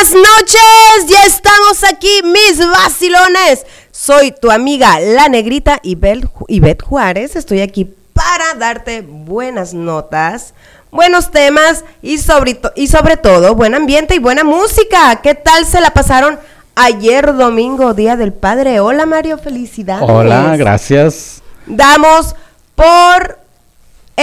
Buenas 0.00 0.14
noches, 0.14 1.06
ya 1.08 1.26
estamos 1.26 1.84
aquí, 1.84 2.22
mis 2.24 2.58
vacilones. 2.66 3.66
Soy 3.90 4.32
tu 4.32 4.50
amiga 4.50 4.98
la 4.98 5.28
negrita 5.28 5.78
Ivette 5.82 6.82
Juárez. 6.82 7.36
Estoy 7.36 7.60
aquí 7.60 7.84
para 8.14 8.54
darte 8.54 9.02
buenas 9.02 9.74
notas, 9.74 10.54
buenos 10.90 11.30
temas 11.30 11.84
y 12.00 12.16
sobre, 12.16 12.58
y 12.76 12.86
sobre 12.86 13.18
todo 13.18 13.54
buen 13.54 13.74
ambiente 13.74 14.14
y 14.14 14.20
buena 14.20 14.42
música. 14.42 15.20
¿Qué 15.22 15.34
tal 15.34 15.66
se 15.66 15.82
la 15.82 15.90
pasaron 15.90 16.38
ayer 16.76 17.34
domingo, 17.36 17.92
Día 17.92 18.16
del 18.16 18.32
Padre? 18.32 18.80
Hola 18.80 19.04
Mario, 19.04 19.36
felicidades. 19.36 20.08
Hola, 20.08 20.56
gracias. 20.56 21.42
Damos 21.66 22.34
por 22.74 23.39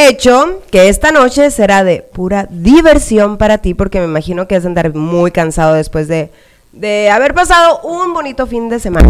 hecho 0.06 0.62
que 0.70 0.90
esta 0.90 1.12
noche 1.12 1.50
será 1.50 1.84
de 1.84 2.02
pura 2.02 2.48
diversión 2.50 3.38
para 3.38 3.58
ti, 3.58 3.74
porque 3.74 4.00
me 4.00 4.06
imagino 4.06 4.48
que 4.48 4.56
vas 4.56 4.66
a 4.66 4.68
andar 4.68 4.94
muy 4.94 5.32
cansado 5.32 5.73
después 5.73 6.08
de, 6.08 6.32
de 6.72 7.10
haber 7.10 7.34
pasado 7.34 7.82
un 7.82 8.14
bonito 8.14 8.46
fin 8.48 8.70
de 8.70 8.80
semana. 8.80 9.10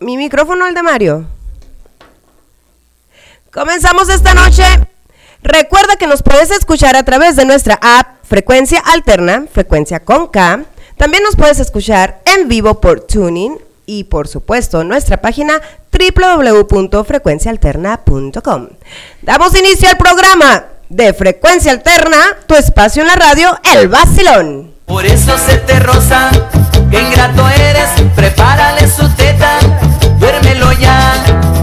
¿Mi 0.00 0.16
micrófono 0.16 0.66
el 0.66 0.74
de 0.74 0.82
Mario? 0.82 1.26
Comenzamos 3.52 4.08
esta 4.08 4.34
noche. 4.34 4.64
Recuerda 5.42 5.96
que 5.96 6.06
nos 6.06 6.22
puedes 6.22 6.50
escuchar 6.50 6.96
a 6.96 7.04
través 7.04 7.36
de 7.36 7.44
nuestra 7.44 7.78
app 7.80 8.24
Frecuencia 8.24 8.80
Alterna, 8.80 9.46
Frecuencia 9.50 10.00
con 10.00 10.28
K. 10.28 10.64
También 10.96 11.22
nos 11.22 11.36
puedes 11.36 11.60
escuchar 11.60 12.20
en 12.24 12.48
vivo 12.48 12.80
por 12.80 13.00
Tuning 13.00 13.67
y 13.88 14.04
por 14.04 14.28
supuesto 14.28 14.84
nuestra 14.84 15.20
página 15.22 15.60
www.frecuencialterna.com. 15.90 18.68
Damos 19.22 19.58
inicio 19.58 19.88
al 19.88 19.96
programa 19.96 20.66
de 20.90 21.14
Frecuencia 21.14 21.72
Alterna, 21.72 22.36
tu 22.46 22.54
espacio 22.54 23.02
en 23.02 23.08
la 23.08 23.16
radio, 23.16 23.58
El 23.74 23.88
Vacilón. 23.88 24.74
Por 24.84 25.04
eso 25.06 25.38
se 25.38 25.56
te 25.56 25.80
rosa, 25.80 26.30
que 26.90 27.00
ingrato 27.00 27.48
eres, 27.48 27.88
prepárale 28.14 28.86
su 28.86 29.08
teta, 29.14 29.58
duérmelo 30.18 30.70
ya. 30.72 31.57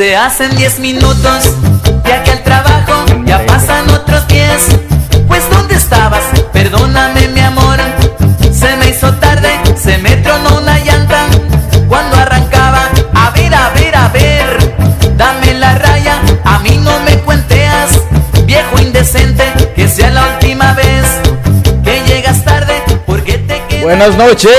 Se 0.00 0.16
hacen 0.16 0.56
10 0.56 0.78
minutos, 0.78 1.56
ya 2.06 2.22
que 2.22 2.30
al 2.30 2.42
trabajo 2.42 3.04
ya 3.26 3.44
pasan 3.44 3.86
otros 3.90 4.26
10. 4.28 4.78
Pues 5.28 5.42
¿dónde 5.50 5.74
estabas? 5.74 6.22
Perdóname 6.54 7.09
Buenas 23.90 24.16
noches, 24.16 24.52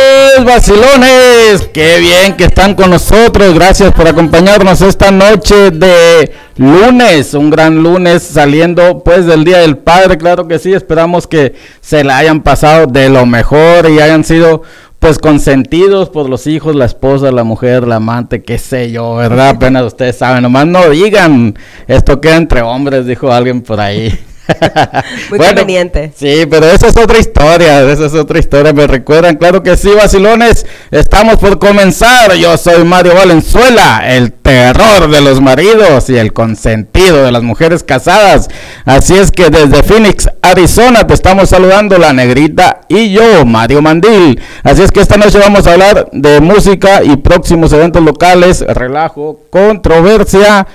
vacilones. 0.43 1.69
Qué 1.73 1.99
bien 1.99 2.35
que 2.35 2.43
están 2.43 2.75
con 2.75 2.89
nosotros. 2.89 3.53
Gracias 3.53 3.93
por 3.93 4.05
acompañarnos 4.05 4.81
esta 4.81 5.09
noche 5.09 5.71
de 5.71 6.33
lunes. 6.57 7.33
Un 7.33 7.49
gran 7.49 7.81
lunes 7.81 8.23
saliendo 8.23 9.01
pues 9.05 9.25
del 9.25 9.45
Día 9.45 9.59
del 9.59 9.77
Padre. 9.77 10.17
Claro 10.17 10.49
que 10.49 10.59
sí. 10.59 10.73
Esperamos 10.73 11.27
que 11.27 11.55
se 11.79 12.03
la 12.03 12.17
hayan 12.17 12.41
pasado 12.41 12.87
de 12.87 13.07
lo 13.07 13.25
mejor 13.25 13.89
y 13.89 14.01
hayan 14.01 14.25
sido 14.25 14.63
pues 14.99 15.17
consentidos 15.17 16.09
por 16.09 16.27
los 16.27 16.45
hijos, 16.45 16.75
la 16.75 16.83
esposa, 16.83 17.31
la 17.31 17.45
mujer, 17.45 17.87
la 17.87 17.95
amante, 17.95 18.43
qué 18.43 18.57
sé 18.57 18.91
yo, 18.91 19.15
¿verdad? 19.15 19.51
Apenas 19.51 19.83
ustedes 19.85 20.17
saben, 20.17 20.43
nomás 20.43 20.67
no 20.67 20.89
digan, 20.89 21.57
esto 21.87 22.19
queda 22.19 22.35
entre 22.35 22.61
hombres, 22.61 23.05
dijo 23.05 23.31
alguien 23.31 23.61
por 23.61 23.79
ahí. 23.79 24.13
Muy 25.29 25.39
conveniente. 25.39 26.11
Sí, 26.15 26.45
pero 26.49 26.67
esa 26.67 26.87
es 26.87 26.97
otra 26.97 27.19
historia, 27.19 27.81
esa 27.91 28.05
es 28.05 28.13
otra 28.13 28.39
historia. 28.39 28.73
Me 28.73 28.87
recuerdan, 28.87 29.35
claro 29.35 29.63
que 29.63 29.77
sí, 29.77 29.89
vacilones. 29.89 30.65
Estamos 30.91 31.37
por 31.37 31.59
comenzar. 31.59 32.33
Yo 32.35 32.57
soy 32.57 32.83
Mario 32.83 33.15
Valenzuela, 33.15 34.01
el 34.05 34.31
terror 34.31 35.09
de 35.09 35.21
los 35.21 35.41
maridos 35.41 36.09
y 36.09 36.17
el 36.17 36.33
consentido 36.33 37.23
de 37.23 37.31
las 37.31 37.43
mujeres 37.43 37.83
casadas. 37.83 38.49
Así 38.85 39.15
es 39.15 39.31
que 39.31 39.49
desde 39.49 39.83
Phoenix, 39.83 40.29
Arizona, 40.41 41.05
te 41.05 41.13
estamos 41.13 41.49
saludando 41.49 41.97
la 41.97 42.13
negrita 42.13 42.81
y 42.87 43.11
yo, 43.11 43.45
Mario 43.45 43.81
Mandil. 43.81 44.41
Así 44.63 44.81
es 44.81 44.91
que 44.91 45.01
esta 45.01 45.17
noche 45.17 45.39
vamos 45.39 45.67
a 45.67 45.73
hablar 45.73 46.09
de 46.11 46.39
música 46.41 47.03
y 47.03 47.17
próximos 47.17 47.73
eventos 47.73 48.03
locales, 48.03 48.61
relajo, 48.67 49.39
controversia 49.49 50.67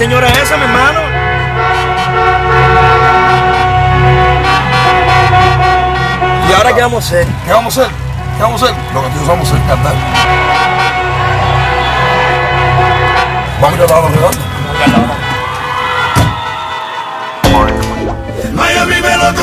señora 0.00 0.28
esa, 0.28 0.56
mi 0.56 0.64
hermano? 0.64 1.00
¿Y 6.48 6.52
ahora 6.54 6.74
qué 6.74 6.80
vamos 6.80 7.04
a 7.04 7.06
hacer? 7.06 7.26
¿Qué 7.44 7.52
vamos 7.52 7.76
a 7.76 7.82
hacer? 7.82 7.94
¿Qué 8.38 8.42
vamos 8.42 8.62
a 8.62 8.64
hacer? 8.64 8.76
Lo 8.94 9.02
que 9.02 9.08
nosotros 9.08 9.28
vamos 9.28 9.46
a 9.46 9.52
hacer 9.52 9.66
cantar. 9.68 9.94
Vamos 13.60 13.78
a 13.78 13.84
ir 13.84 13.92
a 13.92 14.00
la 14.00 14.08
redonda. 14.08 14.44
Miami 18.54 19.02
me 19.02 19.16
lo 19.18 19.34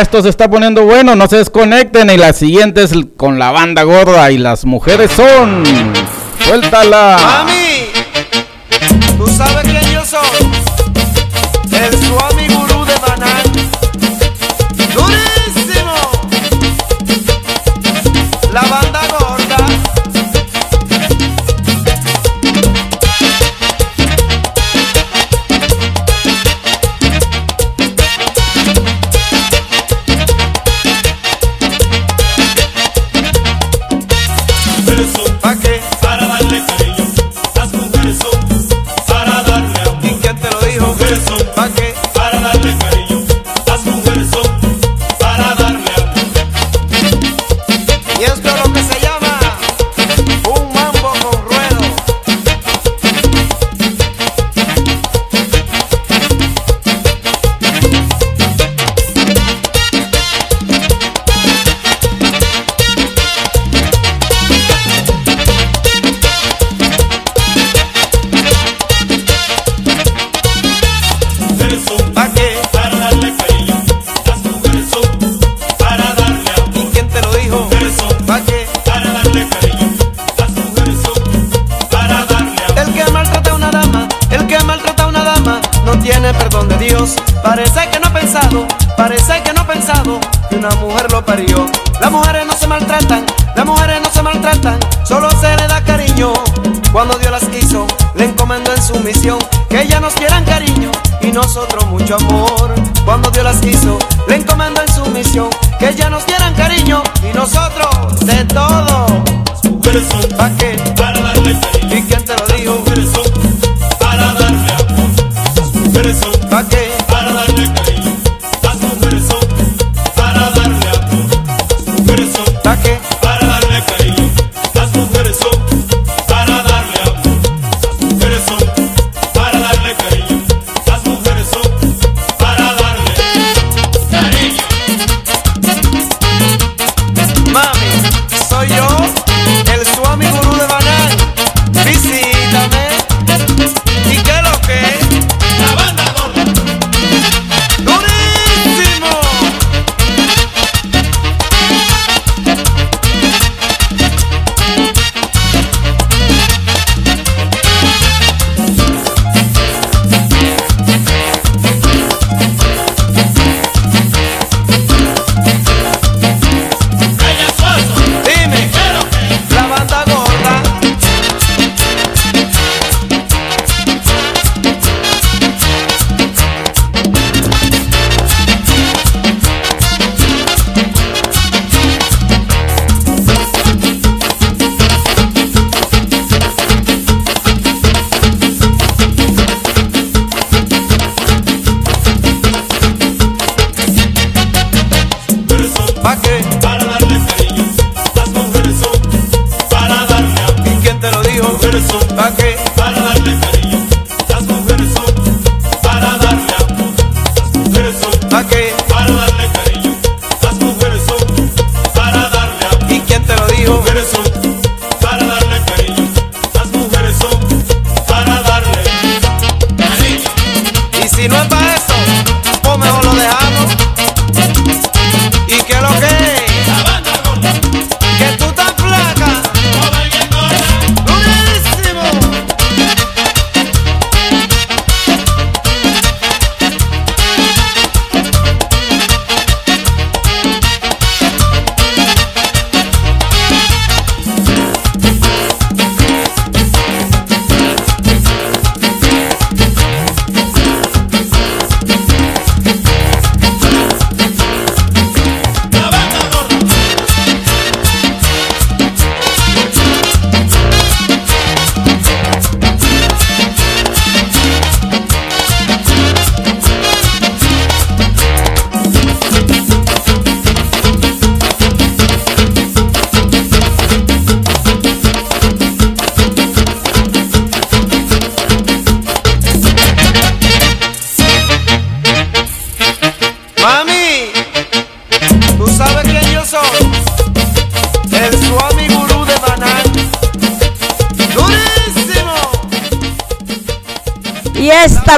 esto 0.00 0.22
se 0.22 0.28
está 0.28 0.48
poniendo 0.48 0.84
bueno, 0.84 1.16
no 1.16 1.26
se 1.26 1.38
desconecten. 1.38 2.10
Y 2.10 2.16
la 2.16 2.32
siguiente 2.32 2.82
es 2.82 2.92
con 3.16 3.38
la 3.38 3.50
banda 3.50 3.82
gorda 3.82 4.30
y 4.30 4.38
las 4.38 4.64
mujeres 4.64 5.10
son. 5.10 5.64
¡Suéltala! 6.44 7.16
¡Mami! 7.20 7.57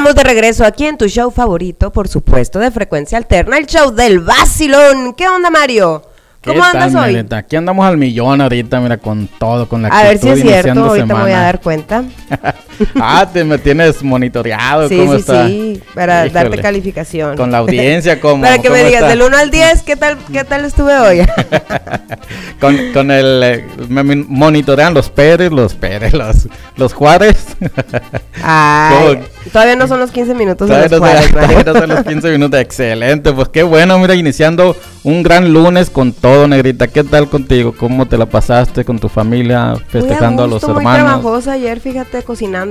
Estamos 0.01 0.15
de 0.15 0.23
regreso 0.23 0.65
aquí 0.65 0.87
en 0.87 0.97
tu 0.97 1.07
show 1.07 1.29
favorito, 1.29 1.91
por 1.91 2.07
supuesto, 2.07 2.57
de 2.57 2.71
frecuencia 2.71 3.19
alterna, 3.19 3.59
el 3.59 3.67
show 3.67 3.91
del 3.91 4.19
vacilón. 4.19 5.13
¿Qué 5.13 5.27
onda, 5.27 5.51
Mario? 5.51 6.01
¿Qué 6.41 6.49
¿Cómo 6.49 6.63
andas 6.63 6.93
tal, 6.93 7.15
hoy? 7.15 7.27
Aquí 7.29 7.55
andamos 7.55 7.85
al 7.85 7.97
millón 7.97 8.41
ahorita, 8.41 8.79
mira, 8.79 8.97
con 8.97 9.27
todo, 9.27 9.69
con 9.69 9.83
la 9.83 9.89
A 9.89 10.03
ver 10.05 10.17
si 10.17 10.29
es 10.29 10.41
cierto, 10.41 10.85
ahorita 10.85 11.05
me 11.05 11.21
voy 11.21 11.31
a 11.31 11.41
dar 11.41 11.61
cuenta. 11.61 12.03
ah, 12.95 13.27
te 13.31 13.43
me 13.43 13.57
tienes 13.57 14.01
monitoreado, 14.03 14.87
Sí, 14.89 14.97
¿cómo 14.97 15.13
sí, 15.13 15.19
está? 15.19 15.47
sí, 15.47 15.81
para 15.93 16.25
Híjole. 16.25 16.33
darte 16.49 16.61
calificación. 16.61 17.37
Con 17.37 17.51
la 17.51 17.59
audiencia, 17.59 18.19
¿cómo? 18.21 18.43
Para 18.43 18.59
que 18.59 18.69
me 18.69 18.79
digas 18.83 19.01
está? 19.03 19.07
del 19.09 19.21
1 19.21 19.37
al 19.37 19.51
10, 19.51 19.81
¿qué 19.83 19.95
tal, 19.95 20.17
qué 20.31 20.43
tal 20.43 20.65
estuve 20.65 20.97
hoy? 20.97 21.21
con, 22.59 22.77
con 22.93 23.11
el... 23.11 23.41
eh, 23.43 23.65
me 23.89 24.03
monitorean 24.03 24.93
los 24.93 25.09
Pérez, 25.09 25.51
los 25.51 25.73
Pérez, 25.75 26.13
los, 26.13 26.47
los 26.77 26.93
Juárez. 26.93 27.37
Ay, 28.43 29.19
todavía 29.51 29.75
no 29.75 29.87
son 29.87 29.99
los 29.99 30.11
15 30.11 30.33
minutos 30.35 30.67
de 30.69 30.77
los 30.81 30.91
no 30.91 30.97
Juárez, 30.99 31.33
Mario. 31.33 31.47
todavía 31.63 31.73
no 31.73 31.79
son 31.79 31.89
los 31.89 32.03
15 32.05 32.31
minutos. 32.31 32.59
Excelente, 32.59 33.31
pues 33.33 33.49
qué 33.49 33.63
bueno, 33.63 33.97
mira, 33.99 34.15
iniciando 34.15 34.75
un 35.03 35.23
gran 35.23 35.51
lunes 35.53 35.89
con 35.89 36.13
todo, 36.13 36.47
Negrita. 36.47 36.87
¿Qué 36.87 37.03
tal 37.03 37.27
contigo? 37.29 37.73
¿Cómo 37.77 38.07
te 38.07 38.17
la 38.17 38.25
pasaste 38.27 38.85
con 38.85 38.99
tu 38.99 39.09
familia 39.09 39.73
festejando 39.89 40.43
muy 40.43 40.43
a, 40.43 40.47
los 40.47 40.61
gusto, 40.61 40.67
Muy 40.73 40.81
hermanos? 40.81 41.05
trabajosa 41.21 41.53
ayer, 41.53 41.79
fíjate, 41.79 42.23
cocinando. 42.23 42.70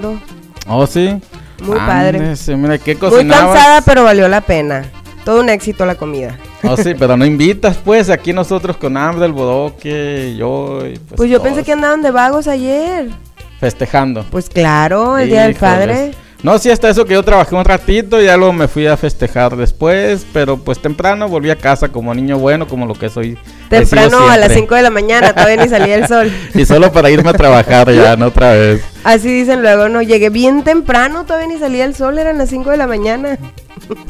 Oh, 0.67 0.87
sí. 0.87 1.21
Muy 1.63 1.77
padre. 1.77 2.19
Ándese, 2.19 2.57
mira, 2.57 2.79
¿qué 2.79 2.95
Muy 2.95 3.27
cansada, 3.29 3.83
pero 3.83 4.05
valió 4.05 4.29
la 4.29 4.41
pena. 4.41 4.85
Todo 5.25 5.41
un 5.41 5.51
éxito 5.51 5.85
la 5.85 5.97
comida. 5.97 6.39
Oh, 6.63 6.77
sí, 6.77 6.95
pero 6.99 7.17
no 7.17 7.27
invitas, 7.27 7.77
pues, 7.77 8.09
aquí 8.09 8.33
nosotros 8.33 8.77
con 8.77 8.97
hambre, 8.97 9.27
el 9.27 9.33
bodoque, 9.33 10.35
yo 10.39 10.87
y 10.87 10.99
pues, 10.99 11.17
Pues 11.17 11.31
yo 11.31 11.39
todos 11.39 11.49
pensé 11.49 11.65
que 11.65 11.73
andaban 11.73 12.03
de 12.03 12.11
vagos 12.11 12.49
ayer. 12.49 13.11
Festejando. 13.59 14.25
Pues 14.31 14.49
claro, 14.49 15.19
el 15.19 15.29
Día 15.29 15.43
del. 15.43 15.55
Padre. 15.55 16.13
No, 16.43 16.59
sí, 16.59 16.71
hasta 16.71 16.89
eso 16.89 17.05
que 17.05 17.15
yo 17.15 17.23
trabajé 17.23 17.55
un 17.55 17.65
ratito, 17.65 18.21
ya 18.21 18.37
luego 18.37 18.55
me 18.55 18.67
fui 18.67 18.87
a 18.87 18.97
festejar 18.97 19.57
después, 19.57 20.27
pero 20.33 20.57
pues 20.57 20.79
temprano 20.79 21.29
volví 21.29 21.51
a 21.51 21.57
casa 21.57 21.89
como 21.89 22.15
niño 22.15 22.39
bueno, 22.39 22.67
como 22.67 22.87
lo 22.87 22.95
que 22.95 23.11
soy. 23.11 23.37
Temprano 23.69 24.29
a 24.29 24.39
las 24.39 24.53
siempre. 24.53 24.61
5 24.61 24.75
de 24.77 24.83
la 24.83 24.91
mañana, 24.91 25.35
todavía 25.35 25.63
ni 25.63 25.69
salía 25.69 25.97
el 25.97 26.09
sol. 26.09 26.33
Y 26.55 26.65
solo 26.65 26.93
para 26.93 27.11
irme 27.11 27.31
a 27.31 27.35
trabajar 27.35 27.93
ya, 27.93 28.17
no 28.17 28.27
otra 28.27 28.53
vez. 28.53 28.83
Así 29.05 29.29
dicen 29.29 29.61
luego, 29.61 29.89
no, 29.91 30.01
llegué 30.01 30.31
bien 30.31 30.65
temprano, 30.65 31.25
todavía 31.25 31.49
ni 31.49 31.59
salía 31.59 31.85
el 31.85 31.95
sol, 31.95 32.19
eran 32.19 32.39
las 32.39 32.49
5 32.49 32.71
de 32.71 32.77
la 32.77 32.87
mañana. 32.87 33.39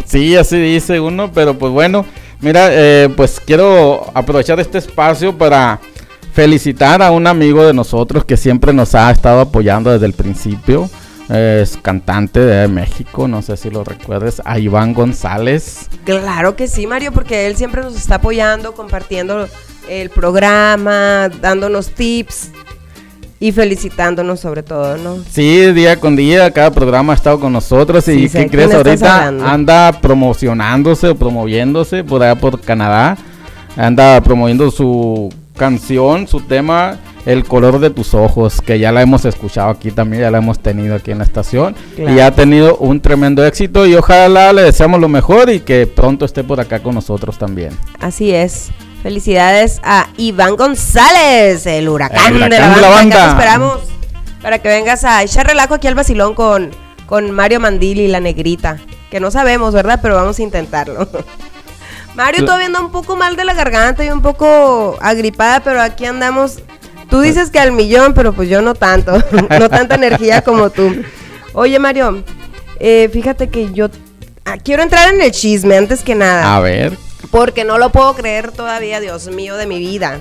Sí, 0.05 0.37
así 0.37 0.61
dice 0.61 1.00
uno, 1.00 1.31
pero 1.33 1.57
pues 1.57 1.72
bueno, 1.72 2.05
mira, 2.40 2.68
eh, 2.70 3.09
pues 3.16 3.40
quiero 3.40 4.11
aprovechar 4.12 4.59
este 4.59 4.78
espacio 4.78 5.38
para 5.38 5.78
felicitar 6.33 7.02
a 7.02 7.11
un 7.11 7.26
amigo 7.26 7.64
de 7.64 7.72
nosotros 7.72 8.24
que 8.24 8.37
siempre 8.37 8.72
nos 8.72 8.94
ha 8.94 9.11
estado 9.11 9.40
apoyando 9.40 9.90
desde 9.90 10.07
el 10.07 10.12
principio. 10.12 10.90
Es 11.33 11.77
cantante 11.77 12.40
de 12.40 12.66
México, 12.66 13.29
no 13.29 13.40
sé 13.40 13.57
si 13.57 13.71
lo 13.71 13.85
recuerdes, 13.85 14.43
a 14.45 14.59
Iván 14.59 14.95
González. 14.95 15.88
Claro 16.05 16.57
que 16.57 16.66
sí, 16.66 16.88
Mario, 16.88 17.12
porque 17.12 17.47
él 17.47 17.57
siempre 17.57 17.83
nos 17.83 17.95
está 17.95 18.16
apoyando, 18.16 18.75
compartiendo 18.75 19.49
el 19.88 20.11
programa, 20.11 21.29
dándonos 21.40 21.90
tips 21.90 22.51
y 23.38 23.53
felicitándonos 23.53 24.40
sobre 24.40 24.62
todo, 24.64 24.97
¿no? 24.99 25.19
Sí, 25.31 25.73
día 25.73 25.99
con 26.01 26.16
día, 26.16 26.51
cada 26.51 26.73
programa 26.73 27.12
ha 27.12 27.16
estado 27.16 27.38
con 27.40 27.53
nosotros 27.53 28.05
Sí, 28.05 28.12
y 28.25 28.29
sé 28.29 28.45
¿qué 28.45 28.51
crees? 28.51 28.75
Ahorita 28.75 29.16
hablando. 29.27 29.47
anda 29.47 29.93
promocionándose 30.01 31.09
o 31.09 31.14
promoviéndose 31.14 32.03
por 32.03 32.23
allá 32.23 32.35
por 32.35 32.61
Canadá. 32.61 33.16
Anda 33.77 34.21
promoviendo 34.21 34.71
su 34.71 35.33
canción, 35.57 36.27
su 36.27 36.40
tema, 36.40 36.99
El 37.26 37.44
color 37.44 37.78
de 37.80 37.90
tus 37.90 38.14
ojos, 38.14 38.61
que 38.61 38.78
ya 38.78 38.92
la 38.92 39.02
hemos 39.02 39.24
escuchado 39.24 39.70
aquí 39.70 39.90
también, 39.90 40.22
ya 40.22 40.30
la 40.30 40.38
hemos 40.38 40.59
tenido 40.59 40.94
aquí 40.94 41.11
en 41.11 41.18
la 41.18 41.24
estación. 41.24 41.74
Claro. 41.96 42.14
Y 42.14 42.20
ha 42.20 42.30
tenido 42.30 42.76
un 42.76 43.00
tremendo 43.00 43.44
éxito 43.44 43.87
y 43.87 43.94
ojalá 43.94 44.52
le 44.52 44.62
deseamos 44.62 45.00
lo 45.00 45.09
mejor 45.09 45.50
y 45.50 45.61
que 45.61 45.87
pronto 45.87 46.24
esté 46.24 46.44
por 46.44 46.61
acá 46.61 46.80
con 46.80 46.94
nosotros 46.94 47.38
también. 47.38 47.76
Así 48.00 48.33
es. 48.33 48.70
Felicidades 49.02 49.80
a 49.83 50.09
Iván 50.18 50.56
González, 50.56 51.64
el 51.66 51.88
huracán, 51.88 52.37
El 52.37 52.37
huracán 52.37 52.50
de 52.50 52.59
la 52.59 52.74
de 52.74 52.80
la 52.80 52.88
banda. 52.88 53.24
Te 53.24 53.28
esperamos 53.30 53.78
para 54.42 54.59
que 54.59 54.68
vengas 54.68 55.04
a 55.04 55.22
echar 55.22 55.46
relajo 55.46 55.74
aquí 55.74 55.87
al 55.87 55.94
vacilón 55.94 56.35
con, 56.35 56.70
con 57.06 57.30
Mario 57.30 57.61
Mandili 57.61 58.02
y 58.02 58.09
la 58.09 58.20
negrita. 58.20 58.78
Que 59.11 59.20
no 59.20 59.30
sabemos, 59.30 59.74
¿verdad? 59.74 60.00
Pero 60.02 60.14
vamos 60.16 60.38
a 60.38 60.42
intentarlo. 60.42 61.09
Mario 62.14 62.44
todavía 62.44 62.66
anda 62.66 62.80
un 62.80 62.90
poco 62.90 63.16
mal 63.16 63.37
de 63.37 63.44
la 63.44 63.54
garganta 63.54 64.04
y 64.04 64.11
un 64.11 64.20
poco 64.20 64.98
agripada, 65.00 65.61
pero 65.61 65.80
aquí 65.80 66.04
andamos. 66.04 66.59
Tú 67.11 67.20
dices 67.20 67.51
que 67.51 67.59
al 67.59 67.73
millón, 67.73 68.14
pero 68.14 68.33
pues 68.33 68.49
yo 68.49 68.62
no 68.62 68.75
tanto. 68.75 69.12
no 69.59 69.68
tanta 69.68 69.96
energía 69.96 70.42
como 70.42 70.70
tú. 70.70 70.94
Oye, 71.53 71.79
Mario, 71.79 72.23
eh, 72.79 73.11
fíjate 73.12 73.49
que 73.49 73.73
yo 73.73 73.88
ah, 74.44 74.57
quiero 74.59 74.83
entrar 74.83 75.12
en 75.12 75.20
el 75.20 75.33
chisme 75.33 75.77
antes 75.77 76.03
que 76.03 76.14
nada. 76.14 76.57
A 76.57 76.61
ver, 76.61 76.96
Porque 77.31 77.64
no 77.64 77.79
lo 77.79 77.90
puedo 77.90 78.14
creer 78.14 78.53
todavía, 78.53 79.01
Dios 79.01 79.29
mío, 79.29 79.57
de 79.57 79.66
mi 79.66 79.79
vida. 79.79 80.20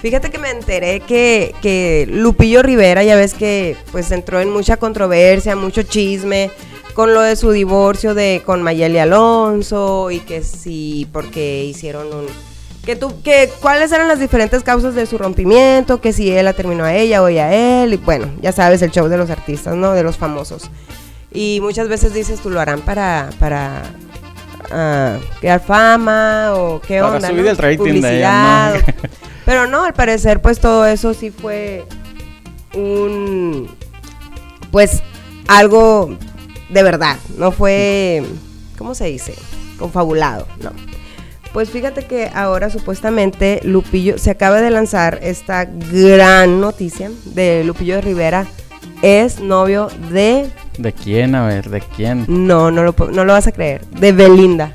Fíjate 0.00 0.30
que 0.30 0.38
me 0.38 0.50
enteré 0.50 1.00
que, 1.00 1.54
que 1.62 2.06
Lupillo 2.10 2.62
Rivera, 2.62 3.02
ya 3.04 3.16
ves 3.16 3.32
que 3.32 3.76
pues 3.90 4.10
entró 4.10 4.40
en 4.40 4.50
mucha 4.50 4.76
controversia, 4.76 5.56
mucho 5.56 5.82
chisme 5.82 6.50
con 6.94 7.12
lo 7.12 7.20
de 7.22 7.36
su 7.36 7.50
divorcio 7.50 8.14
de 8.14 8.42
con 8.46 8.62
Mayeli 8.62 8.98
Alonso 8.98 10.10
y 10.10 10.20
que 10.20 10.42
sí, 10.42 11.08
porque 11.12 11.64
hicieron 11.64 12.06
un 12.12 12.26
que 12.84 12.96
tú 12.96 13.22
que 13.22 13.50
cuáles 13.60 13.90
eran 13.92 14.08
las 14.08 14.20
diferentes 14.20 14.62
causas 14.62 14.94
de 14.94 15.06
su 15.06 15.18
rompimiento, 15.18 16.00
que 16.00 16.12
si 16.12 16.30
él 16.30 16.44
la 16.44 16.52
terminó 16.52 16.84
a 16.84 16.94
ella 16.94 17.22
o 17.22 17.28
ella 17.28 17.46
a 17.46 17.54
él 17.54 17.94
y 17.94 17.96
bueno, 17.96 18.30
ya 18.40 18.52
sabes 18.52 18.82
el 18.82 18.90
show 18.90 19.08
de 19.08 19.16
los 19.16 19.30
artistas, 19.30 19.74
¿no? 19.74 19.92
De 19.92 20.02
los 20.02 20.16
famosos. 20.16 20.70
Y 21.32 21.58
muchas 21.62 21.88
veces 21.88 22.14
dices, 22.14 22.40
tú 22.40 22.50
lo 22.50 22.60
harán 22.60 22.80
para 22.82 23.30
para 23.40 23.82
ah, 24.70 25.18
crear 25.40 25.60
fama 25.60 26.52
o 26.54 26.80
qué 26.80 27.00
Para 27.00 27.16
onda, 27.16 27.28
subir 27.28 27.44
¿no? 27.44 27.50
el 27.50 27.56
rating 27.56 28.00
de 28.00 28.18
ella, 28.18 28.74
Pero 29.44 29.66
no, 29.66 29.84
al 29.84 29.92
parecer 29.92 30.40
pues 30.40 30.58
todo 30.60 30.86
eso 30.86 31.12
sí 31.12 31.30
fue 31.30 31.84
un 32.74 33.68
pues 34.70 35.02
algo 35.48 36.16
de 36.70 36.82
verdad, 36.82 37.16
no 37.36 37.52
fue 37.52 38.22
¿cómo 38.78 38.94
se 38.94 39.06
dice? 39.06 39.34
confabulado, 39.78 40.46
no. 40.60 40.70
Pues 41.54 41.70
fíjate 41.70 42.02
que 42.02 42.32
ahora 42.34 42.68
supuestamente 42.68 43.60
Lupillo 43.62 44.18
se 44.18 44.32
acaba 44.32 44.60
de 44.60 44.70
lanzar 44.70 45.20
esta 45.22 45.64
gran 45.64 46.60
noticia 46.60 47.12
de 47.26 47.62
Lupillo 47.62 48.00
Rivera 48.00 48.44
es 49.02 49.38
novio 49.38 49.88
de 50.10 50.50
¿de 50.78 50.92
quién? 50.92 51.36
A 51.36 51.46
ver, 51.46 51.70
¿de 51.70 51.80
quién? 51.80 52.24
no, 52.26 52.72
no 52.72 52.82
lo, 52.82 52.92
no 53.12 53.24
lo 53.24 53.32
vas 53.34 53.46
a 53.46 53.52
creer, 53.52 53.86
de 53.86 54.10
Belinda. 54.10 54.72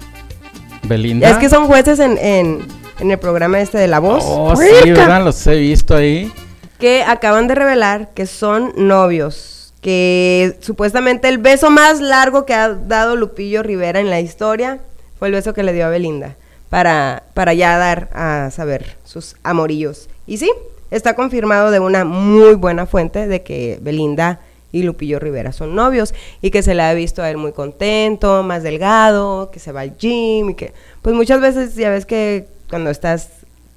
Belinda. 0.84 1.30
Es 1.30 1.36
que 1.36 1.50
son 1.50 1.68
jueces 1.68 2.00
en, 2.00 2.18
en, 2.18 2.60
en 3.02 3.12
el 3.12 3.20
programa 3.20 3.60
este 3.60 3.78
de 3.78 3.90
La 3.90 4.00
Voz. 4.00 4.24
Oh, 4.26 4.56
sí. 4.56 4.90
¿verdad? 4.92 5.22
Los 5.22 5.46
he 5.48 5.56
visto 5.56 5.98
ahí. 5.98 6.32
Que 6.80 7.04
acaban 7.04 7.48
de 7.50 7.56
revelar 7.56 8.12
que 8.14 8.26
son 8.26 8.72
novios. 8.78 9.74
Que 9.82 10.58
supuestamente 10.62 11.28
el 11.28 11.40
beso 11.40 11.70
más 11.70 12.00
largo 12.00 12.46
que 12.46 12.54
ha 12.54 12.70
dado 12.70 13.18
Lupillo 13.18 13.64
Rivera 13.64 14.00
en 14.00 14.10
la 14.10 14.22
historia 14.22 14.80
fue 15.18 15.28
el 15.28 15.34
beso 15.34 15.54
que 15.54 15.64
le 15.64 15.74
dio 15.74 15.86
a 15.86 15.90
Belinda. 15.90 16.38
Para, 16.70 17.24
para 17.34 17.54
ya 17.54 17.78
dar 17.78 18.10
a 18.14 18.52
saber 18.52 18.98
sus 19.04 19.36
amorillos. 19.44 20.08
Y 20.28 20.38
sí, 20.38 20.52
está 20.92 21.16
confirmado 21.16 21.72
de 21.72 21.80
una 21.80 22.06
muy 22.06 22.54
buena 22.54 22.86
fuente 22.86 23.28
de 23.28 23.42
que 23.42 23.80
Belinda 23.82 24.40
y 24.72 24.84
Lupillo 24.84 25.18
Rivera 25.20 25.52
son 25.52 25.74
novios 25.76 26.14
y 26.42 26.52
que 26.52 26.62
se 26.62 26.76
le 26.76 26.84
ha 26.84 26.94
visto 26.94 27.24
a 27.24 27.30
él 27.32 27.38
muy 27.38 27.54
contento, 27.54 28.44
más 28.44 28.62
delgado, 28.62 29.50
que 29.52 29.60
se 29.60 29.72
va 29.72 29.82
al 29.82 29.98
gym 29.98 30.52
y 30.52 30.54
que 30.54 30.74
pues 31.02 31.16
muchas 31.16 31.42
veces 31.42 31.74
ya 31.76 31.90
ves 31.90 32.06
que 32.06 32.46
cuando 32.70 32.92
estás 32.92 33.30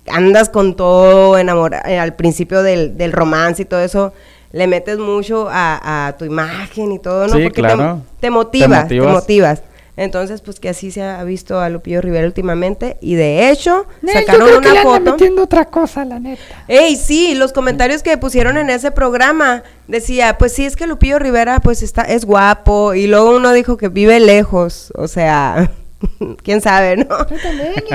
andas 0.08 0.50
con 0.50 0.74
todo 0.76 1.38
enamorado 1.38 1.82
al 1.98 2.14
principio 2.14 2.62
del, 2.62 2.98
del 2.98 3.12
romance 3.12 3.62
y 3.62 3.64
todo 3.64 3.80
eso 3.80 4.12
le 4.52 4.66
metes 4.66 4.98
mucho 4.98 5.48
a, 5.50 6.08
a 6.08 6.16
tu 6.18 6.26
imagen 6.26 6.92
y 6.92 6.98
todo, 6.98 7.26
¿no? 7.26 7.36
Sí, 7.36 7.42
Porque 7.44 7.62
claro. 7.62 8.02
te, 8.16 8.26
te 8.26 8.30
motivas, 8.30 8.86
Te 8.88 9.00
te 9.00 9.06
motivas. 9.06 9.62
Entonces, 10.02 10.40
pues 10.40 10.58
que 10.58 10.68
así 10.68 10.90
se 10.90 11.00
ha 11.02 11.22
visto 11.22 11.60
a 11.60 11.68
Lupillo 11.68 12.00
Rivera 12.00 12.26
últimamente 12.26 12.96
y 13.00 13.14
de 13.14 13.50
hecho 13.50 13.86
Nel, 14.02 14.14
yo 14.14 14.20
sacaron 14.20 14.48
creo 14.48 14.60
que 14.60 14.66
le 14.66 14.72
una 14.72 14.80
anda 14.80 14.82
foto. 14.82 15.12
metiendo 15.12 15.42
otra 15.44 15.64
cosa, 15.66 16.04
la 16.04 16.18
neta. 16.18 16.42
Ey, 16.66 16.96
sí, 16.96 17.36
los 17.36 17.52
comentarios 17.52 18.02
que 18.02 18.18
pusieron 18.18 18.56
en 18.58 18.68
ese 18.68 18.90
programa 18.90 19.62
decía, 19.86 20.38
pues 20.38 20.52
sí, 20.52 20.64
es 20.66 20.74
que 20.74 20.88
Lupillo 20.88 21.20
Rivera 21.20 21.60
pues 21.60 21.84
está 21.84 22.02
es 22.02 22.24
guapo 22.24 22.94
y 22.94 23.06
luego 23.06 23.36
uno 23.36 23.52
dijo 23.52 23.76
que 23.76 23.88
vive 23.88 24.18
lejos, 24.18 24.92
o 24.96 25.06
sea, 25.06 25.70
quién 26.42 26.60
sabe, 26.60 26.96
¿no? 26.96 27.06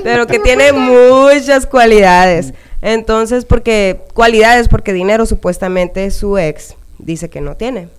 Pero 0.02 0.28
que 0.28 0.40
tiene 0.40 0.72
muchas 0.72 1.66
cualidades. 1.66 2.54
Entonces, 2.82 3.44
porque 3.44 4.00
cualidades 4.14 4.70
porque 4.70 4.94
dinero 4.94 5.26
supuestamente 5.26 6.10
su 6.12 6.38
ex 6.38 6.76
dice 7.00 7.30
que 7.30 7.42
no 7.42 7.58
tiene. 7.58 7.90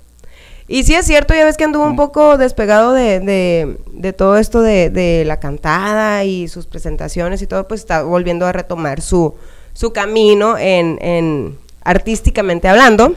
Y 0.71 0.85
sí 0.85 0.95
es 0.95 1.07
cierto, 1.07 1.35
ya 1.35 1.45
ves 1.47 1.57
que 1.57 1.65
anduvo 1.65 1.87
un 1.87 1.97
poco 1.97 2.37
despegado 2.37 2.93
de, 2.93 3.21
de- 3.21 3.79
de 3.93 4.13
todo 4.13 4.37
esto 4.37 4.61
de, 4.61 4.91
de 4.91 5.25
la 5.25 5.41
cantada 5.41 6.25
y 6.25 6.47
sus 6.47 6.67
presentaciones 6.67 7.41
y 7.41 7.47
todo, 7.47 7.67
pues 7.67 7.81
está 7.81 8.03
volviendo 8.03 8.45
a 8.47 8.53
retomar 8.53 9.01
su, 9.01 9.35
su 9.73 9.93
camino 9.95 10.59
en, 10.59 10.99
en 11.01 11.59
artísticamente 11.85 12.69
hablando. 12.69 13.15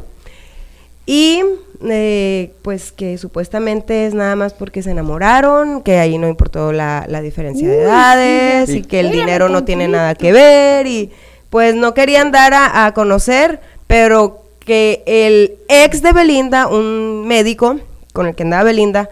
Y 1.05 1.43
eh, 1.83 2.53
pues 2.61 2.91
que 2.93 3.17
supuestamente 3.17 4.05
es 4.05 4.13
nada 4.13 4.35
más 4.37 4.53
porque 4.53 4.81
se 4.81 4.91
enamoraron, 4.91 5.81
que 5.81 5.97
ahí 5.99 6.17
no 6.17 6.27
importó 6.29 6.71
la, 6.71 7.05
la 7.09 7.21
diferencia 7.21 7.67
de 7.67 7.81
edades 7.81 8.69
sí. 8.69 8.77
y 8.77 8.81
que 8.83 8.99
el 9.01 9.11
dinero 9.11 9.49
no 9.49 9.65
tiene 9.65 9.87
nada 9.89 10.15
que 10.15 10.31
ver 10.31 10.87
y 10.87 11.11
pues 11.49 11.75
no 11.75 11.93
querían 11.93 12.31
dar 12.31 12.53
a, 12.53 12.85
a 12.85 12.93
conocer, 12.93 13.59
pero 13.87 14.40
que 14.65 15.03
el 15.05 15.57
ex 15.67 16.01
de 16.01 16.13
Belinda, 16.13 16.67
un 16.67 17.27
médico 17.27 17.79
con 18.13 18.27
el 18.27 18.35
que 18.35 18.43
andaba 18.43 18.63
Belinda, 18.63 19.09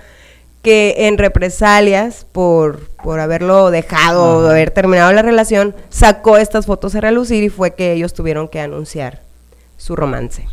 que 0.62 1.08
en 1.08 1.18
represalias 1.18 2.26
por, 2.32 2.90
por 3.04 3.20
haberlo 3.20 3.72
dejado, 3.72 4.40
o 4.40 4.48
haber 4.50 4.72
terminado 4.72 5.12
la 5.14 5.22
relación, 5.22 5.76
sacó 5.90 6.38
estas 6.38 6.66
fotos 6.66 6.96
a 6.96 7.02
relucir 7.02 7.44
y 7.44 7.50
fue 7.50 7.76
que 7.76 7.94
ellos 7.94 8.14
tuvieron 8.14 8.48
que 8.48 8.60
anunciar 8.60 9.22
su 9.78 9.96
romance. 9.96 10.46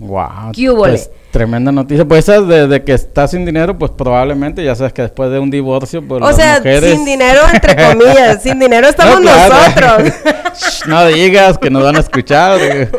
Wow. 0.00 0.52
Pues, 0.78 1.10
tremenda 1.30 1.70
noticia. 1.70 2.06
Pues 2.08 2.26
esa 2.26 2.40
de, 2.40 2.66
de 2.66 2.82
que 2.82 2.94
está 2.94 3.28
sin 3.28 3.44
dinero, 3.44 3.78
pues 3.78 3.90
probablemente 3.90 4.64
ya 4.64 4.74
sabes 4.74 4.94
que 4.94 5.02
después 5.02 5.30
de 5.30 5.38
un 5.38 5.50
divorcio, 5.50 6.00
pues 6.06 6.22
O 6.22 6.26
las 6.26 6.36
sea, 6.36 6.56
mujeres... 6.56 6.90
sin 6.94 7.04
dinero, 7.04 7.40
entre 7.52 7.76
comillas, 7.76 8.42
sin 8.42 8.58
dinero 8.58 8.88
estamos 8.88 9.20
No, 9.20 9.30
claro. 9.30 9.98
nosotros. 9.98 10.14
No 10.86 11.06
digas 11.06 11.58
que 11.58 11.68
nos 11.70 11.82
van 11.84 11.96
a 11.96 12.00
escuchar. 12.00 12.58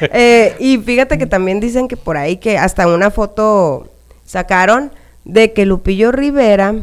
Eh, 0.00 0.54
y 0.60 0.78
fíjate 0.78 1.18
que 1.18 1.26
también 1.26 1.60
dicen 1.60 1.88
que 1.88 1.96
por 1.96 2.16
ahí 2.16 2.36
que 2.36 2.56
hasta 2.58 2.86
una 2.86 3.10
foto 3.10 3.88
sacaron 4.24 4.92
de 5.24 5.52
que 5.52 5.66
Lupillo 5.66 6.12
Rivera 6.12 6.74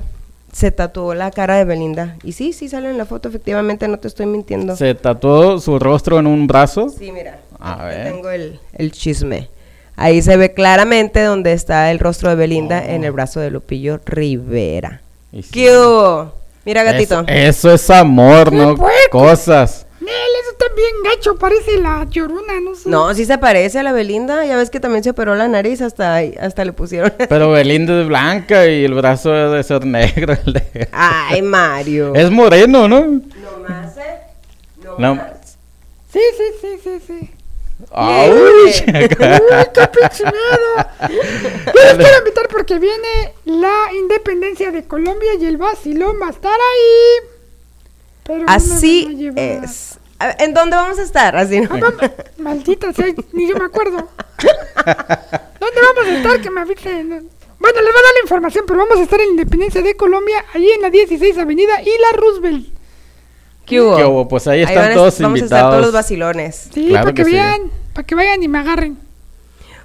se 0.52 0.72
tatuó 0.72 1.14
la 1.14 1.32
cara 1.32 1.56
de 1.56 1.66
Belinda. 1.66 2.18
Y 2.24 2.34
sí, 2.34 2.52
sí 2.52 2.68
sale 2.68 2.90
en 2.90 2.98
la 2.98 3.06
foto, 3.06 3.30
efectivamente, 3.30 3.88
no 3.88 3.98
te 4.00 4.08
estoy 4.08 4.26
mintiendo. 4.26 4.76
Se 4.76 4.96
tatuó 4.96 5.60
su 5.60 5.80
rostro 5.80 6.20
en 6.20 6.28
un 6.28 6.46
brazo. 6.48 6.90
Sí, 6.90 7.12
mira. 7.12 7.40
A 7.60 7.86
ver. 7.86 8.12
Tengo 8.12 8.30
el, 8.32 8.60
el 8.74 8.92
chisme. 8.92 9.50
Ahí 10.02 10.22
se 10.22 10.36
ve 10.38 10.54
claramente 10.54 11.22
donde 11.22 11.54
está 11.54 11.92
el 11.92 12.00
rostro 12.00 12.30
de 12.30 12.36
Belinda 12.36 12.84
en 12.84 13.04
el 13.04 13.12
brazo 13.12 13.40
de 13.40 13.52
Lupillo 13.52 14.00
Rivera. 14.06 15.02
Sí. 15.32 15.44
¿Qué 15.52 15.78
hubo? 15.78 16.34
Mira, 16.66 16.84
gatito. 16.84 17.24
Es- 17.28 17.58
eso 17.58 17.74
es 17.74 17.90
amor, 17.90 18.52
¿no? 18.52 18.76
Cosas. 19.12 19.86
Nel, 20.00 20.10
eso 20.10 20.52
está 20.54 20.66
bien 20.76 20.94
gacho, 21.04 21.36
parece 21.38 21.78
la 21.78 22.06
llorona, 22.10 22.60
no 22.64 22.74
sé. 22.74 22.90
No, 22.90 23.14
sí 23.14 23.26
se 23.26 23.38
parece 23.38 23.78
a 23.80 23.84
la 23.84 23.92
Belinda. 23.92 24.44
Ya 24.46 24.58
ves 24.58 24.72
que 24.72 24.80
también 24.80 25.04
se 25.04 25.12
operó 25.12 25.36
la 25.36 25.48
nariz, 25.48 25.82
hasta, 25.82 26.18
hasta 26.40 26.66
le 26.66 26.74
pusieron. 26.74 27.14
Pero 27.30 27.52
Belinda 27.52 28.02
es 28.02 28.08
blanca 28.08 28.66
y 28.68 28.84
el 28.84 28.96
brazo 28.96 29.32
debe 29.32 29.58
de 29.58 29.64
ser 29.64 29.86
negro. 29.86 30.34
el 30.46 30.54
de- 30.54 30.90
Ay, 30.92 31.44
Mario. 31.44 32.16
Es 32.16 32.32
moreno, 32.32 32.88
¿no? 32.88 33.02
No 33.02 33.22
más, 33.70 33.96
¿eh? 33.98 34.18
No 34.84 34.98
No. 34.98 35.16
más. 35.16 35.58
Sí, 36.12 36.20
sí, 36.36 36.44
sí, 36.62 36.68
sí, 36.84 37.00
sí. 37.08 37.30
¡Uy, 37.90 38.72
qué 38.86 39.90
pinche 39.92 40.24
miedo! 40.24 40.72
Yo 41.10 41.84
les 41.84 41.98
quiero 41.98 42.18
invitar 42.20 42.48
porque 42.50 42.80
viene 42.80 43.34
la 43.46 43.94
independencia 43.94 44.72
de 44.72 44.86
Colombia 44.86 45.34
y 45.40 45.46
el 45.46 45.58
vacilón 45.58 46.18
va 46.22 46.28
a 46.28 46.32
estar 46.32 46.54
ahí. 46.54 47.28
Pero 48.24 48.46
Así 48.48 49.32
es. 49.36 50.00
¿En 50.40 50.54
dónde 50.54 50.76
vamos 50.76 51.00
a 51.00 51.04
estar? 51.04 51.36
Así, 51.36 51.62
¿no? 51.62 51.70
Ah, 51.74 52.12
Maldita 52.38 52.94
sea, 52.94 53.08
ni 53.34 53.50
yo 53.50 53.56
me 53.56 53.66
acuerdo. 53.66 54.08
¿Dónde 55.60 55.82
vamos 55.82 56.06
a 56.06 56.18
estar? 56.18 56.42
Que 56.42 56.52
me 56.52 56.62
avisen. 56.62 57.30
Bueno, 57.60 57.82
les 57.82 57.92
voy 57.92 58.00
a 58.00 58.06
dar 58.06 58.14
la 58.14 58.22
información, 58.24 58.66
pero 58.68 58.80
vamos 58.80 58.98
a 58.98 59.04
estar 59.04 59.20
en 59.22 59.28
la 59.28 59.32
Independencia 59.34 59.82
de 59.82 59.96
Colombia, 59.96 60.46
allí 60.54 60.70
en 60.72 60.82
la 60.82 60.90
16 60.90 61.38
Avenida 61.38 61.82
y 61.82 61.90
la 61.90 62.18
Roosevelt. 62.18 62.81
¿Qué 63.72 63.82
hubo? 63.82 63.98
¿Qué 63.98 64.04
hubo? 64.06 64.28
Pues 64.28 64.48
ahí 64.48 64.62
están 64.62 64.76
van 64.78 64.92
a- 64.92 64.94
todos 64.94 65.20
Vamos 65.20 65.42
a 65.42 65.44
estar 65.46 65.60
todos 65.62 65.72
invitados. 65.74 65.82
los 65.82 65.92
vacilones. 65.94 66.70
Sí, 66.74 66.88
Claro 66.90 67.06
para 67.06 67.16
que, 67.16 67.24
que 67.24 67.30
sí. 67.30 67.36
vean, 67.36 67.62
para 67.94 68.06
que 68.08 68.16
vayan 68.16 68.44
y 68.44 68.48
me 68.48 68.60
agarren. 68.60 68.98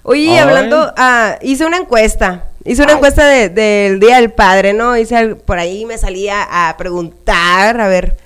Oye, 0.02 0.30
Ay. 0.32 0.38
hablando, 0.38 0.92
ah, 0.96 1.38
hice 1.42 1.64
una 1.66 1.78
encuesta. 1.78 2.44
Hice 2.64 2.82
una 2.82 2.92
encuesta 2.94 3.24
de- 3.26 3.48
del 3.48 4.00
Día 4.00 4.16
del 4.16 4.32
Padre, 4.32 4.72
¿no? 4.72 4.96
Hice 4.96 5.16
al- 5.16 5.36
por 5.36 5.58
ahí 5.58 5.84
me 5.86 5.98
salía 5.98 6.42
a 6.68 6.76
preguntar, 6.76 7.80
a 7.80 7.88
ver, 7.88 8.16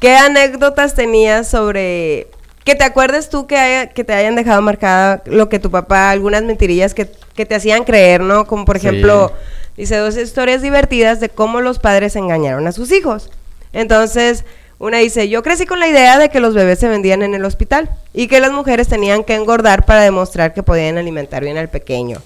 ¿qué 0.00 0.16
anécdotas 0.16 0.94
tenías 0.94 1.48
sobre 1.48 2.28
que 2.64 2.74
te 2.74 2.84
acuerdes 2.84 3.30
tú 3.30 3.46
que, 3.46 3.56
haya- 3.56 3.86
que 3.88 4.02
te 4.04 4.12
hayan 4.12 4.34
dejado 4.34 4.60
marcada 4.60 5.22
lo 5.26 5.48
que 5.48 5.58
tu 5.58 5.70
papá, 5.70 6.10
algunas 6.10 6.42
mentirillas 6.42 6.94
que, 6.94 7.10
que 7.34 7.46
te 7.46 7.54
hacían 7.54 7.84
creer, 7.84 8.20
¿no? 8.22 8.46
Como 8.46 8.64
por 8.64 8.78
Sí. 8.78 8.86
ejemplo, 8.88 9.32
dice 9.76 9.96
dos 9.96 10.16
historias 10.16 10.62
divertidas 10.62 11.20
de 11.20 11.28
cómo 11.28 11.60
los 11.60 11.78
padres 11.78 12.16
engañaron 12.16 12.66
a 12.66 12.72
sus 12.72 12.90
hijos. 12.92 13.30
Entonces, 13.72 14.44
una 14.78 14.98
dice, 14.98 15.28
yo 15.28 15.42
crecí 15.42 15.64
con 15.64 15.80
la 15.80 15.88
idea 15.88 16.18
de 16.18 16.28
que 16.28 16.40
los 16.40 16.54
bebés 16.54 16.78
se 16.78 16.88
vendían 16.88 17.22
en 17.22 17.34
el 17.34 17.44
hospital 17.44 17.88
y 18.12 18.28
que 18.28 18.40
las 18.40 18.52
mujeres 18.52 18.88
tenían 18.88 19.24
que 19.24 19.34
engordar 19.34 19.86
para 19.86 20.02
demostrar 20.02 20.52
que 20.52 20.62
podían 20.62 20.98
alimentar 20.98 21.42
bien 21.42 21.56
al 21.56 21.68
pequeño. 21.68 22.20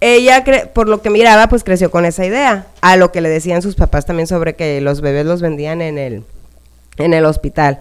Ella, 0.00 0.42
por 0.74 0.88
lo 0.88 1.00
que 1.00 1.10
miraba, 1.10 1.48
pues 1.48 1.62
creció 1.62 1.92
con 1.92 2.04
esa 2.04 2.26
idea, 2.26 2.66
a 2.80 2.96
lo 2.96 3.12
que 3.12 3.20
le 3.20 3.28
decían 3.28 3.62
sus 3.62 3.76
papás 3.76 4.04
también 4.04 4.26
sobre 4.26 4.56
que 4.56 4.80
los 4.80 5.00
bebés 5.00 5.24
los 5.24 5.40
vendían 5.40 5.80
en 5.80 5.98
el, 5.98 6.24
en 6.96 7.14
el 7.14 7.24
hospital. 7.24 7.78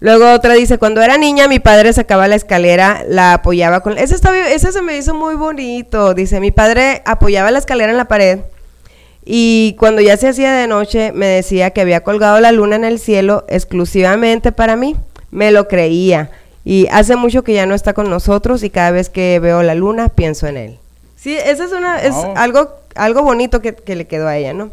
Luego 0.00 0.32
otra 0.32 0.54
dice, 0.54 0.78
cuando 0.78 1.02
era 1.02 1.18
niña 1.18 1.48
mi 1.48 1.58
padre 1.58 1.92
sacaba 1.92 2.28
la 2.28 2.36
escalera, 2.36 3.04
la 3.06 3.34
apoyaba 3.34 3.80
con... 3.80 3.98
Ese, 3.98 4.14
está, 4.14 4.34
ese 4.48 4.72
se 4.72 4.80
me 4.80 4.96
hizo 4.96 5.12
muy 5.12 5.34
bonito, 5.34 6.14
dice, 6.14 6.40
mi 6.40 6.52
padre 6.52 7.02
apoyaba 7.04 7.50
la 7.50 7.58
escalera 7.58 7.90
en 7.90 7.98
la 7.98 8.06
pared 8.06 8.38
y 9.24 9.76
cuando 9.78 10.00
ya 10.00 10.16
se 10.16 10.28
hacía 10.28 10.52
de 10.54 10.66
noche 10.66 11.12
me 11.12 11.26
decía 11.26 11.70
que 11.70 11.80
había 11.82 12.02
colgado 12.02 12.40
la 12.40 12.52
luna 12.52 12.76
en 12.76 12.84
el 12.84 12.98
cielo 12.98 13.44
exclusivamente 13.48 14.52
para 14.52 14.76
mí. 14.76 14.96
Me 15.30 15.50
lo 15.50 15.68
creía. 15.68 16.30
Y 16.64 16.86
hace 16.90 17.16
mucho 17.16 17.44
que 17.44 17.52
ya 17.54 17.66
no 17.66 17.74
está 17.74 17.92
con 17.92 18.08
nosotros 18.10 18.62
y 18.62 18.70
cada 18.70 18.90
vez 18.90 19.10
que 19.10 19.38
veo 19.40 19.62
la 19.62 19.74
luna 19.74 20.08
pienso 20.08 20.46
en 20.46 20.56
él. 20.56 20.78
Sí, 21.16 21.36
esa 21.36 21.64
es 21.64 21.72
una 21.72 22.00
es 22.02 22.14
algo 22.36 22.70
algo 22.94 23.22
bonito 23.22 23.60
que, 23.60 23.74
que 23.74 23.96
le 23.96 24.06
quedó 24.06 24.28
a 24.28 24.36
ella, 24.36 24.54
¿no? 24.54 24.70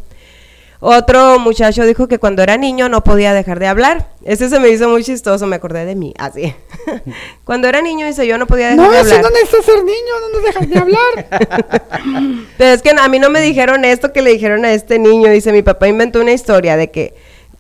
Otro 0.80 1.40
muchacho 1.40 1.84
dijo 1.86 2.08
que 2.08 2.20
cuando 2.20 2.44
era 2.44 2.58
niño 2.58 2.90
no 2.90 3.04
podía 3.04 3.34
dejar 3.34 3.60
de 3.60 3.68
hablar. 3.68 4.08
Ese 4.24 4.50
se 4.50 4.60
me 4.60 4.70
hizo 4.70 4.88
muy 4.88 5.04
chistoso, 5.04 5.48
me 5.48 5.56
acordé 5.56 5.86
de 5.86 5.96
mí, 5.96 6.14
así. 6.18 6.54
cuando 7.44 7.68
era 7.68 7.82
niño 7.82 8.06
dice 8.06 8.28
yo 8.28 8.38
no 8.38 8.46
podía 8.46 8.70
dejar 8.70 8.86
No, 8.86 8.92
de 8.92 9.00
eso 9.02 9.16
hablar. 9.16 9.32
no 9.32 9.38
necesita 9.40 9.64
ser 9.64 9.84
niño, 9.84 10.14
no 10.22 10.30
nos 10.30 10.44
dejan 10.44 10.70
de 10.70 10.78
hablar. 10.78 12.45
Pero 12.58 12.72
es 12.72 12.82
que 12.82 12.92
a 12.92 13.08
mí 13.08 13.20
no 13.20 13.30
me 13.30 13.42
dijeron 13.42 13.86
esto 13.86 14.14
que 14.14 14.22
le 14.22 14.32
dijeron 14.32 14.66
a 14.66 14.74
este 14.74 15.00
niño. 15.00 15.30
Dice, 15.32 15.52
mi 15.52 15.62
papá 15.62 15.88
inventó 15.88 16.22
una 16.22 16.34
historia 16.34 16.78
de 16.78 16.92
que, 16.92 17.14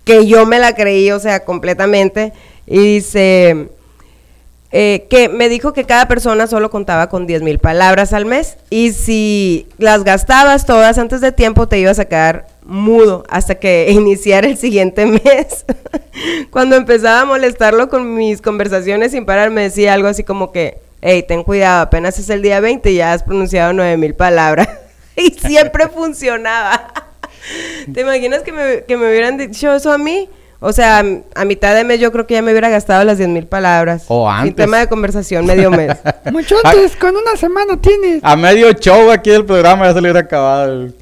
que 0.03 0.25
yo 0.25 0.45
me 0.45 0.59
la 0.59 0.73
creí, 0.73 1.11
o 1.11 1.19
sea, 1.19 1.43
completamente. 1.43 2.33
Y 2.65 2.79
dice 2.79 3.69
eh, 4.77 5.07
que 5.09 5.29
me 5.29 5.47
dijo 5.47 5.71
que 5.71 5.85
cada 5.85 6.05
persona 6.09 6.47
solo 6.47 6.69
contaba 6.69 7.07
con 7.07 7.25
10 7.27 7.43
mil 7.43 7.59
palabras 7.59 8.11
al 8.11 8.25
mes. 8.25 8.57
Y 8.69 8.91
si 8.91 9.67
las 9.77 10.03
gastabas 10.03 10.65
todas 10.65 10.97
antes 10.97 11.21
de 11.21 11.31
tiempo, 11.31 11.69
te 11.69 11.79
ibas 11.79 11.97
a 11.97 12.05
quedar 12.05 12.47
mudo 12.65 13.23
hasta 13.29 13.55
que 13.55 13.87
iniciara 13.91 14.47
el 14.47 14.57
siguiente 14.57 15.05
mes. 15.05 15.65
Cuando 16.51 16.75
empezaba 16.75 17.21
a 17.21 17.25
molestarlo 17.25 17.87
con 17.87 18.15
mis 18.15 18.41
conversaciones 18.41 19.13
sin 19.13 19.25
parar, 19.25 19.49
me 19.49 19.61
decía 19.61 19.93
algo 19.93 20.09
así 20.09 20.25
como 20.25 20.51
que, 20.51 20.79
hey, 21.01 21.23
ten 21.25 21.43
cuidado, 21.43 21.83
apenas 21.83 22.19
es 22.19 22.29
el 22.29 22.41
día 22.41 22.59
20 22.59 22.91
y 22.91 22.95
ya 22.95 23.13
has 23.13 23.23
pronunciado 23.23 23.71
9 23.71 23.95
mil 23.95 24.13
palabras. 24.13 24.67
y 25.17 25.31
siempre 25.31 25.87
funcionaba. 25.89 26.93
¿Te 27.93 28.01
imaginas 28.01 28.41
que 28.41 28.51
me, 28.51 28.83
que 28.83 28.97
me 28.97 29.07
hubieran 29.09 29.37
dicho 29.37 29.73
eso 29.73 29.91
a 29.91 29.97
mí? 29.97 30.29
O 30.59 30.73
sea, 30.73 31.03
a, 31.35 31.45
mitad 31.45 31.75
de 31.75 31.83
mes 31.83 31.99
yo 31.99 32.11
creo 32.11 32.25
que 32.25 32.33
ya 32.33 32.41
me 32.41 32.51
hubiera 32.51 32.69
gastado 32.69 33.03
las 33.03 33.17
10 33.17 33.29
mil 33.29 33.45
palabras. 33.45 34.05
O 34.07 34.27
Sin 34.31 34.39
antes. 34.39 34.55
tema 34.55 34.79
de 34.79 34.87
conversación, 34.87 35.45
medio 35.45 35.69
mes. 35.69 35.95
Mucho 36.31 36.55
antes, 36.63 36.95
con 36.95 37.15
una 37.15 37.35
semana 37.37 37.79
tienes. 37.79 38.21
A 38.23 38.35
medio 38.35 38.71
show 38.73 39.11
aquí 39.11 39.29
del 39.29 39.45
programa 39.45 39.85
ya 39.85 39.93
se 39.93 40.01
le 40.01 40.07
hubiera 40.11 40.21
acabado. 40.21 40.71
el- 40.71 40.95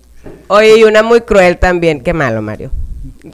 Oye, 0.48 0.80
y 0.80 0.84
una 0.84 1.02
muy 1.04 1.22
cruel 1.22 1.58
también, 1.60 2.02
qué 2.02 2.14
malo, 2.14 2.42
Mario. 2.42 2.72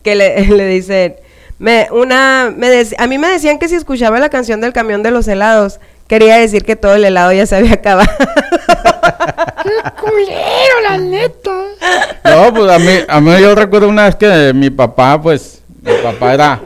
Que 0.03 0.13
le, 0.15 0.45
le 0.47 0.67
dicen, 0.67 1.15
me, 1.57 1.87
una, 1.91 2.53
me 2.55 2.67
dec- 2.69 2.95
a 2.99 3.07
mí 3.07 3.17
me 3.17 3.27
decían 3.29 3.57
que 3.57 3.67
si 3.67 3.75
escuchaba 3.75 4.19
la 4.19 4.29
canción 4.29 4.61
del 4.61 4.73
camión 4.73 5.01
de 5.01 5.09
los 5.11 5.27
helados, 5.27 5.79
quería 6.07 6.37
decir 6.37 6.63
que 6.63 6.75
todo 6.75 6.93
el 6.95 7.05
helado 7.05 7.31
ya 7.31 7.45
se 7.47 7.55
había 7.55 7.73
acabado. 7.73 8.09
¡Qué 9.63 10.01
culero, 10.01 10.81
la 10.83 10.97
neta! 10.97 11.51
No, 12.23 12.53
pues 12.53 12.71
a 12.71 12.79
mí, 12.79 12.91
a 13.07 13.21
mí 13.21 13.31
yo 13.41 13.55
recuerdo 13.55 13.89
una 13.89 14.05
vez 14.05 14.15
que 14.15 14.53
mi 14.53 14.69
papá, 14.69 15.21
pues, 15.21 15.61
mi 15.81 15.93
papá 16.03 16.33
era 16.33 16.61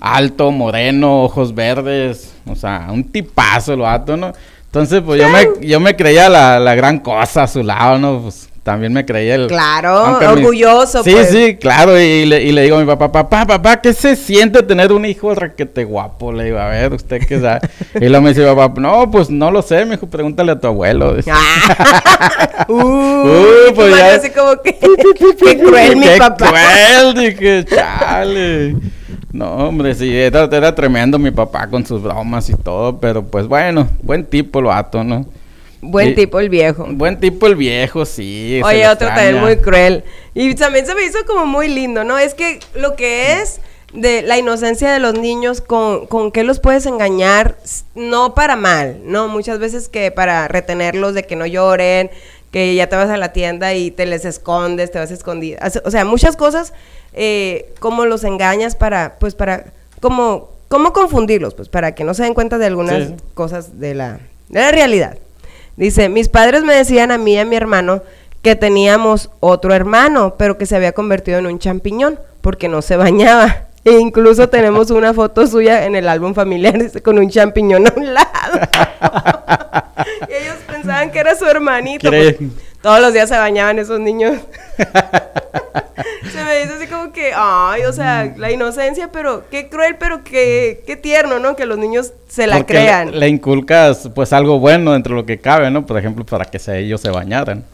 alto, 0.00 0.50
moreno, 0.50 1.24
ojos 1.24 1.54
verdes, 1.54 2.32
o 2.46 2.54
sea, 2.54 2.88
un 2.90 3.04
tipazo 3.04 3.74
el 3.74 3.80
vato, 3.80 4.16
¿no? 4.16 4.32
Entonces, 4.66 5.02
pues 5.04 5.20
yo 5.20 5.28
me, 5.28 5.66
yo 5.66 5.80
me 5.80 5.96
creía 5.96 6.28
la, 6.28 6.60
la 6.60 6.74
gran 6.74 6.98
cosa 6.98 7.44
a 7.44 7.46
su 7.48 7.62
lado, 7.62 7.98
¿no? 7.98 8.20
Pues 8.20 8.47
también 8.68 8.92
me 8.92 9.06
creía 9.06 9.36
el... 9.36 9.46
Claro, 9.46 10.18
mi- 10.20 10.26
orgulloso, 10.26 11.02
Sí, 11.02 11.12
pues. 11.12 11.30
sí, 11.30 11.56
claro, 11.56 11.98
y 11.98 12.26
le, 12.26 12.42
y 12.42 12.52
le 12.52 12.64
digo 12.64 12.76
a 12.76 12.80
mi 12.80 12.86
papá, 12.86 13.10
papá, 13.10 13.46
papá, 13.46 13.80
¿qué 13.80 13.94
se 13.94 14.14
siente 14.14 14.62
tener 14.62 14.92
un 14.92 15.06
hijo 15.06 15.34
requete 15.34 15.84
guapo? 15.84 16.32
Le 16.34 16.44
digo, 16.44 16.58
a 16.58 16.68
ver, 16.68 16.92
¿usted 16.92 17.26
qué 17.26 17.40
sabe? 17.40 17.60
y 17.94 18.08
luego 18.10 18.20
me 18.24 18.28
dice, 18.34 18.44
papá, 18.54 18.78
no, 18.78 19.10
pues 19.10 19.30
no 19.30 19.50
lo 19.50 19.62
sé, 19.62 19.86
mijo, 19.86 20.06
pregúntale 20.06 20.52
a 20.52 20.60
tu 20.60 20.66
abuelo. 20.66 21.16
Ah. 21.30 22.66
uh, 22.68 23.22
tu 23.68 23.74
pues 23.74 23.96
ya- 23.96 24.14
así 24.16 24.28
como 24.28 24.60
que, 24.60 24.76
qué 24.78 25.58
cruel 25.58 25.96
mi 25.96 26.02
Qué 26.06 26.18
papá. 26.18 26.48
cruel, 26.50 27.14
dije, 27.14 27.64
chale. 27.64 28.76
No, 29.32 29.50
hombre, 29.68 29.94
sí, 29.94 30.14
era, 30.14 30.44
era 30.44 30.74
tremendo 30.74 31.18
mi 31.18 31.30
papá 31.30 31.66
con 31.68 31.86
sus 31.86 32.02
bromas 32.02 32.50
y 32.50 32.54
todo, 32.54 32.98
pero 32.98 33.22
pues 33.24 33.46
bueno, 33.46 33.88
buen 34.02 34.24
tipo 34.26 34.58
el 34.58 34.66
vato, 34.66 35.02
¿no? 35.04 35.24
Buen 35.80 36.08
Y- 36.10 36.14
tipo 36.14 36.40
el 36.40 36.48
viejo. 36.48 36.86
Buen 36.90 37.20
tipo 37.20 37.46
el 37.46 37.54
viejo, 37.54 38.04
sí. 38.04 38.60
Oye, 38.64 38.88
otro 38.88 39.08
también 39.08 39.38
muy 39.40 39.56
cruel. 39.58 40.04
Y 40.34 40.54
también 40.54 40.86
se 40.86 40.94
me 40.94 41.04
hizo 41.04 41.18
como 41.26 41.46
muy 41.46 41.68
lindo, 41.68 42.02
¿no? 42.04 42.18
Es 42.18 42.34
que 42.34 42.58
lo 42.74 42.96
que 42.96 43.34
es 43.40 43.60
de 43.92 44.22
la 44.22 44.36
inocencia 44.36 44.92
de 44.92 44.98
los 44.98 45.14
niños, 45.14 45.60
con, 45.60 46.06
con 46.06 46.30
qué 46.32 46.42
los 46.44 46.60
puedes 46.60 46.84
engañar, 46.86 47.56
no 47.94 48.34
para 48.34 48.54
mal, 48.56 49.00
¿no? 49.04 49.28
Muchas 49.28 49.58
veces 49.58 49.88
que 49.88 50.10
para 50.10 50.46
retenerlos 50.48 51.14
de 51.14 51.22
que 51.22 51.36
no 51.36 51.46
lloren, 51.46 52.10
que 52.50 52.74
ya 52.74 52.88
te 52.88 52.96
vas 52.96 53.08
a 53.10 53.16
la 53.16 53.32
tienda 53.32 53.72
y 53.74 53.90
te 53.90 54.04
les 54.04 54.24
escondes, 54.24 54.90
te 54.90 54.98
vas 54.98 55.10
escondido. 55.10 55.58
O 55.84 55.90
sea, 55.90 56.04
muchas 56.04 56.34
cosas, 56.36 56.72
eh, 57.14 57.72
cómo 57.78 58.04
los 58.04 58.24
engañas 58.24 58.74
para, 58.76 59.16
pues 59.18 59.34
para, 59.34 59.66
como, 60.00 60.50
cómo 60.68 60.92
confundirlos, 60.92 61.54
pues 61.54 61.68
para 61.68 61.94
que 61.94 62.04
no 62.04 62.14
se 62.14 62.24
den 62.24 62.34
cuenta 62.34 62.58
de 62.58 62.66
algunas 62.66 63.08
Sí. 63.08 63.14
cosas 63.34 63.78
de 63.80 63.94
la, 63.94 64.18
de 64.48 64.60
la 64.60 64.70
realidad. 64.70 65.16
Dice, 65.78 66.08
mis 66.08 66.28
padres 66.28 66.64
me 66.64 66.74
decían 66.74 67.12
a 67.12 67.18
mí 67.18 67.34
y 67.34 67.38
a 67.38 67.44
mi 67.44 67.54
hermano 67.54 68.02
que 68.42 68.56
teníamos 68.56 69.30
otro 69.38 69.72
hermano, 69.72 70.34
pero 70.36 70.58
que 70.58 70.66
se 70.66 70.74
había 70.74 70.90
convertido 70.90 71.38
en 71.38 71.46
un 71.46 71.60
champiñón 71.60 72.18
porque 72.40 72.68
no 72.68 72.82
se 72.82 72.96
bañaba. 72.96 73.64
E 73.84 73.92
incluso 73.92 74.48
tenemos 74.50 74.90
una 74.90 75.14
foto 75.14 75.46
suya 75.46 75.86
en 75.86 75.94
el 75.94 76.08
álbum 76.08 76.34
familiar 76.34 76.74
con 77.02 77.16
un 77.16 77.30
champiñón 77.30 77.86
a 77.86 77.92
un 77.96 78.12
lado. 78.12 78.58
y 80.28 80.32
ellos 80.32 80.56
pensaban 80.66 81.10
que 81.10 81.20
era 81.20 81.36
su 81.36 81.46
hermanito. 81.46 82.10
pues. 82.10 82.36
Todos 82.82 83.00
los 83.00 83.12
días 83.12 83.28
se 83.28 83.36
bañaban 83.36 83.78
esos 83.78 84.00
niños. 84.00 84.38
se 86.32 86.44
me 86.44 86.58
dice 86.58 86.74
así 86.76 86.86
como 86.86 87.12
que, 87.12 87.32
ay, 87.34 87.82
o 87.82 87.92
sea, 87.92 88.32
la 88.36 88.50
inocencia, 88.50 89.10
pero 89.12 89.44
qué 89.50 89.68
cruel, 89.68 89.96
pero 89.98 90.22
qué, 90.22 90.82
qué 90.86 90.96
tierno, 90.96 91.38
¿no? 91.38 91.56
Que 91.56 91.66
los 91.66 91.78
niños 91.78 92.12
se 92.28 92.46
la 92.46 92.58
Porque 92.58 92.74
crean. 92.74 93.18
Le, 93.18 93.28
inculcas, 93.28 94.08
pues, 94.14 94.32
algo 94.32 94.58
bueno 94.58 94.94
entre 94.94 95.14
lo 95.14 95.26
que 95.26 95.38
cabe, 95.38 95.70
¿no? 95.70 95.86
Por 95.86 95.98
ejemplo, 95.98 96.24
para 96.24 96.44
que 96.44 96.58
se- 96.58 96.78
ellos 96.78 97.00
se 97.00 97.10
bañaran. 97.10 97.64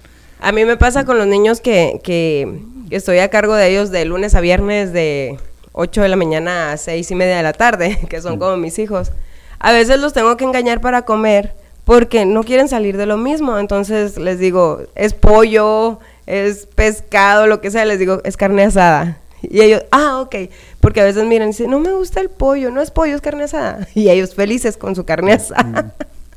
A 0.41 0.53
mí 0.53 0.65
me 0.65 0.77
pasa 0.77 1.05
con 1.05 1.19
los 1.19 1.27
niños 1.27 1.61
que, 1.61 2.01
que, 2.03 2.61
que 2.89 2.97
estoy 2.97 3.19
a 3.19 3.29
cargo 3.29 3.55
de 3.55 3.69
ellos 3.69 3.91
de 3.91 4.05
lunes 4.05 4.35
a 4.35 4.41
viernes 4.41 4.93
de 4.93 5.39
8 5.73 6.03
de 6.03 6.09
la 6.09 6.17
mañana 6.17 6.73
a 6.73 6.77
6 6.77 7.11
y 7.11 7.15
media 7.15 7.37
de 7.37 7.43
la 7.43 7.53
tarde, 7.53 7.99
que 8.09 8.21
son 8.21 8.39
como 8.39 8.57
mis 8.57 8.79
hijos. 8.79 9.13
A 9.59 9.73
veces 9.73 9.99
los 9.99 10.13
tengo 10.13 10.37
que 10.37 10.45
engañar 10.45 10.81
para 10.81 11.03
comer 11.03 11.55
porque 11.85 12.27
no 12.27 12.43
quieren 12.43 12.69
salir 12.69 12.97
de 12.97 13.07
lo 13.07 13.17
mismo. 13.17 13.59
Entonces 13.59 14.19
les 14.19 14.39
digo, 14.39 14.83
es 14.95 15.15
pollo, 15.15 15.99
es 16.27 16.67
pescado, 16.67 17.47
lo 17.47 17.61
que 17.61 17.71
sea, 17.71 17.85
les 17.85 17.99
digo, 17.99 18.21
es 18.25 18.37
carne 18.37 18.65
asada. 18.65 19.19
Y 19.43 19.61
ellos, 19.61 19.83
ah, 19.91 20.21
ok. 20.21 20.37
Porque 20.81 21.01
a 21.01 21.05
veces 21.05 21.25
miran 21.25 21.49
y 21.49 21.51
dicen, 21.53 21.71
no 21.71 21.81
me 21.81 21.93
gusta 21.93 22.21
el 22.21 22.31
pollo, 22.31 22.71
no 22.71 22.81
es 22.81 22.91
pollo, 22.91 23.15
es 23.15 23.21
carne 23.21 23.45
asada. 23.45 23.87
Y 23.95 24.09
ellos 24.09 24.35
felices 24.35 24.77
con 24.77 24.95
su 24.95 25.05
carne 25.05 25.35
asada. 25.35 25.93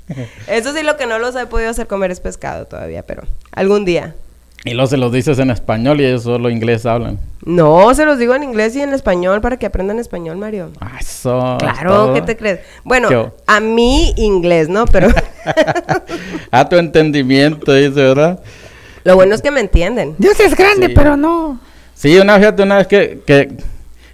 Eso 0.48 0.74
sí, 0.74 0.84
lo 0.84 0.98
que 0.98 1.06
no 1.06 1.20
los 1.20 1.36
he 1.36 1.46
podido 1.46 1.70
hacer 1.70 1.88
comer 1.88 2.12
es 2.12 2.20
pescado 2.20 2.66
todavía, 2.66 3.04
pero 3.04 3.24
algún 3.52 3.86
día. 3.86 4.16
Y 4.66 4.72
luego 4.74 4.88
se 4.88 4.98
los 4.98 5.12
dices 5.12 5.40
en 5.40 5.50
español 5.50 6.02
y 6.02 6.06
ellos 6.06 6.24
solo 6.24 6.50
inglés 6.50 6.86
hablan. 6.86 7.20
No, 7.46 7.94
se 7.94 8.06
los 8.06 8.18
digo 8.18 8.36
en 8.36 8.44
inglés 8.44 8.76
y 8.76 8.82
en 8.82 8.94
español 8.94 9.40
para 9.40 9.58
que 9.58 9.66
aprendan 9.66 10.00
español, 10.00 10.38
Mario. 10.38 10.72
Ah, 10.82 10.98
eso. 11.00 11.54
es 11.58 11.64
Claro. 11.64 12.14
¿qué 12.14 12.22
te 12.22 12.36
crees? 12.36 12.60
Bueno, 12.84 13.10
Yo. 13.10 13.36
a 13.46 13.60
mí 13.62 14.14
inglés, 14.18 14.68
¿no? 14.68 14.86
Pero 14.86 15.08
A 16.52 16.68
tu 16.68 16.76
entendimiento, 16.78 17.74
dice, 17.74 17.92
¿verdad? 18.02 18.40
lo 19.04 19.16
bueno 19.16 19.36
es 19.36 19.42
que 19.42 19.52
me 19.52 19.62
entienden. 19.62 20.16
Dios 20.18 20.38
es 20.42 20.54
grande, 20.56 20.88
Sí. 20.88 20.94
pero 20.94 21.16
no. 21.16 21.60
Sí, 21.94 22.18
una 22.18 22.38
fíjate, 22.38 22.64
una 22.64 22.78
vez 22.78 22.88
que, 22.88 23.22
que, 23.26 23.50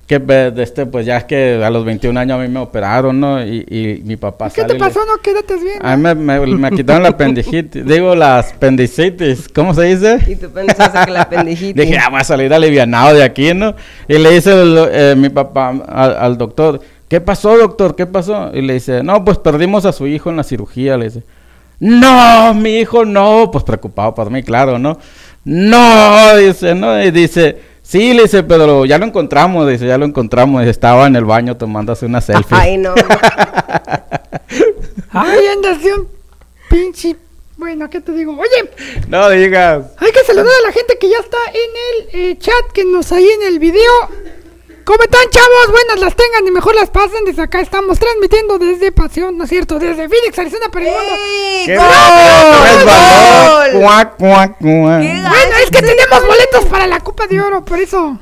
que 0.07 0.19
de 0.19 0.61
este, 0.61 0.85
pues 0.85 1.05
ya 1.05 1.17
es 1.17 1.23
que 1.23 1.61
a 1.63 1.69
los 1.69 1.85
21 1.85 2.19
años 2.19 2.37
a 2.37 2.41
mí 2.41 2.49
me 2.49 2.59
operaron, 2.59 3.19
¿no? 3.19 3.41
Y, 3.43 3.65
y 3.69 4.01
mi 4.05 4.17
papá 4.17 4.49
¿Qué 4.49 4.61
sale 4.61 4.67
te 4.67 4.73
le- 4.73 4.79
pasó? 4.79 4.99
No, 5.05 5.21
quédate 5.21 5.55
bien. 5.55 5.79
A 5.81 5.95
mí 5.95 6.03
me, 6.03 6.13
me- 6.13 6.45
me 6.45 6.71
quitaron 6.71 7.03
la 7.03 7.09
apendicitis. 7.09 7.85
Digo, 7.87 8.13
las 8.13 8.51
apendicitis. 8.53 9.47
¿Cómo 9.47 9.73
se 9.73 9.83
dice? 9.83 10.19
Y 10.27 10.35
tú 10.35 10.49
pensaste 10.51 10.99
que 11.05 11.11
la 11.11 11.29
pendijitis. 11.29 11.75
Dije, 11.85 11.97
ah, 11.97 12.09
voy 12.09 12.19
a 12.19 12.23
salir 12.25 12.53
alivianado 12.53 13.13
de 13.15 13.23
aquí, 13.23 13.53
¿no? 13.53 13.75
Y 14.07 14.17
le 14.17 14.31
dice 14.31 14.51
el- 14.51 14.87
eh, 14.91 15.15
mi 15.17 15.29
papá 15.29 15.69
al, 15.87 16.17
al 16.17 16.37
doctor, 16.37 16.81
¿qué 17.07 17.21
pasó, 17.21 17.57
doctor? 17.57 17.95
¿Qué 17.95 18.05
pasó? 18.05 18.51
Y 18.53 18.61
le 18.61 18.73
dice, 18.73 19.03
no, 19.03 19.23
pues 19.23 19.37
perdimos 19.37 19.85
a 19.85 19.93
su 19.93 20.05
hijo 20.05 20.29
en 20.29 20.35
la 20.35 20.43
cirugía. 20.43 20.97
Le 20.97 21.05
dice, 21.05 21.23
no, 21.79 22.53
mi 22.53 22.77
hijo 22.79 23.05
no. 23.05 23.49
Pues 23.51 23.63
preocupado 23.63 24.13
por 24.13 24.29
mí, 24.29 24.43
claro, 24.43 24.77
¿no? 24.77 24.97
No, 25.45 26.37
dice, 26.37 26.75
no. 26.75 27.01
Y 27.03 27.11
dice, 27.11 27.72
sí, 27.83 28.13
le 28.13 28.23
dice, 28.23 28.41
pero 28.43 28.85
ya 28.85 28.97
lo 28.97 29.05
encontramos. 29.05 29.69
Dice, 29.69 29.85
ya 29.85 29.99
lo 29.99 30.05
encontramos. 30.05 30.61
Dice, 30.61 30.71
estaba 30.71 31.05
en 31.05 31.15
el 31.15 31.25
baño 31.25 31.55
tomándose 31.57 32.07
una 32.07 32.21
selfie. 32.21 32.57
Ay, 32.57 32.77
no. 32.77 32.95
Ay, 35.11 35.45
andas 35.53 35.83
de 35.83 35.93
un 35.93 36.07
pinche. 36.69 37.15
Bueno, 37.57 37.89
¿qué 37.89 38.01
te 38.01 38.11
digo? 38.11 38.35
Oye, 38.37 38.71
no 39.07 39.29
digas. 39.29 39.85
hay 39.97 40.11
que 40.11 40.23
saludar 40.25 40.47
a 40.47 40.67
la 40.67 40.73
gente 40.73 40.97
que 40.99 41.09
ya 41.09 41.19
está 41.19 41.37
en 41.49 42.15
el 42.15 42.31
eh, 42.31 42.37
chat, 42.37 42.71
que 42.73 42.83
nos 42.83 43.11
ahí 43.11 43.27
en 43.29 43.43
el 43.43 43.59
video. 43.59 43.91
¿Cómo 44.85 45.01
están, 45.01 45.29
chavos? 45.29 45.71
Buenas 45.71 45.99
las 46.01 46.15
tengan 46.15 46.45
y 46.45 46.51
mejor 46.51 46.75
las 46.75 46.89
pasen. 46.89 47.23
Desde 47.25 47.41
acá 47.41 47.61
estamos 47.61 47.99
transmitiendo 47.99 48.57
desde 48.59 48.91
Pasión, 48.91 49.37
¿no 49.37 49.45
es 49.45 49.49
cierto? 49.49 49.79
Desde 49.79 50.09
Phoenix, 50.09 50.37
Arizona, 50.37 50.67
para 50.69 50.85
el 50.85 50.91
mundo. 50.91 51.15
¡Ey, 51.25 51.65
¡Qué 51.65 51.77
gol! 51.77 51.87
resbalón! 52.63 53.71
¡Gol! 53.71 53.81
Cuac, 53.81 54.17
cuac, 54.17 54.57
cuac. 54.59 55.01
¡Qué 55.01 55.07
Bueno, 55.07 55.57
es 55.63 55.71
que 55.71 55.81
tenemos 55.81 56.25
boletos 56.27 56.65
para 56.65 56.87
la 56.87 56.99
Copa 56.99 57.27
de 57.27 57.39
Oro, 57.39 57.63
por 57.63 57.79
eso. 57.79 58.17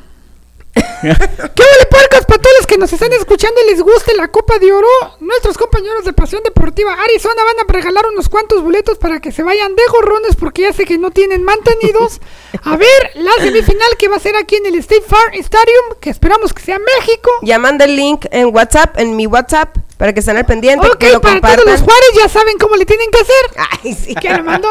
¿Qué 1.01 1.07
vale 1.07 1.86
puercas 1.89 2.25
para 2.25 2.41
todos 2.41 2.55
los 2.60 2.67
que 2.67 2.77
nos 2.77 2.93
están 2.93 3.12
escuchando 3.13 3.60
y 3.65 3.71
les 3.71 3.81
guste 3.81 4.15
la 4.15 4.29
Copa 4.29 4.57
de 4.60 4.71
Oro? 4.71 4.88
Nuestros 5.19 5.57
compañeros 5.57 6.05
de 6.05 6.13
Pasión 6.13 6.43
Deportiva 6.43 6.93
Arizona 6.93 7.43
van 7.43 7.60
a 7.60 7.71
regalar 7.71 8.05
unos 8.07 8.29
cuantos 8.29 8.63
boletos 8.63 8.97
para 8.97 9.19
que 9.19 9.31
se 9.31 9.43
vayan 9.43 9.75
de 9.75 9.84
gorrones 9.91 10.36
porque 10.36 10.62
ya 10.63 10.73
sé 10.73 10.86
que 10.86 10.97
no 10.97 11.12
tienen 11.12 11.43
mantenidos. 11.43 12.21
A 12.63 12.77
ver 12.77 13.12
la 13.15 13.31
semifinal 13.39 13.97
que 13.97 14.07
va 14.07 14.17
a 14.17 14.19
ser 14.19 14.36
aquí 14.36 14.55
en 14.55 14.67
el 14.67 14.75
State 14.75 15.03
Farm 15.07 15.34
Stadium, 15.34 15.99
que 15.99 16.10
esperamos 16.10 16.53
que 16.53 16.62
sea 16.62 16.79
México. 16.79 17.31
Ya 17.41 17.57
mandé 17.60 17.86
el 17.86 17.95
link 17.95 18.25
en 18.31 18.53
WhatsApp, 18.55 18.97
en 18.99 19.15
mi 19.15 19.25
WhatsApp, 19.27 19.75
para 19.97 20.13
que 20.13 20.19
estén 20.19 20.38
al 20.38 20.45
pendiente, 20.45 20.88
Ok, 20.88 20.97
que 20.99 21.12
lo 21.12 21.21
para 21.21 21.34
compartan. 21.36 21.65
todos 21.65 21.71
los 21.79 21.81
Juárez 21.81 22.10
ya 22.15 22.29
saben 22.29 22.57
cómo 22.60 22.75
le 22.75 22.86
tienen 22.86 23.10
que 23.12 23.19
hacer. 23.19 23.45
Ay, 23.84 23.93
sí. 23.93 24.15
¿Quién 24.15 24.36
le 24.38 24.43
mandó? 24.43 24.69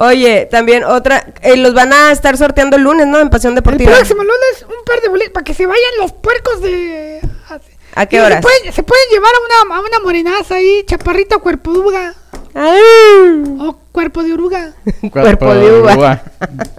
Oye, 0.00 0.46
también 0.50 0.84
otra, 0.84 1.26
eh, 1.42 1.56
los 1.56 1.74
van 1.74 1.92
a 1.92 2.12
estar 2.12 2.36
sorteando 2.36 2.76
el 2.76 2.82
lunes, 2.82 3.06
¿no? 3.06 3.18
En 3.18 3.30
Pasión 3.30 3.52
El 3.52 3.56
Deportiva. 3.56 3.92
próximo 3.92 4.22
lunes 4.22 4.64
un 4.68 4.84
par 4.84 5.00
de 5.00 5.08
boletos 5.08 5.32
para 5.32 5.44
que 5.44 5.54
se 5.54 5.66
vayan 5.66 5.90
los 5.98 6.12
puercos 6.12 6.60
de... 6.62 7.20
¿A 7.94 8.06
qué 8.06 8.20
horas? 8.20 8.36
Se 8.36 8.42
pueden, 8.42 8.72
se 8.72 8.82
pueden 8.84 9.04
llevar 9.10 9.32
a 9.34 9.64
una, 9.64 9.76
a 9.76 9.80
una 9.80 9.98
morenaza 10.00 10.54
ahí, 10.56 10.84
chaparrita 10.86 11.38
cuerpo 11.38 11.72
de 11.72 11.78
uva. 11.80 12.14
Ay. 12.54 13.56
O 13.60 13.76
cuerpo 13.92 14.22
de 14.22 14.32
oruga. 14.32 14.72
Cuerpo 15.12 15.52
de 15.54 15.80
uva. 15.80 16.22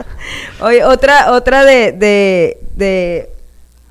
Oye, 0.61 0.83
otra, 0.85 1.31
otra 1.31 1.65
de, 1.65 1.91
de, 1.91 2.57
de 2.75 3.29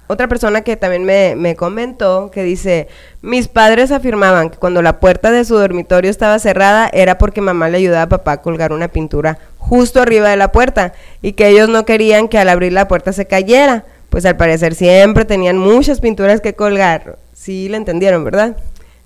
otra 0.09 0.27
persona 0.27 0.63
que 0.63 0.77
también 0.77 1.05
me, 1.05 1.35
me 1.37 1.55
comentó 1.55 2.31
que 2.33 2.43
dice, 2.43 2.89
mis 3.23 3.47
padres 3.47 3.93
afirmaban 3.93 4.51
que 4.51 4.59
cuando 4.59 4.83
la 4.83 4.99
puerta 5.01 5.31
de 5.31 5.45
su 5.45 5.57
dormitorio 5.57 6.11
estaba 6.11 6.39
cerrada 6.39 6.91
era 6.93 7.19
porque 7.19 7.41
mamá 7.41 7.69
le 7.69 7.79
ayudaba 7.79 8.03
a 8.03 8.09
papá 8.09 8.33
a 8.33 8.43
colgar 8.43 8.73
una 8.73 8.89
pintura 8.89 9.39
justo 9.59 10.01
arriba 10.03 10.29
de 10.31 10.37
la 10.37 10.51
puerta 10.51 10.93
y 11.23 11.33
que 11.35 11.49
ellos 11.49 11.69
no 11.69 11.85
querían 11.85 12.29
que 12.29 12.39
al 12.39 12.49
abrir 12.49 12.73
la 12.73 12.89
puerta 12.89 13.13
se 13.13 13.27
cayera, 13.27 13.85
pues 14.11 14.25
al 14.27 14.37
parecer 14.37 14.75
siempre 14.75 15.25
tenían 15.25 15.59
muchas 15.59 16.01
pinturas 16.01 16.41
que 16.41 16.55
colgar. 16.55 17.17
Sí, 17.35 17.69
le 17.69 17.77
entendieron, 17.77 18.25
¿verdad? 18.25 18.57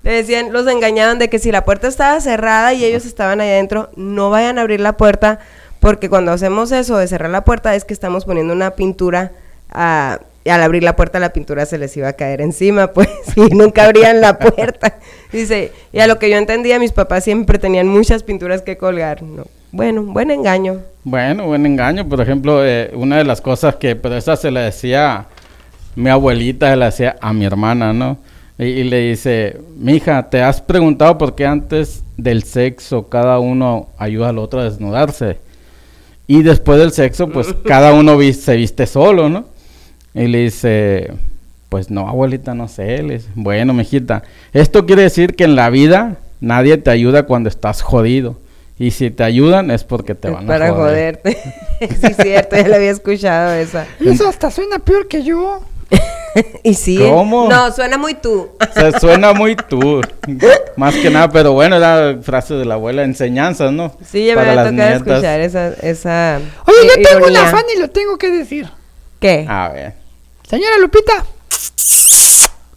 Le 0.03 0.11
decían, 0.11 0.51
los 0.51 0.67
engañaban 0.67 1.19
de 1.19 1.29
que 1.29 1.39
si 1.39 1.51
la 1.51 1.63
puerta 1.63 1.87
estaba 1.87 2.19
cerrada 2.19 2.73
y 2.73 2.83
ellos 2.83 3.05
estaban 3.05 3.39
ahí 3.41 3.49
adentro, 3.49 3.89
no 3.95 4.29
vayan 4.29 4.57
a 4.57 4.61
abrir 4.61 4.79
la 4.81 4.97
puerta, 4.97 5.39
porque 5.79 6.09
cuando 6.09 6.31
hacemos 6.31 6.71
eso 6.71 6.97
de 6.97 7.07
cerrar 7.07 7.29
la 7.29 7.43
puerta 7.45 7.75
es 7.75 7.85
que 7.85 7.93
estamos 7.93 8.25
poniendo 8.25 8.53
una 8.53 8.71
pintura 8.71 9.31
a- 9.69 10.19
y 10.45 10.49
al 10.49 10.61
abrir 10.61 10.83
la 10.83 10.95
puerta 10.95 11.19
la 11.19 11.31
pintura 11.31 11.65
se 11.65 11.77
les 11.77 11.95
iba 11.95 12.09
a 12.09 12.13
caer 12.13 12.41
encima, 12.41 12.87
pues, 12.93 13.09
y 13.35 13.55
nunca 13.55 13.85
abrían 13.85 14.21
la 14.21 14.37
puerta. 14.37 14.99
Dice, 15.31 15.71
y 15.91 15.99
a 15.99 16.07
lo 16.07 16.19
que 16.19 16.29
yo 16.29 16.37
entendía, 16.37 16.79
mis 16.79 16.91
papás 16.91 17.23
siempre 17.23 17.57
tenían 17.59 17.87
muchas 17.87 18.23
pinturas 18.23 18.61
que 18.61 18.77
colgar. 18.77 19.23
No. 19.23 19.45
Bueno, 19.71 20.03
buen 20.03 20.31
engaño. 20.31 20.81
Bueno, 21.03 21.47
buen 21.47 21.65
engaño. 21.65 22.07
Por 22.07 22.21
ejemplo, 22.21 22.65
eh, 22.65 22.91
una 22.93 23.17
de 23.17 23.23
las 23.23 23.41
cosas 23.41 23.75
que, 23.75 23.95
pero 23.95 24.15
esa 24.15 24.35
se 24.35 24.51
le 24.51 24.59
decía 24.59 25.25
mi 25.95 26.09
abuelita, 26.09 26.69
se 26.69 26.75
la 26.75 26.85
decía 26.85 27.15
a 27.21 27.33
mi 27.33 27.45
hermana, 27.45 27.93
¿no? 27.93 28.17
Y, 28.59 28.65
y 28.65 28.83
le 28.83 29.09
dice, 29.09 29.57
mija, 29.77 30.29
¿te 30.29 30.41
has 30.41 30.61
preguntado 30.61 31.17
por 31.17 31.33
qué 31.33 31.45
antes 31.45 32.03
del 32.17 32.43
sexo 32.43 33.09
cada 33.09 33.39
uno 33.39 33.87
ayuda 33.97 34.29
al 34.29 34.37
otro 34.37 34.59
a 34.59 34.65
desnudarse? 34.65 35.37
Y 36.27 36.43
después 36.43 36.79
del 36.79 36.91
sexo, 36.91 37.29
pues 37.29 37.53
cada 37.65 37.93
uno 37.93 38.17
se 38.33 38.55
viste 38.55 38.85
solo, 38.85 39.29
¿no? 39.29 39.52
Y 40.15 40.27
le 40.27 40.39
dice, 40.39 41.11
pues 41.69 41.89
no, 41.89 42.07
abuelita, 42.07 42.53
no 42.53 42.67
sé. 42.67 43.01
Le 43.03 43.15
dice, 43.15 43.29
bueno, 43.35 43.73
mijita, 43.73 44.23
esto 44.53 44.85
quiere 44.85 45.01
decir 45.03 45.35
que 45.35 45.43
en 45.45 45.55
la 45.55 45.69
vida 45.69 46.17
nadie 46.39 46.77
te 46.77 46.91
ayuda 46.91 47.23
cuando 47.23 47.49
estás 47.49 47.81
jodido. 47.81 48.37
Y 48.77 48.91
si 48.91 49.11
te 49.11 49.23
ayudan 49.23 49.71
es 49.71 49.83
porque 49.83 50.15
te 50.15 50.27
Es 50.29 50.33
van 50.33 50.47
para 50.47 50.67
a 50.69 50.73
joder. 50.73 51.19
joderte. 51.23 51.37
sí, 51.79 52.07
es 52.09 52.17
cierto, 52.17 52.55
ya 52.55 52.67
lo 52.67 52.75
había 52.75 52.91
escuchado 52.91 53.53
esa. 53.53 53.85
Eso 54.03 54.27
hasta 54.27 54.49
suena 54.51 54.79
peor 54.79 55.07
que 55.07 55.23
yo. 55.23 55.61
y 56.63 56.73
sí. 56.73 57.01
¿eh? 57.01 57.09
¿Cómo? 57.09 57.47
No, 57.49 57.71
suena 57.71 57.97
muy 57.97 58.15
tú. 58.15 58.49
Se 58.73 58.99
suena 58.99 59.33
muy 59.33 59.55
tú. 59.55 60.01
Más 60.75 60.95
que 60.95 61.09
nada, 61.11 61.29
pero 61.29 61.53
bueno, 61.53 61.75
era 61.75 62.17
frase 62.23 62.55
de 62.55 62.65
la 62.65 62.73
abuela, 62.75 63.03
enseñanzas, 63.03 63.71
¿no? 63.71 63.95
Sí, 64.03 64.25
ya 64.25 64.35
me 64.35 64.41
Para 64.41 64.61
había 64.61 64.71
tocado 64.71 65.11
escuchar 65.11 65.41
esa, 65.41 65.67
esa 65.81 66.39
Oye, 66.65 66.77
yo 66.97 67.09
tengo 67.09 67.27
un 67.27 67.37
afán 67.37 67.63
y 67.75 67.79
lo 67.79 67.89
tengo 67.89 68.17
que 68.17 68.31
decir. 68.31 68.67
¿Qué? 69.19 69.45
A 69.47 69.69
ver. 69.69 70.02
Señora 70.49 70.77
Lupita. 70.79 71.25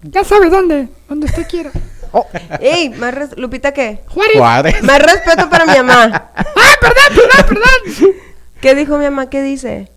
Ya 0.02 0.24
sabe 0.24 0.50
dónde, 0.50 0.88
donde 1.08 1.26
usted 1.26 1.46
quiera. 1.48 1.70
Oh, 2.12 2.26
ey, 2.60 2.90
más 2.90 3.12
res- 3.14 3.36
Lupita, 3.36 3.72
¿qué? 3.72 3.98
Juárez. 4.08 4.36
Juárez. 4.38 4.82
Más 4.82 4.98
respeto 5.02 5.50
para 5.50 5.66
mi 5.66 5.74
mamá. 5.76 6.30
¡Ah, 6.36 6.44
perdón, 6.80 7.04
perdón, 7.16 7.46
perdón! 7.48 8.14
¿Qué 8.60 8.74
dijo 8.74 8.96
mi 8.98 9.04
mamá? 9.04 9.28
¿Qué 9.28 9.42
dice? 9.42 9.88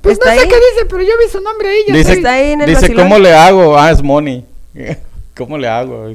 Pues 0.00 0.18
no 0.18 0.24
¿Está 0.24 0.34
sé 0.34 0.40
ahí? 0.40 0.48
qué 0.48 0.54
dice, 0.56 0.86
pero 0.88 1.02
yo 1.02 1.12
vi 1.22 1.30
su 1.30 1.40
nombre 1.42 1.68
ahí. 1.68 1.80
Ya 1.86 1.94
Dice. 1.94 2.12
Está 2.14 2.32
ahí 2.32 2.52
en 2.52 2.62
el 2.62 2.66
dice 2.66 2.80
vacilón. 2.82 3.04
¿cómo 3.04 3.18
le 3.18 3.34
hago? 3.34 3.78
Ah, 3.78 3.90
es 3.90 4.02
Moni. 4.02 4.44
¿Cómo 5.36 5.58
le 5.58 5.68
hago? 5.68 6.10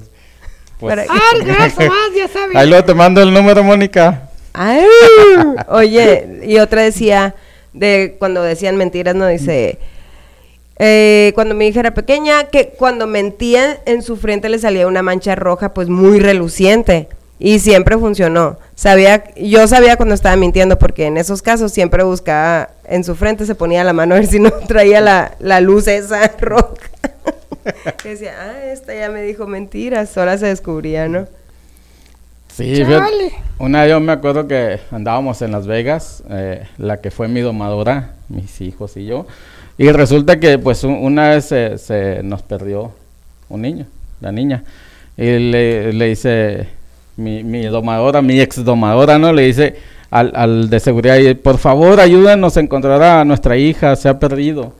Pues, 0.79 0.99
Ah, 1.09 1.31
gracias, 1.43 1.89
ya 2.15 2.27
sabe. 2.27 2.57
ahí 2.57 2.67
luego 2.67 2.83
te 2.83 2.93
mando 2.93 3.21
el 3.21 3.31
número, 3.33 3.63
Mónica. 3.63 4.29
Ay, 4.53 4.85
oye, 5.67 6.41
y 6.45 6.57
otra 6.59 6.81
decía, 6.81 7.35
de 7.73 8.15
cuando 8.19 8.41
decían 8.41 8.75
mentiras, 8.77 9.13
no 9.15 9.27
dice, 9.27 9.77
eh, 10.77 11.31
cuando 11.35 11.55
mi 11.55 11.67
hija 11.67 11.79
era 11.79 11.93
pequeña, 11.93 12.45
que 12.45 12.69
cuando 12.77 13.07
mentía 13.07 13.79
en 13.85 14.01
su 14.01 14.17
frente 14.17 14.49
le 14.49 14.59
salía 14.59 14.87
una 14.87 15.01
mancha 15.01 15.35
roja, 15.35 15.73
pues 15.73 15.89
muy 15.89 16.19
reluciente. 16.19 17.07
Y 17.37 17.59
siempre 17.59 17.97
funcionó. 17.97 18.57
Sabía, 18.75 19.25
yo 19.35 19.67
sabía 19.67 19.97
cuando 19.97 20.15
estaba 20.15 20.35
mintiendo, 20.37 20.79
porque 20.79 21.05
en 21.05 21.17
esos 21.17 21.41
casos 21.41 21.71
siempre 21.71 22.03
buscaba 22.03 22.69
en 22.85 23.03
su 23.03 23.15
frente, 23.15 23.45
se 23.45 23.55
ponía 23.55 23.83
la 23.83 23.91
mano 23.93 24.15
a 24.15 24.19
ver 24.19 24.27
si 24.27 24.39
no 24.39 24.51
traía 24.67 25.01
la, 25.01 25.35
la 25.39 25.59
luz 25.61 25.87
esa 25.87 26.27
roja. 26.39 26.73
Que 28.03 28.09
decía, 28.09 28.33
ah, 28.39 28.65
esta 28.65 28.93
ya 28.93 29.09
me 29.09 29.23
dijo 29.23 29.47
mentiras, 29.47 30.09
sola 30.09 30.37
se 30.37 30.45
descubría, 30.45 31.07
¿no? 31.07 31.27
Sí, 32.55 32.77
Chale. 32.77 32.85
fíjate, 32.85 33.43
una 33.57 33.81
vez 33.81 33.89
yo 33.91 33.99
me 33.99 34.11
acuerdo 34.13 34.47
que 34.47 34.79
andábamos 34.91 35.41
en 35.41 35.51
Las 35.51 35.67
Vegas, 35.67 36.23
eh, 36.29 36.67
la 36.77 37.01
que 37.01 37.11
fue 37.11 37.27
mi 37.27 37.41
domadora, 37.41 38.13
mis 38.29 38.61
hijos 38.61 38.95
y 38.97 39.05
yo, 39.05 39.25
y 39.77 39.89
resulta 39.91 40.39
que 40.39 40.57
pues 40.59 40.83
un- 40.83 40.93
una 40.95 41.29
vez 41.29 41.45
se, 41.45 41.77
se 41.77 42.21
nos 42.23 42.41
perdió 42.41 42.91
un 43.49 43.61
niño, 43.61 43.85
la 44.21 44.31
niña, 44.31 44.63
y 45.17 45.39
le, 45.39 45.91
dice 46.09 46.67
mi, 47.17 47.63
domadora, 47.65 48.21
mi 48.21 48.39
ex 48.39 48.63
domadora, 48.63 49.17
¿no? 49.17 49.31
Le 49.33 49.43
dice 49.43 49.75
al, 50.11 50.69
de 50.69 50.79
seguridad, 50.79 51.17
por 51.43 51.57
favor 51.57 51.99
ayúdenos 51.99 52.55
a 52.57 52.61
encontrar 52.61 53.01
a 53.03 53.25
nuestra 53.25 53.57
hija, 53.57 53.95
se 53.95 54.07
ha 54.09 54.19
perdido. 54.19 54.73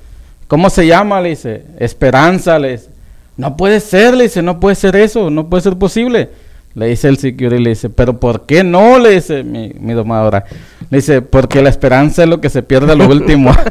¿Cómo 0.47 0.69
se 0.69 0.85
llama? 0.87 1.19
Le 1.21 1.29
dice, 1.29 1.63
Esperanza, 1.79 2.59
le 2.59 2.73
dice. 2.73 2.89
No 3.35 3.57
puede 3.57 3.79
ser, 3.81 4.13
le 4.15 4.25
dice, 4.25 4.41
no 4.41 4.59
puede 4.59 4.75
ser 4.75 4.95
eso, 4.95 5.29
no 5.29 5.49
puede 5.49 5.63
ser 5.63 5.75
posible. 5.75 6.29
Le 6.73 6.87
dice 6.87 7.07
el 7.07 7.17
security, 7.17 7.61
le 7.61 7.69
dice, 7.71 7.89
pero 7.89 8.19
¿por 8.19 8.45
qué 8.45 8.63
no? 8.63 8.99
Le 8.99 9.11
dice 9.11 9.43
mi 9.43 9.93
domadora. 9.93 10.45
Le 10.89 10.97
dice, 10.97 11.21
porque 11.21 11.61
la 11.61 11.69
esperanza 11.69 12.23
es 12.23 12.29
lo 12.29 12.39
que 12.39 12.49
se 12.49 12.63
pierde 12.63 12.91
a 12.93 12.95
lo 12.95 13.07
último. 13.07 13.51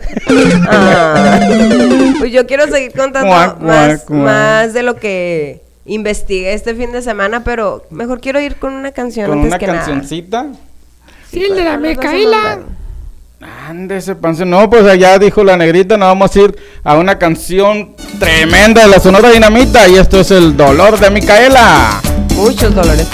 Ah. 0.69 1.41
Pues 2.19 2.33
yo 2.33 2.47
quiero 2.47 2.67
seguir 2.69 2.93
contando 2.93 3.31
más, 4.09 4.73
de 4.73 4.83
lo 4.83 4.97
que 4.97 5.61
investigué 5.85 6.55
este 6.55 6.75
fin 6.75 6.91
de 6.93 7.03
semana, 7.03 7.45
pero 7.45 7.85
mejor 7.91 8.21
quiero 8.21 8.41
ir 8.41 8.57
con 8.57 8.73
una 8.73 8.93
canción 8.93 9.27
Con 9.29 9.39
antes 9.39 9.51
una 9.51 9.59
que 9.59 9.67
nada. 9.67 9.79
cancioncita. 9.81 10.47
Sí, 11.31 11.43
el 11.43 11.55
de 11.57 11.65
la 11.65 11.79
¿Cuál 11.79 11.83
nos 11.83 11.97
vas 11.97 12.07
a 12.07 12.11
Micaela. 12.13 12.59
Ande 13.69 13.97
ese 13.99 14.15
panzo. 14.15 14.47
No, 14.47 14.71
pues 14.71 14.85
allá 14.87 15.19
dijo 15.19 15.45
la 15.45 15.57
negrita, 15.57 15.99
nos 15.99 16.09
vamos 16.09 16.35
a 16.35 16.41
ir 16.41 16.57
a 16.83 16.95
una 16.97 17.19
canción 17.19 17.95
tremenda 18.19 18.83
de 18.83 18.89
la 18.89 19.01
Sonora 19.01 19.31
Dinamita. 19.31 19.87
Y 19.89 19.97
esto 19.97 20.21
es 20.21 20.31
el 20.31 20.57
dolor 20.57 20.99
de 20.99 21.11
Micaela. 21.11 22.01
Muchos 22.37 22.75
dolores 22.75 23.07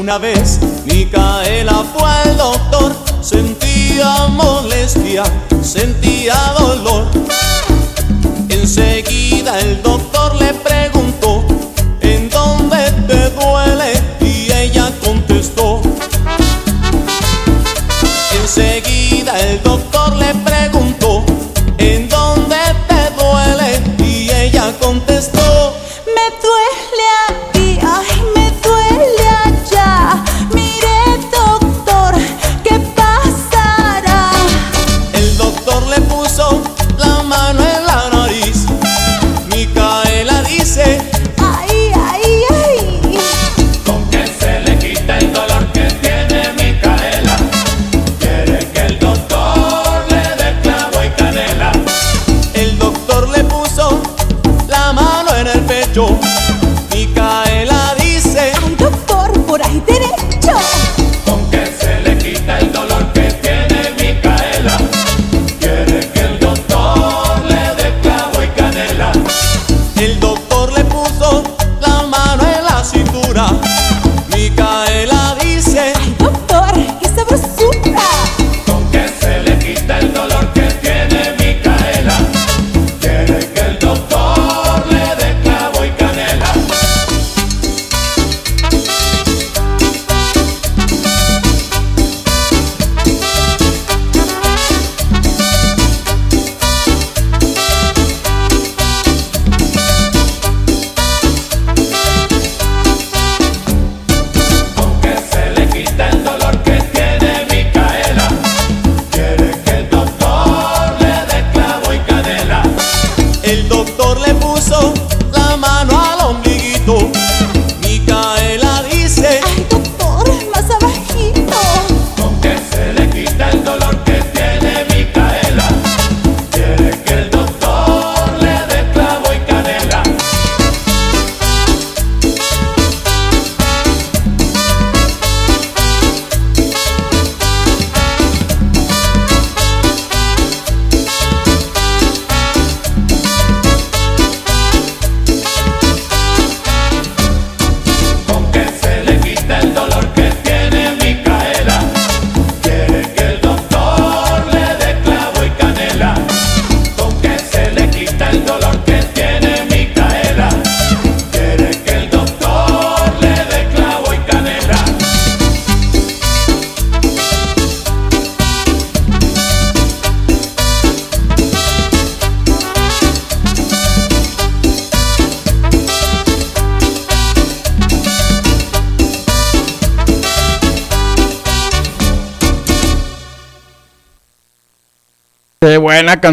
Una 0.00 0.16
vez 0.16 0.58
Micaela 0.86 1.84
fue 1.92 2.08
al 2.08 2.34
doctor, 2.38 2.96
sentía 3.20 4.28
molestia, 4.28 5.24
sentía 5.62 6.34
dolor. 6.58 7.06
Enseguida 8.48 9.60
el 9.60 9.82
doctor 9.82 10.36
le 10.36 10.54
preguntó, 10.54 11.09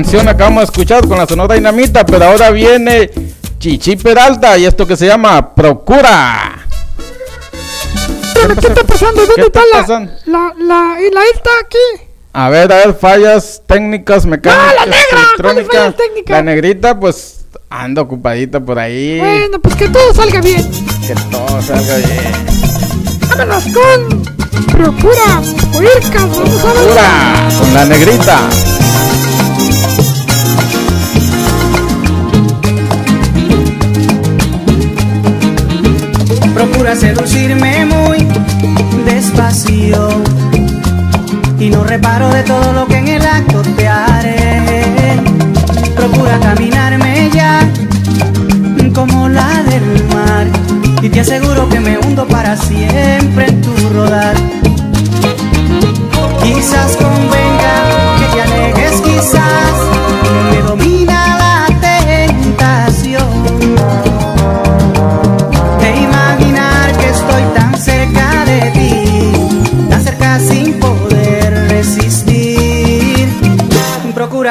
canción 0.08 0.30
acabamos 0.30 0.62
de 0.62 0.66
escuchar 0.66 1.06
con 1.06 1.18
la 1.18 1.28
Sonora 1.28 1.56
Dinamita. 1.56 2.06
Pero 2.06 2.24
ahora 2.24 2.50
viene 2.50 3.12
Chichi 3.60 3.98
Peralta 3.98 4.58
y 4.58 4.66
esto 4.66 4.88
que 4.88 4.96
se 4.96 5.06
llama 5.06 5.54
Procura. 5.54 6.66
¿Qué 8.34 8.68
está 8.68 8.84
pasando? 8.86 9.26
¿Dónde 9.26 9.36
¿Qué 9.36 9.42
está, 9.42 9.60
está 9.60 9.76
la, 9.76 9.82
pasando? 9.82 10.12
la, 10.28 10.54
la, 10.60 11.02
y 11.02 11.14
la 11.14 11.22
esta 11.34 11.50
aquí? 11.62 12.08
A 12.32 12.50
ver, 12.50 12.72
a 12.72 12.78
ver, 12.78 12.94
fallas 12.96 13.62
técnicas, 13.66 14.26
mecánicas, 14.26 14.66
¡Ah, 14.70 14.74
la 14.76 14.86
negra! 14.86 14.98
¿Cuáles 15.10 15.28
electrónicas. 15.28 15.76
fallas 15.76 15.96
técnicas? 15.98 16.38
La 16.38 16.44
negrita, 16.44 17.00
pues 17.00 17.46
anda 17.70 18.02
ocupadita 18.02 18.62
por 18.62 18.80
ahí. 18.80 19.20
Bueno, 19.20 19.60
pues 19.60 19.76
que 19.76 19.90
todo 19.90 20.14
salga 20.14 20.40
bien. 20.40 20.72
Que 21.06 21.16
todo 21.30 21.62
salga 21.62 21.98
bien. 21.98 22.34
Vámonos 23.30 23.64
con 23.66 24.24
Procura 24.72 25.38
a 25.38 25.42
ver. 25.80 26.02
Procura 26.12 27.50
con 27.60 27.74
la 27.74 27.86
negrita. 27.86 28.40
Procura 36.88 37.02
seducirme 37.02 37.86
muy 37.86 38.26
despacio 39.04 40.08
y 41.60 41.70
no 41.70 41.84
reparo 41.84 42.30
de 42.30 42.44
todo 42.44 42.72
lo 42.72 42.88
que 42.88 42.96
en 42.96 43.10
el 43.10 43.26
acto 43.26 43.62
te 43.62 43.90
haré. 43.90 45.20
Procura 45.98 46.40
caminarme 46.40 47.30
ya 47.34 47.70
como 48.96 49.28
la 49.28 49.64
del 49.64 50.06
mar 50.14 50.48
y 51.02 51.10
te 51.10 51.20
aseguro 51.20 51.68
que 51.68 51.82
me 51.82 51.98
hundo 51.98 52.26
para 52.26 52.56
siempre 52.56 53.48
en 53.48 53.62
tu 53.62 53.74
rodar. 53.90 54.36
Quizás 56.42 56.96
convenga 56.96 57.37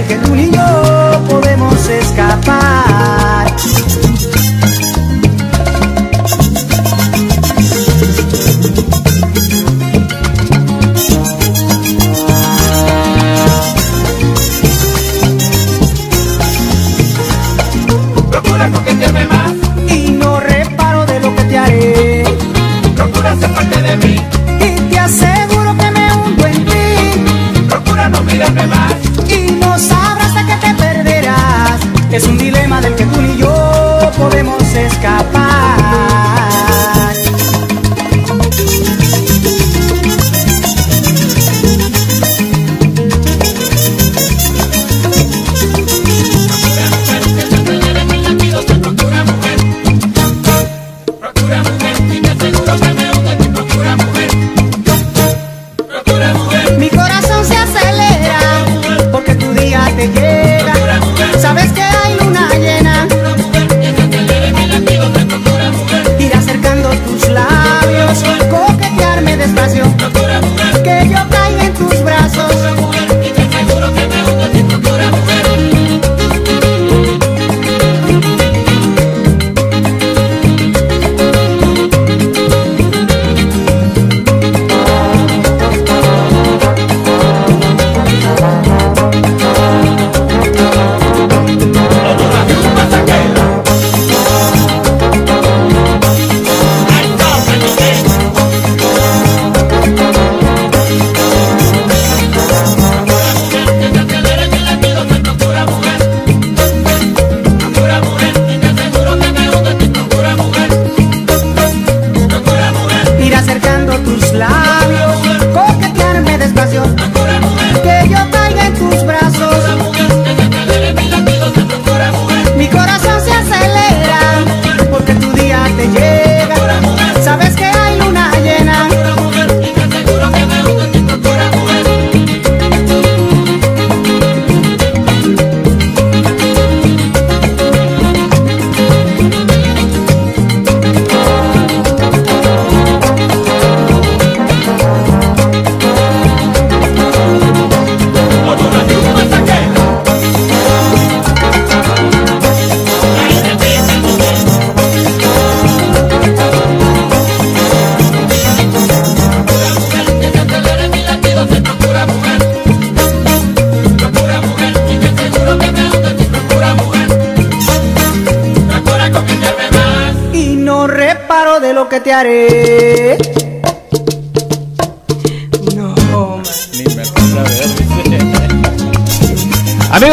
del 0.00 0.08
que 0.08 0.26
tú 0.26 0.34
ni 0.34 0.50
yo 0.50 0.89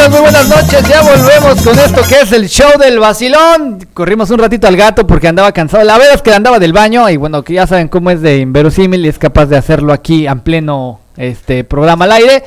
Amigos, 0.07 0.21
muy 0.21 0.31
buenas 0.31 0.49
noches. 0.49 0.87
Ya 0.87 1.01
volvemos 1.01 1.61
con 1.63 1.77
esto 1.77 2.01
que 2.07 2.21
es 2.21 2.31
el 2.31 2.47
show 2.47 2.79
del 2.79 2.97
vacilón. 2.97 3.79
Corrimos 3.93 4.29
un 4.29 4.39
ratito 4.39 4.67
al 4.67 4.77
gato 4.77 5.05
porque 5.05 5.27
andaba 5.27 5.51
cansado. 5.51 5.83
La 5.83 5.97
verdad 5.97 6.15
es 6.15 6.21
que 6.21 6.31
andaba 6.33 6.59
del 6.59 6.71
baño 6.71 7.09
y 7.09 7.17
bueno, 7.17 7.43
que 7.43 7.53
ya 7.53 7.67
saben 7.67 7.89
cómo 7.89 8.09
es 8.09 8.21
de 8.21 8.37
inverosímil 8.37 9.05
y 9.05 9.09
es 9.09 9.19
capaz 9.19 9.47
de 9.47 9.57
hacerlo 9.57 9.91
aquí 9.91 10.25
en 10.25 10.39
pleno 10.39 11.01
este 11.17 11.63
programa 11.65 12.05
al 12.05 12.13
aire. 12.13 12.43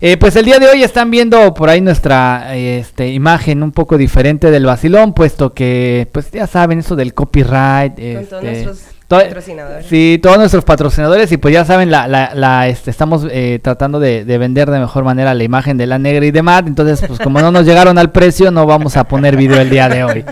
Eh, 0.00 0.16
pues 0.16 0.36
el 0.36 0.46
día 0.46 0.58
de 0.58 0.68
hoy 0.68 0.82
están 0.82 1.10
viendo 1.10 1.52
por 1.52 1.68
ahí 1.68 1.82
nuestra 1.82 2.56
este, 2.56 3.08
imagen 3.08 3.62
un 3.62 3.72
poco 3.72 3.98
diferente 3.98 4.50
del 4.50 4.64
vacilón, 4.64 5.12
puesto 5.12 5.52
que, 5.52 6.08
pues 6.12 6.30
ya 6.30 6.46
saben, 6.46 6.78
eso 6.78 6.96
del 6.96 7.12
copyright. 7.12 7.94
Con 7.94 8.26
todos 8.26 8.44
este, 8.44 8.64
nuestros 8.64 8.95
patrocinadores. 9.08 9.86
Sí, 9.86 10.18
todos 10.22 10.38
nuestros 10.38 10.64
patrocinadores 10.64 11.30
y 11.32 11.36
pues 11.36 11.54
ya 11.54 11.64
saben, 11.64 11.90
la, 11.90 12.08
la, 12.08 12.34
la, 12.34 12.68
este, 12.68 12.90
estamos 12.90 13.26
eh, 13.30 13.60
tratando 13.62 14.00
de, 14.00 14.24
de 14.24 14.38
vender 14.38 14.70
de 14.70 14.78
mejor 14.78 15.04
manera 15.04 15.34
la 15.34 15.44
imagen 15.44 15.76
de 15.76 15.86
la 15.86 15.98
negra 15.98 16.24
y 16.26 16.30
de 16.30 16.42
Matt, 16.42 16.66
entonces 16.66 17.02
pues 17.06 17.20
como 17.20 17.40
no 17.40 17.50
nos 17.52 17.64
llegaron 17.64 17.98
al 17.98 18.10
precio 18.10 18.50
no 18.50 18.66
vamos 18.66 18.96
a 18.96 19.04
poner 19.04 19.36
video 19.36 19.60
el 19.60 19.70
día 19.70 19.88
de 19.88 20.04
hoy. 20.04 20.24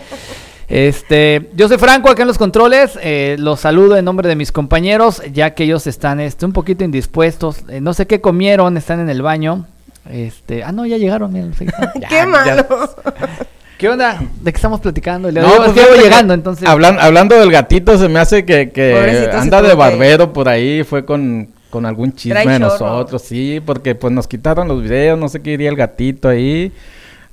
Este, 0.69 1.51
yo 1.55 1.69
soy 1.69 1.79
Franco 1.79 2.11
acá 2.11 2.23
en 2.23 2.29
los 2.29 2.39
controles, 2.39 2.99
eh, 3.03 3.37
los 3.39 3.61
saludo 3.61 3.97
en 3.97 4.05
nombre 4.05 4.29
de 4.29 4.37
mis 4.37 4.51
compañeros, 4.51 5.23
ya 5.33 5.55
que 5.55 5.65
ellos 5.65 5.87
están 5.87 6.21
este, 6.21 6.47
un 6.47 6.53
poquito 6.53 6.85
indispuestos, 6.85 7.59
eh, 7.69 7.81
no 7.81 7.93
sé 7.95 8.07
qué 8.07 8.21
comieron, 8.21 8.77
están 8.77 9.01
en 9.01 9.11
el 9.11 9.23
baño. 9.23 9.67
Este, 10.11 10.65
ah 10.65 10.73
no, 10.73 10.85
ya 10.85 10.97
llegaron, 10.97 11.33
miren. 11.33 11.55
Ya, 12.01 12.09
Qué 12.09 12.27
ya. 12.47 12.67
¿Qué 13.79 13.89
onda? 13.89 14.23
¿De 14.41 14.53
qué 14.53 14.57
estamos 14.57 14.81
platicando? 14.81 15.31
Le 15.31 15.41
No, 15.41 15.47
digo, 15.49 15.65
pues 15.65 15.73
que 15.73 15.95
que 15.97 16.03
llegando, 16.03 16.33
entonces. 16.35 16.67
hablan- 16.69 16.99
hablando 17.01 17.39
del 17.39 17.51
gatito, 17.51 17.99
se 17.99 18.09
me 18.09 18.21
hace 18.21 18.45
que, 18.45 18.71
que 18.71 19.31
anda 19.33 19.61
de 19.63 19.71
que 19.71 19.75
barbero 19.75 20.33
por 20.33 20.49
ahí, 20.49 20.85
fue 20.85 21.05
con, 21.05 21.49
con 21.71 21.85
algún 21.85 22.13
chisme 22.13 22.43
Trae 22.43 22.47
de 22.59 22.61
chorro. 22.61 22.69
nosotros, 22.87 23.23
sí, 23.23 23.61
porque 23.65 23.95
pues 23.95 24.13
nos 24.13 24.29
quitaron 24.29 24.69
los 24.69 24.83
videos, 24.83 25.19
no 25.19 25.29
sé 25.29 25.41
qué 25.43 25.51
iría 25.53 25.69
el 25.71 25.77
gatito 25.77 26.29
ahí, 26.29 26.71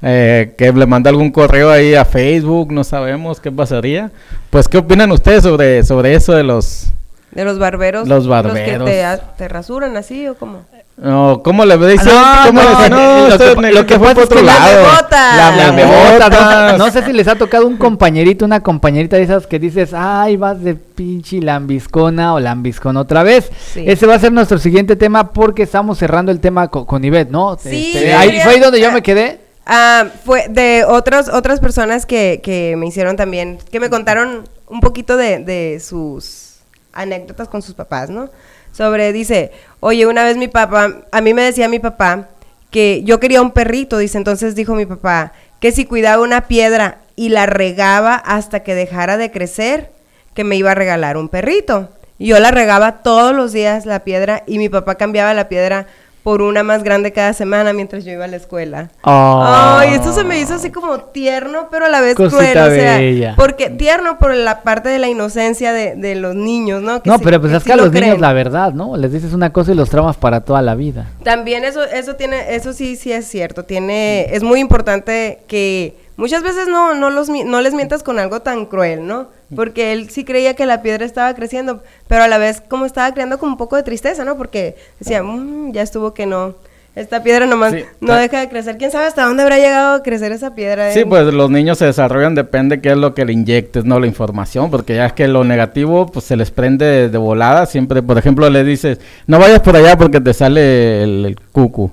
eh, 0.01 0.55
que 0.57 0.73
le 0.73 0.85
manda 0.87 1.09
algún 1.11 1.29
correo 1.31 1.69
ahí 1.69 1.93
a 1.93 2.05
Facebook, 2.05 2.71
no 2.71 2.83
sabemos 2.83 3.39
qué 3.39 3.51
pasaría. 3.51 4.09
Pues, 4.49 4.67
¿qué 4.67 4.79
opinan 4.79 5.11
ustedes 5.11 5.43
sobre, 5.43 5.83
sobre 5.83 6.15
eso 6.15 6.33
de 6.33 6.43
los... 6.43 6.87
De 7.31 7.45
los 7.45 7.59
barberos. 7.59 8.07
Los 8.07 8.23
que 8.23 8.29
barberos. 8.29 8.89
te, 8.89 9.05
te 9.37 9.47
rasuran 9.47 9.95
así 9.95 10.27
o 10.27 10.33
cómo. 10.35 10.65
No, 10.97 11.41
¿cómo 11.43 11.65
le 11.65 11.77
dice? 11.77 12.09
Ah, 12.11 12.43
¿Cómo 12.47 12.61
no, 12.61 12.69
le 12.69 12.75
dice? 12.75 12.89
no, 12.91 12.97
No, 12.97 13.27
lo 13.29 13.37
que- 13.37 13.45
negrita, 13.61 13.71
lo 13.81 13.85
que 13.87 13.97
fue 13.99 14.13
por 14.13 14.23
otro 14.25 14.41
lado. 14.43 14.87
La 15.09 15.51
La 15.55 15.71
bebota. 15.71 16.71
no, 16.73 16.77
no 16.77 16.91
sé 16.91 17.03
si 17.03 17.11
les 17.13 17.27
ha 17.27 17.35
tocado 17.35 17.65
un 17.65 17.77
compañerito, 17.77 18.45
una 18.45 18.59
compañerita 18.61 19.15
de 19.17 19.23
esas 19.23 19.47
que 19.47 19.57
dices, 19.57 19.93
ay, 19.95 20.37
vas 20.37 20.61
de 20.63 20.75
pinche 20.75 21.41
lambiscona 21.41 22.35
o 22.35 22.39
lambiscona 22.39 22.99
otra 22.99 23.23
vez. 23.23 23.49
Sí. 23.73 23.83
Ese 23.87 24.05
va 24.05 24.15
a 24.15 24.19
ser 24.19 24.31
nuestro 24.31 24.59
siguiente 24.59 24.95
tema 24.95 25.31
porque 25.31 25.63
estamos 25.63 25.97
cerrando 25.97 26.31
el 26.31 26.39
tema 26.39 26.67
co- 26.67 26.85
con, 26.85 27.03
Ivette, 27.03 27.31
¿no? 27.31 27.57
Sí, 27.57 27.93
Este, 27.95 28.13
ahí, 28.13 28.39
fue 28.41 28.53
ahí 28.53 28.59
donde 28.59 28.79
yo 28.79 28.91
me 28.91 29.01
quedé. 29.01 29.39
Ah, 29.65 30.05
fue 30.25 30.47
de 30.49 30.83
otras 30.87 31.29
otras 31.29 31.59
personas 31.59 32.05
que, 32.05 32.41
que 32.43 32.75
me 32.77 32.85
hicieron 32.87 33.15
también, 33.15 33.57
que 33.71 33.79
me 33.79 33.89
contaron 33.89 34.43
un 34.67 34.81
poquito 34.81 35.17
de, 35.17 35.39
de 35.39 35.79
sus 35.79 36.57
anécdotas 36.93 37.47
con 37.47 37.61
sus 37.63 37.73
papás, 37.73 38.09
¿no? 38.09 38.29
Sobre, 38.73 39.11
dice, 39.13 39.51
oye, 39.81 40.07
una 40.07 40.23
vez 40.23 40.37
mi 40.37 40.47
papá, 40.47 41.01
a 41.11 41.21
mí 41.21 41.33
me 41.33 41.41
decía 41.41 41.67
mi 41.67 41.79
papá 41.79 42.29
que 42.69 43.03
yo 43.03 43.19
quería 43.19 43.41
un 43.41 43.51
perrito, 43.51 43.97
dice, 43.97 44.17
entonces 44.17 44.55
dijo 44.55 44.73
mi 44.75 44.85
papá, 44.85 45.33
que 45.59 45.73
si 45.73 45.85
cuidaba 45.85 46.23
una 46.23 46.47
piedra 46.47 46.99
y 47.17 47.29
la 47.29 47.45
regaba 47.45 48.15
hasta 48.15 48.61
que 48.61 48.73
dejara 48.73 49.17
de 49.17 49.31
crecer, 49.31 49.91
que 50.33 50.45
me 50.45 50.55
iba 50.55 50.71
a 50.71 50.75
regalar 50.75 51.17
un 51.17 51.27
perrito. 51.27 51.89
Y 52.17 52.27
yo 52.27 52.39
la 52.39 52.51
regaba 52.51 53.03
todos 53.03 53.35
los 53.35 53.51
días 53.51 53.85
la 53.85 54.03
piedra 54.03 54.43
y 54.47 54.57
mi 54.57 54.69
papá 54.69 54.95
cambiaba 54.95 55.33
la 55.33 55.49
piedra 55.49 55.87
por 56.23 56.41
una 56.41 56.61
más 56.63 56.83
grande 56.83 57.11
cada 57.11 57.33
semana 57.33 57.73
mientras 57.73 58.05
yo 58.05 58.11
iba 58.11 58.25
a 58.25 58.27
la 58.27 58.35
escuela. 58.37 58.89
Ah. 59.03 59.79
Ay, 59.81 59.93
esto 59.95 60.13
se 60.13 60.23
me 60.23 60.39
hizo 60.39 60.53
así 60.55 60.69
como 60.69 60.99
tierno, 60.99 61.67
pero 61.71 61.85
a 61.85 61.89
la 61.89 62.01
vez 62.01 62.15
Cosita 62.15 62.37
cruel, 62.51 62.57
o 62.57 62.75
sea, 62.75 62.97
bella. 62.97 63.33
porque 63.35 63.69
tierno 63.71 64.17
por 64.19 64.33
la 64.35 64.61
parte 64.61 64.89
de 64.89 64.99
la 64.99 65.07
inocencia 65.07 65.73
de, 65.73 65.95
de 65.95 66.15
los 66.15 66.35
niños, 66.35 66.81
¿no? 66.81 67.01
Que 67.01 67.09
No, 67.09 67.17
sí- 67.17 67.23
pero 67.23 67.41
pues 67.41 67.53
es 67.53 67.63
sí 67.63 67.67
que 67.67 67.73
a 67.73 67.75
lo 67.75 67.85
los 67.85 67.91
niños 67.93 68.07
creen. 68.09 68.21
la 68.21 68.33
verdad, 68.33 68.73
¿no? 68.73 68.95
Les 68.97 69.11
dices 69.11 69.33
una 69.33 69.51
cosa 69.51 69.71
y 69.71 69.75
los 69.75 69.89
traumas 69.89 70.17
para 70.17 70.41
toda 70.41 70.61
la 70.61 70.75
vida. 70.75 71.07
También 71.23 71.63
eso, 71.63 71.83
eso 71.83 72.15
tiene, 72.15 72.53
eso 72.55 72.73
sí, 72.73 72.95
sí 72.95 73.11
es 73.11 73.25
cierto. 73.27 73.63
Tiene, 73.65 74.33
es 74.35 74.43
muy 74.43 74.59
importante 74.59 75.39
que 75.47 75.95
muchas 76.21 76.43
veces 76.43 76.67
no, 76.67 76.93
no 76.93 77.09
los, 77.09 77.29
no 77.29 77.61
les 77.61 77.73
mientas 77.73 78.03
con 78.03 78.19
algo 78.19 78.41
tan 78.41 78.67
cruel, 78.67 79.07
¿no? 79.07 79.27
Porque 79.55 79.91
él 79.91 80.11
sí 80.11 80.23
creía 80.23 80.55
que 80.55 80.67
la 80.67 80.83
piedra 80.83 81.03
estaba 81.03 81.33
creciendo, 81.33 81.81
pero 82.07 82.23
a 82.23 82.27
la 82.27 82.37
vez 82.37 82.61
como 82.61 82.85
estaba 82.85 83.11
creando 83.11 83.39
con 83.39 83.49
un 83.49 83.57
poco 83.57 83.75
de 83.75 83.81
tristeza, 83.81 84.23
¿no? 84.23 84.37
Porque 84.37 84.75
decía, 84.99 85.23
"Mm, 85.23 85.71
ya 85.73 85.81
estuvo 85.81 86.13
que 86.13 86.27
no, 86.27 86.53
esta 86.95 87.23
piedra 87.23 87.47
nomás 87.47 87.73
Sí, 87.73 87.83
no 88.01 88.13
deja 88.13 88.39
de 88.39 88.49
crecer. 88.49 88.77
¿Quién 88.77 88.91
sabe 88.91 89.07
hasta 89.07 89.25
dónde 89.25 89.41
habrá 89.41 89.57
llegado 89.57 89.95
a 89.95 90.03
crecer 90.03 90.31
esa 90.31 90.53
piedra? 90.53 90.91
Sí, 90.91 90.99
eh? 90.99 91.05
pues 91.07 91.25
los 91.33 91.49
niños 91.49 91.79
se 91.79 91.85
desarrollan, 91.85 92.35
depende 92.35 92.81
qué 92.81 92.91
es 92.91 92.97
lo 92.97 93.15
que 93.15 93.25
le 93.25 93.33
inyectes, 93.33 93.83
no 93.83 93.99
la 93.99 94.05
información, 94.05 94.69
porque 94.69 94.95
ya 94.95 95.07
es 95.07 95.13
que 95.13 95.27
lo 95.27 95.43
negativo 95.43 96.05
pues 96.05 96.25
se 96.25 96.35
les 96.35 96.51
prende 96.51 96.85
de, 96.85 97.09
de 97.09 97.17
volada, 97.17 97.65
siempre, 97.65 98.03
por 98.03 98.19
ejemplo, 98.19 98.47
le 98.49 98.63
dices, 98.63 98.99
no 99.25 99.39
vayas 99.39 99.61
por 99.61 99.75
allá 99.75 99.97
porque 99.97 100.21
te 100.21 100.33
sale 100.35 101.01
el, 101.03 101.25
el 101.25 101.39
cucu. 101.51 101.89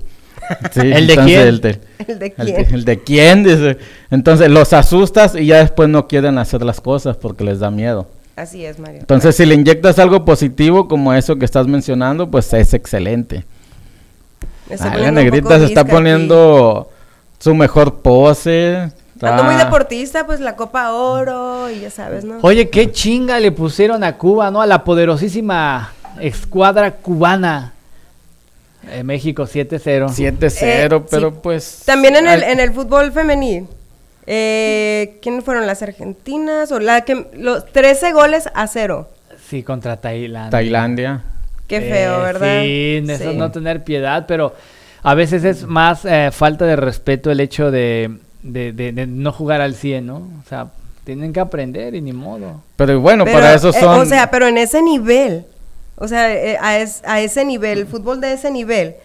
Sí, 0.71 0.79
¿El 0.81 1.07
de 1.07 1.13
entonces 1.13 1.25
quién? 1.25 1.47
El 1.47 1.61
de, 1.61 1.79
¿El 2.07 2.19
de 2.19 2.25
el 2.25 2.33
quién? 2.33 2.55
de- 2.55 2.75
el 2.75 2.85
de 2.85 2.99
quién, 3.03 3.43
dice. 3.43 3.77
Entonces 4.09 4.49
los 4.49 4.73
asustas 4.73 5.35
y 5.35 5.45
ya 5.47 5.57
después 5.59 5.89
no 5.89 6.07
quieren 6.07 6.37
hacer 6.37 6.63
las 6.63 6.81
cosas 6.81 7.17
porque 7.17 7.43
les 7.43 7.59
da 7.59 7.69
miedo. 7.71 8.07
Así 8.35 8.65
es, 8.65 8.79
Mario. 8.79 8.99
Entonces 9.01 9.35
si 9.35 9.45
le 9.45 9.55
inyectas 9.55 9.99
algo 9.99 10.23
positivo 10.25 10.87
como 10.87 11.13
eso 11.13 11.35
que 11.35 11.45
estás 11.45 11.67
mencionando, 11.67 12.29
pues 12.31 12.51
es 12.53 12.73
excelente. 12.73 13.43
Ah, 14.79 14.95
la 14.97 15.11
negrita 15.11 15.57
se 15.59 15.65
está 15.65 15.83
poniendo 15.85 16.89
su 17.39 17.53
mejor 17.55 18.01
pose. 18.01 18.77
aquí. 19.17 19.25
Ando 19.25 19.43
muy 19.43 19.53
está- 19.53 19.65
deportista, 19.65 20.25
pues 20.25 20.39
la 20.39 20.55
Copa 20.55 20.93
Oro 20.93 21.69
y 21.69 21.81
ya 21.81 21.89
sabes, 21.89 22.23
¿no? 22.23 22.37
Oye, 22.41 22.69
qué 22.69 22.91
chinga 22.91 23.39
le 23.39 23.51
pusieron 23.51 24.03
a 24.03 24.15
Cuba, 24.17 24.51
¿no? 24.51 24.61
A 24.61 24.65
la 24.67 24.83
poderosísima 24.83 25.91
escuadra 26.21 26.91
cubana. 26.91 27.73
Eh, 28.87 29.03
México 29.03 29.43
7-0. 29.45 30.07
7-0, 30.09 30.61
Eh, 30.61 31.03
pero 31.11 31.29
sí. 31.31 31.35
pues... 31.43 31.83
También 31.85 32.15
en 32.15 32.27
el, 32.27 32.43
en 32.43 32.59
el 32.59 32.71
fútbol 32.73 33.11
femenil. 33.11 33.67
Eh, 34.25 35.17
¿Quiénes 35.21 35.43
fueron 35.43 35.65
las 35.67 35.81
argentinas? 35.81 36.71
O 36.71 36.79
la 36.79 37.01
que 37.01 37.27
los 37.33 37.65
13 37.71 38.13
goles 38.13 38.49
a 38.53 38.67
cero. 38.67 39.09
Sí, 39.49 39.63
contra 39.63 39.97
Tailandia. 39.97 40.49
Tailandia. 40.51 41.21
Qué 41.67 41.81
feo, 41.81 42.19
Eh, 42.19 42.23
¿verdad? 42.23 42.61
Sí, 42.63 43.03
eso 43.11 43.31
Sí. 43.31 43.37
no 43.37 43.51
tener 43.51 43.83
piedad, 43.83 44.25
pero 44.27 44.55
a 45.03 45.13
veces 45.15 45.43
es 45.43 45.65
más 45.65 46.05
eh, 46.05 46.29
falta 46.31 46.65
de 46.65 46.75
respeto 46.75 47.31
el 47.31 47.39
hecho 47.39 47.71
de, 47.71 48.11
de, 48.43 48.71
de- 48.73 48.91
de 48.91 49.07
no 49.07 49.31
jugar 49.31 49.61
al 49.61 49.75
100, 49.75 50.05
¿no? 50.05 50.15
O 50.17 50.47
sea, 50.47 50.67
tienen 51.03 51.33
que 51.33 51.39
aprender 51.39 51.95
y 51.95 52.01
ni 52.01 52.13
modo. 52.13 52.61
Pero 52.75 52.99
bueno, 52.99 53.23
Pero, 53.25 53.37
para 53.39 53.53
eso 53.55 53.69
eh, 53.69 53.73
son... 53.79 53.99
o 54.01 54.05
sea, 54.05 54.29
pero 54.31 54.47
en 54.47 54.57
ese 54.57 54.81
nivel. 54.81 55.45
O 55.99 56.07
sea, 56.07 56.33
eh, 56.33 56.57
a, 56.61 56.79
es- 56.79 57.01
a 57.05 57.19
ese 57.21 57.45
nivel, 57.45 57.79
el 57.79 57.87
fútbol 57.87 58.21
de 58.21 58.33
ese 58.33 58.49
nivel. 58.51 58.95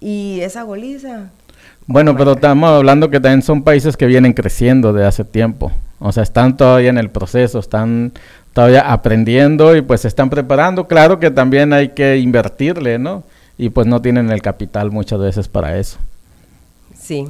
Y 0.00 0.40
esa 0.40 0.62
goliza. 0.62 1.30
Bueno, 1.86 2.16
pero 2.16 2.32
estamos 2.32 2.70
hablando 2.70 3.10
que 3.10 3.20
también 3.20 3.42
son 3.42 3.62
países 3.62 3.96
que 3.96 4.06
vienen 4.06 4.32
creciendo 4.32 4.92
de 4.92 5.06
hace 5.06 5.24
tiempo. 5.24 5.72
O 5.98 6.12
sea, 6.12 6.22
están 6.22 6.56
todavía 6.56 6.88
en 6.90 6.98
el 6.98 7.10
proceso, 7.10 7.58
están 7.58 8.12
todavía 8.54 8.90
aprendiendo 8.92 9.76
y 9.76 9.82
pues 9.82 10.00
se 10.02 10.08
están 10.08 10.30
preparando. 10.30 10.86
Claro 10.88 11.18
que 11.20 11.30
también 11.30 11.72
hay 11.72 11.90
que 11.90 12.16
invertirle, 12.18 12.98
¿no? 12.98 13.24
Y 13.58 13.68
pues 13.70 13.86
no 13.86 14.00
tienen 14.00 14.30
el 14.30 14.40
capital 14.40 14.90
muchas 14.90 15.20
veces 15.20 15.48
para 15.48 15.76
eso. 15.78 15.98
Sí, 16.98 17.26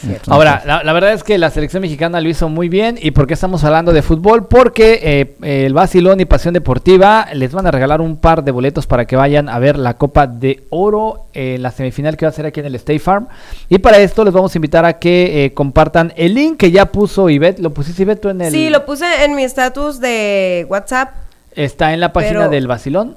cierto. 0.00 0.32
Ahora, 0.32 0.62
la, 0.66 0.82
la 0.82 0.92
verdad 0.92 1.12
es 1.12 1.22
que 1.24 1.38
la 1.38 1.50
selección 1.50 1.80
mexicana 1.82 2.20
lo 2.20 2.28
hizo 2.28 2.48
muy 2.48 2.68
bien. 2.68 2.98
¿Y 3.00 3.10
por 3.12 3.26
qué 3.26 3.34
estamos 3.34 3.62
hablando 3.64 3.92
de 3.92 4.02
fútbol? 4.02 4.46
Porque 4.48 5.00
eh, 5.02 5.34
eh, 5.42 5.66
el 5.66 5.74
Basilón 5.74 6.20
y 6.20 6.24
Pasión 6.24 6.54
Deportiva 6.54 7.26
les 7.32 7.52
van 7.52 7.66
a 7.66 7.70
regalar 7.70 8.00
un 8.00 8.16
par 8.16 8.44
de 8.44 8.50
boletos 8.50 8.86
para 8.86 9.04
que 9.06 9.16
vayan 9.16 9.48
a 9.48 9.58
ver 9.58 9.76
la 9.78 9.94
Copa 9.94 10.26
de 10.26 10.64
Oro 10.70 11.26
en 11.34 11.62
la 11.62 11.70
semifinal 11.70 12.16
que 12.16 12.24
va 12.26 12.30
a 12.30 12.32
ser 12.32 12.46
aquí 12.46 12.60
en 12.60 12.66
el 12.66 12.74
State 12.76 12.98
Farm. 12.98 13.28
Y 13.68 13.78
para 13.78 13.98
esto 13.98 14.24
les 14.24 14.32
vamos 14.32 14.54
a 14.54 14.58
invitar 14.58 14.84
a 14.84 14.98
que 14.98 15.44
eh, 15.44 15.54
compartan 15.54 16.12
el 16.16 16.34
link 16.34 16.58
que 16.58 16.70
ya 16.70 16.86
puso 16.86 17.28
Ivette. 17.30 17.58
¿Lo 17.60 17.70
pusiste 17.70 18.02
Ivette 18.02 18.20
tú 18.20 18.28
en 18.28 18.40
el...? 18.40 18.52
Sí, 18.52 18.70
lo 18.70 18.84
puse 18.84 19.04
en 19.24 19.34
mi 19.34 19.44
estatus 19.44 20.00
de 20.00 20.66
WhatsApp. 20.68 21.10
Está 21.54 21.92
en 21.92 22.00
la 22.00 22.12
página 22.12 22.40
pero- 22.40 22.50
del 22.50 22.66
Basilón. 22.66 23.16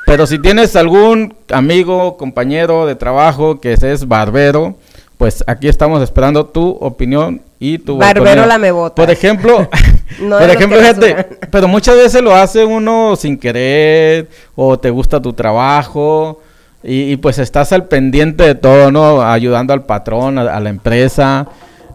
Pero 0.07 0.27
si 0.27 0.39
tienes 0.39 0.77
algún 0.77 1.35
amigo, 1.53 2.16
compañero 2.16 2.87
de 2.87 2.95
trabajo 2.95 3.61
que 3.61 3.72
es 3.72 4.07
barbero, 4.07 4.77
pues 5.19 5.43
aquí 5.47 5.69
estamos 5.69 6.03
esperando 6.03 6.45
tu 6.47 6.69
opinión 6.81 7.41
y 7.59 7.79
tu 7.79 7.97
Barbero 7.97 8.25
opinión. 8.31 8.49
lamebotas. 8.49 9.05
Por 9.05 9.11
ejemplo, 9.12 9.69
No 10.21 10.39
por 10.39 10.51
ejemplo, 10.51 10.79
rasuran. 10.81 11.27
pero 11.51 11.69
muchas 11.69 11.97
veces 11.97 12.23
lo 12.23 12.35
hace 12.35 12.64
uno 12.64 13.17
sin 13.17 13.39
querer 13.39 14.29
o 14.55 14.79
te 14.79 14.91
gusta 14.91 15.21
tu 15.21 15.33
trabajo 15.33 16.41
y, 16.83 17.12
y 17.12 17.17
pues 17.17 17.39
estás 17.39 17.73
al 17.73 17.87
pendiente 17.87 18.45
de 18.45 18.55
todo, 18.55 18.91
¿no? 18.93 19.23
Ayudando 19.23 19.73
al 19.73 19.85
patrón, 19.85 20.39
a, 20.39 20.43
a 20.55 20.61
la 20.61 20.69
empresa, 20.69 21.49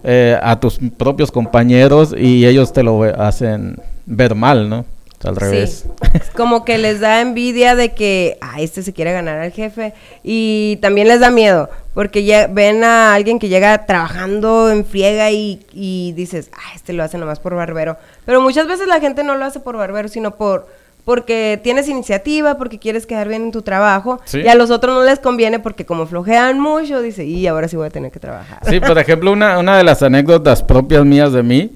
eh, 0.03 0.37
a 0.41 0.59
tus 0.59 0.79
propios 0.97 1.31
compañeros 1.31 2.13
y 2.17 2.45
ellos 2.45 2.73
te 2.73 2.83
lo 2.83 3.03
hacen 3.03 3.79
ver 4.05 4.33
mal, 4.35 4.67
¿no? 4.69 4.85
Al 5.23 5.35
revés. 5.35 5.85
Sí. 5.85 6.19
Como 6.35 6.65
que 6.65 6.77
les 6.77 6.99
da 6.99 7.21
envidia 7.21 7.75
de 7.75 7.93
que, 7.93 8.37
ah, 8.41 8.59
este 8.59 8.83
se 8.83 8.93
quiere 8.93 9.13
ganar 9.13 9.37
al 9.39 9.51
jefe. 9.51 9.93
Y 10.23 10.77
también 10.81 11.07
les 11.07 11.19
da 11.19 11.29
miedo, 11.29 11.69
porque 11.93 12.23
ya 12.23 12.47
ven 12.47 12.83
a 12.83 13.13
alguien 13.13 13.39
que 13.39 13.49
llega 13.49 13.85
trabajando 13.85 14.71
en 14.71 14.85
friega 14.85 15.31
y, 15.31 15.65
y 15.73 16.13
dices, 16.13 16.49
ah, 16.53 16.71
este 16.75 16.93
lo 16.93 17.03
hace 17.03 17.17
nomás 17.17 17.39
por 17.39 17.55
barbero. 17.55 17.97
Pero 18.25 18.41
muchas 18.41 18.67
veces 18.67 18.87
la 18.87 18.99
gente 18.99 19.23
no 19.23 19.35
lo 19.35 19.45
hace 19.45 19.59
por 19.59 19.77
barbero, 19.77 20.07
sino 20.07 20.35
por 20.35 20.67
porque 21.05 21.59
tienes 21.63 21.87
iniciativa, 21.89 22.57
porque 22.57 22.79
quieres 22.79 23.05
quedar 23.05 23.27
bien 23.27 23.43
en 23.43 23.51
tu 23.51 23.61
trabajo. 23.61 24.21
Sí. 24.25 24.41
Y 24.41 24.47
a 24.47 24.55
los 24.55 24.69
otros 24.69 24.95
no 24.95 25.03
les 25.03 25.19
conviene 25.19 25.59
porque 25.59 25.85
como 25.85 26.05
flojean 26.05 26.59
mucho, 26.59 27.01
dice, 27.01 27.25
y 27.25 27.47
ahora 27.47 27.67
sí 27.67 27.75
voy 27.75 27.87
a 27.87 27.89
tener 27.89 28.11
que 28.11 28.19
trabajar. 28.19 28.59
Sí, 28.69 28.79
por 28.79 28.97
ejemplo, 28.97 29.31
una, 29.31 29.57
una 29.57 29.77
de 29.77 29.83
las 29.83 30.03
anécdotas 30.03 30.61
propias 30.61 31.03
mías 31.05 31.33
de 31.33 31.43
mí, 31.43 31.71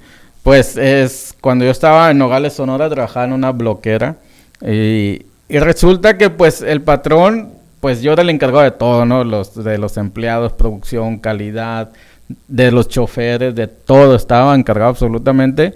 pues 0.45 0.77
es 0.77 1.35
cuando 1.41 1.65
yo 1.65 1.71
estaba 1.71 2.11
en 2.11 2.19
Nogales, 2.19 2.53
Sonora, 2.53 2.87
trabajaba 2.87 3.25
en 3.25 3.33
una 3.33 3.51
bloquera 3.51 4.17
y, 4.61 5.25
y 5.49 5.57
resulta 5.57 6.19
que 6.19 6.29
pues 6.29 6.61
el 6.61 6.83
patrón, 6.83 7.49
pues 7.79 8.03
yo 8.03 8.13
era 8.13 8.21
el 8.21 8.29
encargado 8.29 8.63
de 8.63 8.69
todo, 8.69 9.07
¿no? 9.07 9.23
Los, 9.23 9.55
de 9.63 9.79
los 9.79 9.97
empleados, 9.97 10.53
producción, 10.53 11.17
calidad, 11.17 11.89
de 12.47 12.69
los 12.69 12.87
choferes, 12.89 13.55
de 13.55 13.65
todo, 13.65 14.15
estaba 14.15 14.53
encargado 14.53 14.91
absolutamente. 14.91 15.73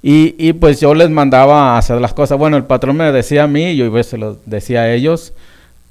Y, 0.00 0.36
y 0.38 0.52
pues 0.52 0.78
yo 0.78 0.94
les 0.94 1.10
mandaba 1.10 1.74
a 1.74 1.78
hacer 1.78 2.00
las 2.00 2.14
cosas. 2.14 2.38
Bueno, 2.38 2.56
el 2.56 2.66
patrón 2.66 2.98
me 2.98 3.10
decía 3.10 3.42
a 3.42 3.48
mí 3.48 3.74
yo 3.74 3.90
pues, 3.90 4.06
se 4.06 4.16
lo 4.16 4.38
decía 4.46 4.82
a 4.82 4.92
ellos. 4.92 5.32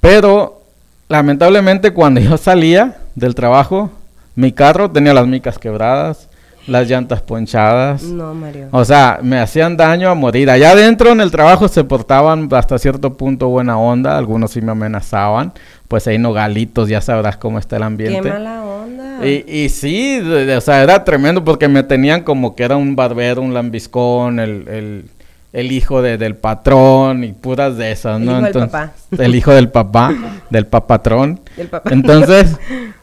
Pero 0.00 0.62
lamentablemente 1.10 1.92
cuando 1.92 2.20
yo 2.22 2.38
salía 2.38 2.96
del 3.16 3.34
trabajo, 3.34 3.90
mi 4.34 4.52
carro 4.52 4.90
tenía 4.90 5.12
las 5.12 5.26
micas 5.26 5.58
quebradas, 5.58 6.30
las 6.68 6.88
llantas 6.88 7.22
ponchadas. 7.22 8.02
No, 8.04 8.34
Mario. 8.34 8.68
O 8.70 8.84
sea, 8.84 9.18
me 9.22 9.38
hacían 9.40 9.76
daño 9.76 10.08
a 10.10 10.14
morir. 10.14 10.50
Allá 10.50 10.70
adentro 10.72 11.10
en 11.10 11.20
el 11.20 11.30
trabajo 11.30 11.66
se 11.68 11.82
portaban 11.84 12.48
hasta 12.52 12.78
cierto 12.78 13.16
punto 13.16 13.48
buena 13.48 13.78
onda, 13.78 14.16
algunos 14.16 14.52
sí 14.52 14.60
me 14.60 14.72
amenazaban. 14.72 15.52
Pues 15.88 16.06
ahí 16.06 16.18
nogalitos, 16.18 16.88
ya 16.88 17.00
sabrás 17.00 17.36
cómo 17.38 17.58
está 17.58 17.76
el 17.76 17.80
Qué 17.80 17.86
ambiente. 17.86 18.28
mala 18.30 18.62
onda. 18.62 19.26
Y, 19.26 19.44
y 19.48 19.68
sí, 19.70 20.20
de- 20.20 20.44
de- 20.46 20.56
o 20.56 20.60
sea, 20.60 20.82
era 20.82 21.02
tremendo 21.02 21.42
porque 21.44 21.66
me 21.66 21.82
tenían 21.82 22.22
como 22.22 22.54
que 22.54 22.62
era 22.64 22.76
un 22.76 22.94
barbero, 22.94 23.40
un 23.42 23.54
lambiscón, 23.54 24.38
el, 24.38 24.68
el, 24.68 25.04
el 25.60 25.72
hijo 25.72 26.02
de- 26.02 26.18
del 26.18 26.36
patrón 26.36 27.24
y 27.24 27.32
puras 27.32 27.76
de 27.76 27.90
esas, 27.92 28.18
El 28.20 28.26
¿no? 28.26 28.32
hijo 28.32 28.40
del 28.42 28.46
Entonces, 28.48 28.70
papá. 28.70 28.92
El 29.24 29.34
hijo 29.34 29.52
del 29.52 29.68
papá, 29.70 30.14
del 30.50 30.66
papatrón. 30.66 31.40
Del 31.56 31.68
papá. 31.68 31.90
Entonces, 31.92 32.56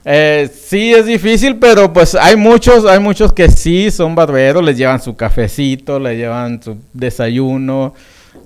eh, 0.06 0.50
sí 0.54 0.94
es 0.94 1.06
difícil, 1.06 1.58
pero 1.58 1.92
pues 1.92 2.16
hay 2.16 2.36
muchos, 2.36 2.86
hay 2.86 3.00
muchos 3.00 3.34
que 3.34 3.50
sí 3.50 3.92
son 3.92 4.16
barberos, 4.16 4.64
les 4.64 4.78
llevan 4.78 5.02
su 5.02 5.16
cafecito, 5.16 6.00
les 6.00 6.18
llevan 6.18 6.62
su 6.62 6.78
desayuno. 6.94 7.94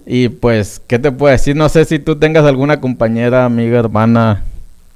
Y 0.06 0.30
pues, 0.30 0.82
¿qué 0.88 0.98
te 0.98 1.12
puedo 1.12 1.32
decir? 1.32 1.56
No 1.56 1.70
sé 1.70 1.86
si 1.86 2.00
tú 2.00 2.16
tengas 2.16 2.46
alguna 2.46 2.80
compañera, 2.82 3.46
amiga, 3.46 3.78
hermana. 3.80 4.44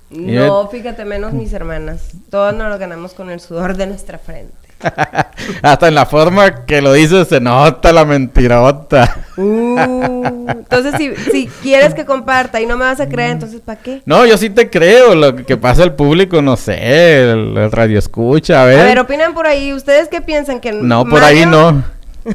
No, 0.09 0.67
fíjate, 0.69 1.05
menos 1.05 1.33
mis 1.33 1.53
hermanas. 1.53 2.11
Todos 2.29 2.53
nos 2.55 2.69
lo 2.69 2.77
ganamos 2.79 3.13
con 3.13 3.29
el 3.31 3.39
sudor 3.39 3.75
de 3.77 3.87
nuestra 3.87 4.17
frente. 4.17 4.53
Hasta 5.61 5.87
en 5.87 5.95
la 5.95 6.05
forma 6.05 6.65
que 6.65 6.81
lo 6.81 6.93
dices 6.93 7.27
se 7.27 7.39
nota 7.39 7.91
la 7.91 8.05
mentirota. 8.05 9.25
Uh, 9.37 10.47
entonces, 10.49 10.95
si, 10.97 11.15
si 11.31 11.47
quieres 11.61 11.93
que 11.93 12.05
comparta 12.05 12.61
y 12.61 12.65
no 12.65 12.77
me 12.77 12.85
vas 12.85 12.99
a 12.99 13.07
creer, 13.07 13.31
entonces 13.31 13.61
¿para 13.61 13.79
qué? 13.81 14.01
No, 14.05 14.25
yo 14.25 14.37
sí 14.37 14.49
te 14.49 14.69
creo. 14.69 15.15
Lo 15.15 15.35
que 15.35 15.57
pasa 15.57 15.83
el 15.83 15.93
público, 15.93 16.41
no 16.41 16.55
sé, 16.55 17.31
el, 17.31 17.57
el 17.57 17.71
radio 17.71 17.99
escucha, 17.99 18.61
a 18.61 18.65
ver. 18.65 18.79
A 18.79 18.83
ver, 18.85 18.99
opinan 18.99 19.33
por 19.33 19.47
ahí. 19.47 19.73
¿Ustedes 19.73 20.07
qué 20.07 20.21
piensan? 20.21 20.59
que 20.59 20.71
no, 20.71 21.05
por 21.05 21.23
ahí 21.23 21.45
no. 21.45 21.83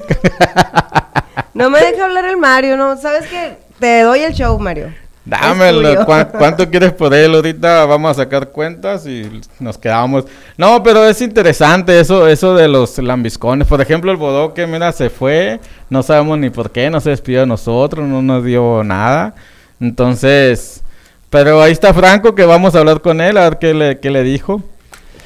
No 1.55 1.71
me 1.71 1.81
deja 1.81 2.05
hablar 2.05 2.25
el 2.27 2.37
Mario, 2.37 2.77
¿no? 2.77 2.97
¿Sabes 2.97 3.27
qué? 3.27 3.57
Te 3.81 4.03
doy 4.03 4.21
el 4.21 4.33
show, 4.33 4.57
Mario. 4.61 4.93
Dámelo. 5.29 5.91
tuyo. 5.91 6.05
¿cuán- 6.07 6.29
¿Cuánto 6.37 6.69
quieres 6.71 6.93
por 6.93 7.13
él? 7.15 7.35
Ahorita 7.35 7.85
vamos 7.87 8.13
a 8.13 8.23
sacar 8.23 8.49
cuentas 8.51 9.07
y 9.07 9.41
nos 9.61 9.77
quedamos. 9.79 10.25
No, 10.57 10.83
pero 10.83 11.05
es 11.07 11.21
interesante 11.21 12.01
eso, 12.01 12.27
eso 12.27 12.55
de 12.55 12.67
los 12.69 12.99
lambiscones. 12.99 13.67
Por 13.69 13.81
ejemplo, 13.81 14.11
el 14.11 14.17
bodoque, 14.17 14.67
mira, 14.67 14.91
se 14.93 15.11
fue. 15.11 15.61
No 15.91 16.03
sabemos 16.03 16.39
ni 16.39 16.51
por 16.51 16.71
qué, 16.71 16.91
no 16.91 17.01
se 17.01 17.11
despidió 17.11 17.41
de 17.41 17.47
nosotros, 17.47 18.07
no 18.07 18.23
nos 18.23 18.45
dio 18.45 18.83
nada. 18.85 19.35
Entonces, 19.81 20.83
pero 21.31 21.63
ahí 21.63 21.73
está 21.73 21.93
Franco, 21.95 22.35
que 22.35 22.45
vamos 22.45 22.75
a 22.75 22.79
hablar 22.81 23.01
con 23.01 23.21
él, 23.21 23.37
a 23.37 23.43
ver 23.51 23.59
qué 23.59 23.75
le, 23.75 23.99
qué 24.01 24.11
le 24.11 24.23
dijo. 24.23 24.63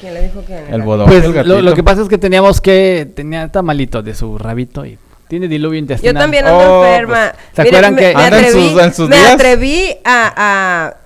¿Quién 0.00 0.14
le 0.14 0.22
dijo 0.22 0.44
que 0.44 0.58
El 0.68 0.82
bodoque, 0.82 1.10
Pues 1.12 1.24
el 1.24 1.48
lo, 1.48 1.60
lo 1.62 1.74
que 1.74 1.82
pasa 1.84 2.02
es 2.02 2.08
que 2.08 2.18
teníamos 2.18 2.60
que. 2.60 3.08
Tenía 3.14 3.48
tamalito 3.48 4.02
de 4.02 4.14
su 4.14 4.36
rabito 4.36 4.84
y 4.84 4.98
tiene 5.32 5.48
diluvio 5.48 5.78
intestinal. 5.78 6.14
Yo 6.14 6.20
también 6.20 6.46
ando 6.46 6.80
Oh, 6.80 6.84
enferma. 6.84 7.32
pues, 7.32 7.44
¿se 7.56 7.62
Mire, 7.62 7.76
acuerdan 7.78 7.94
me, 7.94 8.00
que 8.02 8.14
me 8.14 8.22
anda 8.24 8.38
en 8.38 8.44
atreví, 8.44 8.68
sus- 8.68 8.82
en 8.82 8.92
sus 8.94 9.08
me 9.08 9.16
días? 9.16 9.32
atreví 9.32 9.96
a, 10.04 10.32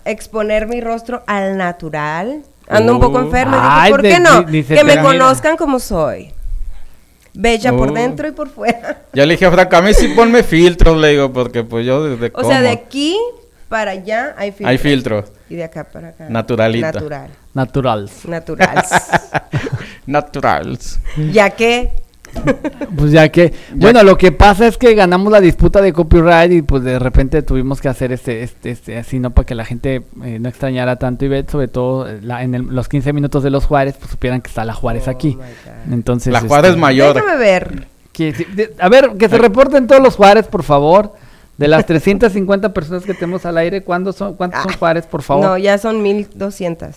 a 0.05 0.11
exponer 0.11 0.66
mi 0.66 0.81
rostro 0.81 1.22
al 1.29 1.57
natural. 1.57 2.43
Ando 2.68 2.95
un 2.95 3.01
poco 3.01 3.18
Oh. 3.18 3.22
enferma. 3.22 3.57
Dije, 3.57 3.68
Ay, 3.70 3.91
¿por 3.93 4.03
de- 4.03 4.09
qué 4.09 4.18
no? 4.18 4.43
ni- 4.43 4.51
ni 4.53 4.62
se 4.64 4.74
que 4.74 4.83
me 4.83 4.91
mira. 4.95 5.03
conozcan 5.05 5.57
como 5.57 5.79
soy. 5.79 6.33
Bella 7.35 7.70
por 7.70 7.91
Oh. 7.91 7.95
dentro 7.95 8.27
y 8.27 8.33
por 8.33 8.49
fuera. 8.49 9.03
Yo 9.12 9.24
le 9.24 9.35
dije 9.35 9.47
a 9.47 9.53
Franco, 9.53 9.77
a 9.77 9.83
mí 9.83 9.95
sí 9.95 10.09
ponme 10.09 10.43
filtros, 10.43 10.97
le 11.01 11.11
digo, 11.11 11.33
porque 11.33 11.62
pues 11.62 11.87
yo 11.87 12.03
desde 12.03 12.33
O 12.35 12.43
sea, 12.43 12.61
de 12.62 12.70
aquí 12.70 13.16
para 13.68 13.93
allá 13.93 14.35
hay 14.37 14.51
filtros. 14.51 14.68
Hay 14.70 14.79
filtros. 14.79 15.24
Y 15.49 15.55
de 15.55 15.62
acá 15.62 15.85
para 15.85 16.09
acá. 16.09 16.27
Naturalita. 16.29 16.91
Natural. 16.91 17.31
Naturals. 17.55 18.24
Natural. 18.27 18.85
Naturals. 20.07 20.99
ya 21.33 21.51
que 21.51 21.93
Pues 22.97 23.12
ya 23.12 23.28
que, 23.30 23.53
bueno, 23.74 24.03
lo 24.03 24.16
que 24.16 24.32
pasa 24.32 24.66
es 24.66 24.78
que 24.78 24.95
ganamos 24.95 25.30
la 25.32 25.41
disputa 25.41 25.82
de 25.82 25.93
copyright 25.93 26.53
y 26.53 26.62
pues 26.62 26.82
de 26.82 26.99
repente 26.99 27.43
tuvimos 27.43 27.80
que 27.80 27.89
hacer 27.89 28.12
este, 28.12 28.43
este, 28.43 28.70
este 28.70 28.97
así, 28.99 29.18
¿no? 29.18 29.30
Para 29.30 29.45
que 29.47 29.55
la 29.55 29.64
gente 29.64 30.03
eh, 30.24 30.39
no 30.39 30.49
extrañara 30.49 30.97
tanto 30.97 31.24
y 31.24 31.28
ver, 31.28 31.47
sobre 31.51 31.68
todo 31.68 32.09
eh, 32.09 32.20
la- 32.22 32.43
en 32.43 32.55
el- 32.55 32.62
los 32.66 32.89
15 32.89 33.12
minutos 33.12 33.43
de 33.43 33.51
los 33.51 33.66
Juárez, 33.66 33.97
pues 33.99 34.11
supieran 34.11 34.41
que 34.41 34.49
está 34.49 34.64
la 34.64 34.72
Juárez 34.74 35.09
aquí. 35.09 35.37
Entonces, 35.91 36.32
La 36.32 36.41
Juárez 36.41 36.70
este, 36.70 36.80
mayor. 36.80 37.14
déjame 37.14 37.37
ver. 37.39 37.87
que 38.12 38.32
de- 38.32 38.74
a 38.78 38.89
ver, 38.89 39.11
que 39.18 39.28
se 39.28 39.37
reporten 39.37 39.87
todos 39.87 40.03
los 40.03 40.16
Juárez, 40.16 40.47
por 40.47 40.62
favor. 40.62 41.12
De 41.59 41.68
las 41.68 41.87
350 41.87 42.74
personas 42.74 43.05
que 43.05 43.14
tenemos 43.14 43.47
al 43.47 43.57
aire, 43.59 43.82
¿cuántos 43.82 44.16
son, 44.16 44.34
cuántos 44.34 44.62
son 44.62 44.72
Juárez, 44.74 45.07
por 45.07 45.22
favor? 45.22 45.45
No, 45.45 45.59
ya 45.59 45.78
son 45.78 46.03
1200. 46.03 46.97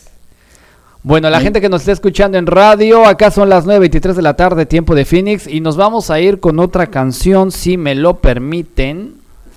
Bueno, 1.02 1.30
la 1.30 1.39
gente 1.39 1.62
que 1.62 1.70
nos 1.70 1.82
está 1.82 1.93
escuchando 1.93 2.38
en 2.38 2.45
radio, 2.45 3.06
acá 3.08 3.32
son 3.32 3.47
las 3.50 3.66
9.23 3.66 4.14
de 4.14 4.22
la 4.22 4.36
tarde, 4.36 4.66
tiempo 4.66 4.95
de 4.95 5.06
Phoenix, 5.06 5.47
y 5.47 5.62
nos 5.62 5.78
vamos 5.78 6.10
a 6.10 6.20
ir 6.20 6.39
con 6.41 6.60
otra 6.60 6.88
canción, 6.88 7.52
si 7.52 7.78
me 7.78 7.95
lo 7.95 8.18
permiten. 8.18 9.14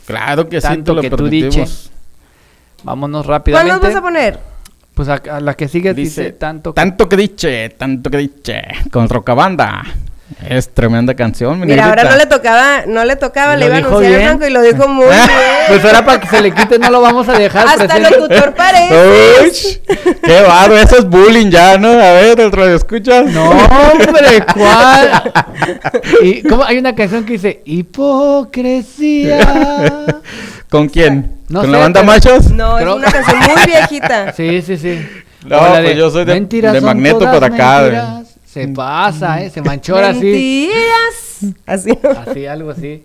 Claro 0.07 0.49
que 0.49 0.61
sí, 0.61 0.67
Tanto 0.69 0.95
lo 0.95 1.01
que 1.03 1.11
tú 1.11 1.17
permitimos. 1.17 1.55
diches. 1.57 1.91
Vámonos 2.85 3.27
¿Cuál 3.27 3.39
rápidamente. 3.39 3.73
nos 3.73 3.83
vas 3.83 3.97
a 3.97 4.03
poner? 4.03 4.39
Pues 4.95 5.09
a, 5.09 5.15
a 5.15 5.41
la 5.41 5.55
que 5.55 5.69
sigue 5.69 5.95
dice, 5.95 6.23
Dice, 6.25 6.33
tanto. 6.33 6.73
que- 6.75 6.81
Tanto 6.81 7.09
que 7.09 7.17
diche, 7.17 7.71
tanto 7.71 8.09
que 8.11 8.19
diche. 8.19 8.63
Con 8.93 9.09
Rocabanda. 9.09 9.83
Es 10.49 10.73
tremenda 10.73 11.15
canción, 11.15 11.59
mi 11.61 11.67
Mira, 11.67 11.85
ahora 11.87 12.05
negrita. 12.05 12.13
no 12.13 12.19
le 12.19 12.27
tocaba, 12.27 12.83
no 12.87 13.05
le 13.05 13.17
tocaba, 13.17 13.57
le 13.57 13.67
iba 13.67 13.75
a 13.75 13.79
anunciar 13.79 14.05
a 14.05 14.09
bien. 14.17 14.29
Franco 14.29 14.47
y 14.47 14.51
lo 14.51 14.63
dijo 14.63 14.89
muy 14.89 15.07
bien. 15.11 15.21
Pues 15.69 15.85
ahora 15.85 16.05
para 16.05 16.21
que 16.21 16.29
se 16.29 16.41
le 16.43 16.53
quite 16.53 16.79
no 16.79 16.91
lo 16.91 17.01
vamos 17.01 17.29
a 17.29 17.33
dejar. 17.39 17.67
Hasta 17.69 17.87
presente. 17.87 18.11
locutor 18.21 18.55
pareces. 18.57 19.81
Uy, 19.87 19.97
qué 20.25 20.41
barro, 20.43 20.77
eso 20.79 20.99
es 20.99 21.05
bullying 21.09 21.51
ya, 21.51 21.79
¿no? 21.79 21.89
A 21.91 22.13
ver, 22.13 22.41
el 22.41 22.51
radio 22.53 22.77
escuchas. 22.77 23.27
No, 23.27 23.51
hombre, 23.51 24.45
¿cuál? 24.55 25.33
Y 26.23 26.43
¿cómo? 26.43 26.65
hay 26.65 26.79
una 26.79 26.95
canción 26.95 27.25
que 27.25 27.33
dice 27.35 27.63
hipocresía. 27.65 29.39
¿Con 30.71 30.89
quién? 30.89 31.37
No 31.49 31.61
¿Con 31.61 31.67
sé, 31.69 31.73
la 31.73 31.79
banda 31.79 32.01
pero- 32.01 32.13
machos? 32.13 32.51
No, 32.51 32.77
Creo- 32.77 32.91
es 32.91 32.97
una 32.97 33.11
canción 33.13 33.39
muy 33.39 33.65
viejita. 33.67 34.33
Sí, 34.33 34.63
sí, 34.63 34.77
sí. 34.79 35.07
No, 35.45 35.57
la 35.57 35.81
pues 35.83 35.97
yo 35.97 36.11
soy 36.11 36.25
de- 36.25 36.35
"Mentiras 36.35 36.73
de 36.73 36.81
Magneto 36.81 37.19
por 37.31 37.45
acá, 37.45 37.83
de- 37.83 37.91
mentiras". 37.91 38.22
Se 38.53 38.69
pasa, 38.69 39.43
¿eh? 39.43 39.49
Se 39.49 39.63
manchó 39.63 39.97
así, 39.97 40.21
¡Mentiras! 40.21 41.57
Así. 41.65 41.99
así, 42.27 42.47
algo 42.47 42.71
así. 42.71 43.03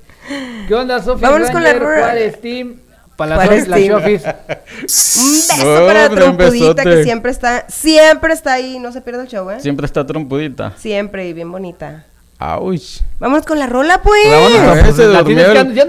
¿Qué 0.68 0.76
onda, 0.76 1.02
Sofía? 1.02 1.30
Vámonos 1.30 1.52
con 1.52 1.64
la 1.64 1.74
rueda. 1.74 2.32
Steam? 2.34 2.76
Para 3.16 3.38
la 3.38 3.96
Office. 3.96 4.28
un 4.28 5.32
beso 5.48 5.84
oh, 5.84 5.88
para 5.88 6.10
Trompudita 6.10 6.84
que 6.84 7.04
siempre 7.04 7.32
está, 7.32 7.66
siempre 7.70 8.34
está 8.34 8.54
ahí, 8.54 8.78
no 8.78 8.92
se 8.92 9.00
pierde 9.00 9.22
el 9.22 9.28
show, 9.30 9.50
¿eh? 9.50 9.62
Siempre 9.62 9.86
está 9.86 10.06
Trompudita. 10.06 10.74
Siempre 10.76 11.30
y 11.30 11.34
bien 11.34 11.50
bonita. 11.50 12.04
Aush. 12.40 13.00
Vamos 13.20 13.46
con 13.46 13.58
la 13.58 13.68
rola, 13.68 14.02
pues. 14.02 14.30
Vámonos, 14.30 14.96
se 14.98 15.06
durmió. 15.06 15.54
Ya, 15.54 15.86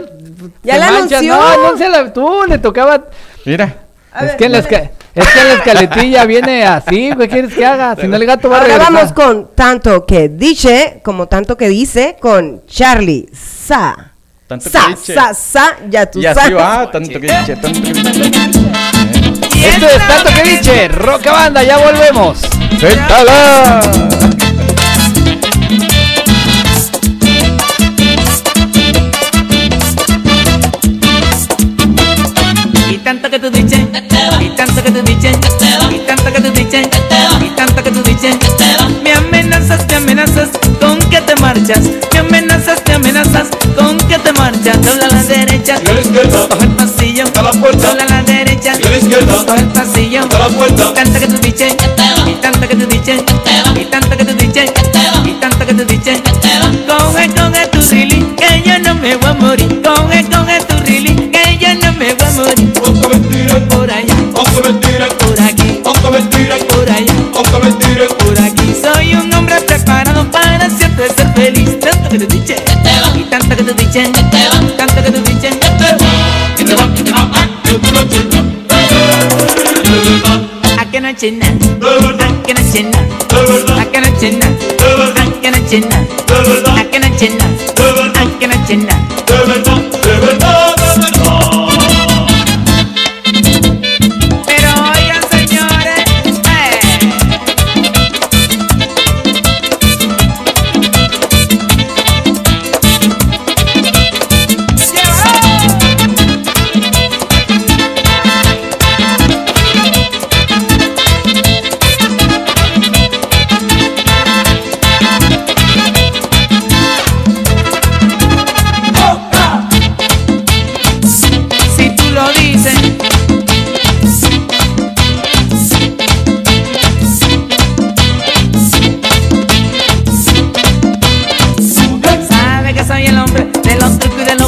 ya, 0.63 0.79
la 0.79 0.87
anunció. 0.87 1.21
No, 1.35 1.75
no 1.77 2.13
tú 2.13 2.45
le 2.49 2.59
tocaba. 2.59 3.07
Mira. 3.45 3.88
Es, 4.21 4.35
que 4.35 4.49
la 4.49 4.59
la 5.45 5.55
escaletilla 5.55 6.25
viene 6.25 6.65
así, 6.65 7.11
¿qué 7.19 7.29
quieres 7.29 7.55
que 7.55 7.65
haga? 7.65 7.97
Si 7.97 8.07
no, 8.07 8.17
el 8.17 8.27
gato 8.27 8.49
va 8.49 8.59
Ahora 8.59 8.67
a 8.67 8.79
regresar. 8.79 8.93
vamos 8.93 9.13
con 9.13 9.51
tanto 9.55 10.07
que 10.07 10.29
dice, 10.29 11.01
como 11.03 11.27
tanto 11.27 11.57
que 11.57 11.69
dice, 11.69 12.17
con 12.21 12.65
Charlie 12.67 13.29
Sa. 13.33 14.13
Tanto 14.47 14.71
sa, 14.71 14.95
que. 15.05 15.15
Sa, 15.15 15.35
sa, 15.35 15.77
ya 15.91 16.07
tú 16.07 16.21
y 16.21 16.23
sabes. 16.23 16.39
Así 16.45 16.53
va, 16.53 16.91
tanto 16.91 17.21
que 17.21 17.27
dice, 17.27 17.57
tanto 17.57 17.83
que 17.83 17.93
dice. 17.93 18.11
Esto 19.67 19.87
es 19.87 20.09
Tanto 20.09 20.31
que 20.35 20.51
dice, 20.51 20.89
Roca 20.89 21.33
Banda, 21.33 21.63
ya 21.63 21.79
volvemos. 21.79 22.39
¡Sentala! 22.79 23.81
tanto 34.59 34.83
que 34.83 34.91
tú 34.91 35.03
dices 35.03 35.37
que 35.37 35.51
te 35.51 35.79
va, 35.79 35.93
y 35.93 36.01
tanto 36.01 36.33
que 36.33 36.41
tú 36.41 36.51
dices 36.51 36.89
que 36.89 36.99
te 36.99 37.15
va, 37.15 37.47
y 37.47 37.51
tanto 37.51 37.81
que 37.81 37.93
tú 37.93 38.03
dices 38.03 38.37
que 38.37 38.49
te 38.59 38.77
va. 38.77 38.89
Me 39.05 39.13
amenazas, 39.13 39.87
me 39.87 39.95
amenazas 39.95 40.49
con 40.81 40.99
que 40.99 41.21
te 41.21 41.37
marchas. 41.37 41.83
Me 42.13 42.19
amenazas, 42.19 42.83
me 42.89 42.95
amenazas 42.95 43.47
con 43.77 43.97
que 43.97 44.19
te 44.19 44.33
marchas. 44.33 44.83
Dobla 44.83 45.05
a 45.05 45.15
la 45.15 45.23
derecha, 45.23 45.77
y 45.81 45.89
a 45.89 45.95
la 45.95 46.01
izquierda, 46.01 46.49
coge 46.49 46.65
el 46.65 46.71
pasillo, 46.73 47.25
a 47.37 47.43
la 47.43 47.53
puerta. 47.53 47.87
Dobla 47.87 48.03
a 48.03 48.07
la 48.07 48.23
derecha, 48.25 48.73
y 48.83 48.85
a 48.85 48.91
la 48.91 48.97
izquierda, 48.97 49.47
coge 49.47 49.61
el 49.61 49.69
pasillo, 49.69 50.21
a 50.23 50.39
la 50.41 50.49
puerta. 50.49 50.93
Tanto 50.93 51.21
que 51.21 51.27
tú 51.29 51.39
dices 51.41 51.75
que 51.77 51.87
te 51.87 52.03
va, 52.03 52.29
y 52.29 52.35
tanto 52.43 52.69
que 52.69 52.75
tú 52.75 52.87
dices 52.87 53.23
que 53.23 53.35
te 53.35 53.63
va, 53.63 53.81
y 53.81 53.85
tanto 53.85 54.17
que 54.17 54.25
tú 54.25 54.35
dices 54.35 54.73
que 54.73 54.83
te 54.83 54.99
va, 54.99 55.29
y 55.29 55.33
tanto 55.35 55.67
que 55.67 55.75
tú 55.75 55.85
dices 55.85 56.21
தந்தகது 72.19 72.35
திச்சே 72.35 72.57
நீ 73.15 73.23
தந்தகது 73.31 73.73
திச்சே 73.79 74.03
தந்தகது 74.79 75.21
திச்சே 75.23 75.51
அக்கன 80.77 81.13
சின்ன. 81.17 81.47
அக்கன 82.29 82.59
சின்ன. 82.73 82.99
அக்கன 83.79 84.07
சின்ன. 84.17 84.45
அக்கன 85.07 85.57
சின்ன. 85.65 85.93
அக்கன 86.77 87.07
சின்ன. 87.17 87.45
சின்ன. 88.67 89.78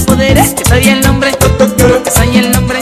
no 0.01 0.07
poderé. 0.07 0.45
Sabía 0.65 0.93
el 0.93 1.01
nombre, 1.01 1.31
soy 2.15 2.37
el 2.37 2.53
nombre. 2.53 2.79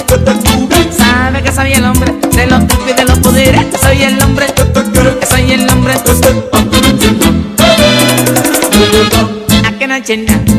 Sabe 0.97 1.43
que 1.43 1.53
sabía 1.53 1.77
el 1.79 1.85
hombre 1.85 2.13
de 2.35 2.47
los 2.47 2.67
trucos 2.67 2.89
y 2.89 2.93
de 2.93 3.05
los 3.05 3.19
poderes. 3.19 3.67
Soy 3.81 4.03
el 4.03 4.23
hombre, 4.23 4.47
soy 5.29 5.53
el 5.53 5.69
hombre. 5.71 5.95
Aquella 9.67 10.03
chena. 10.03 10.58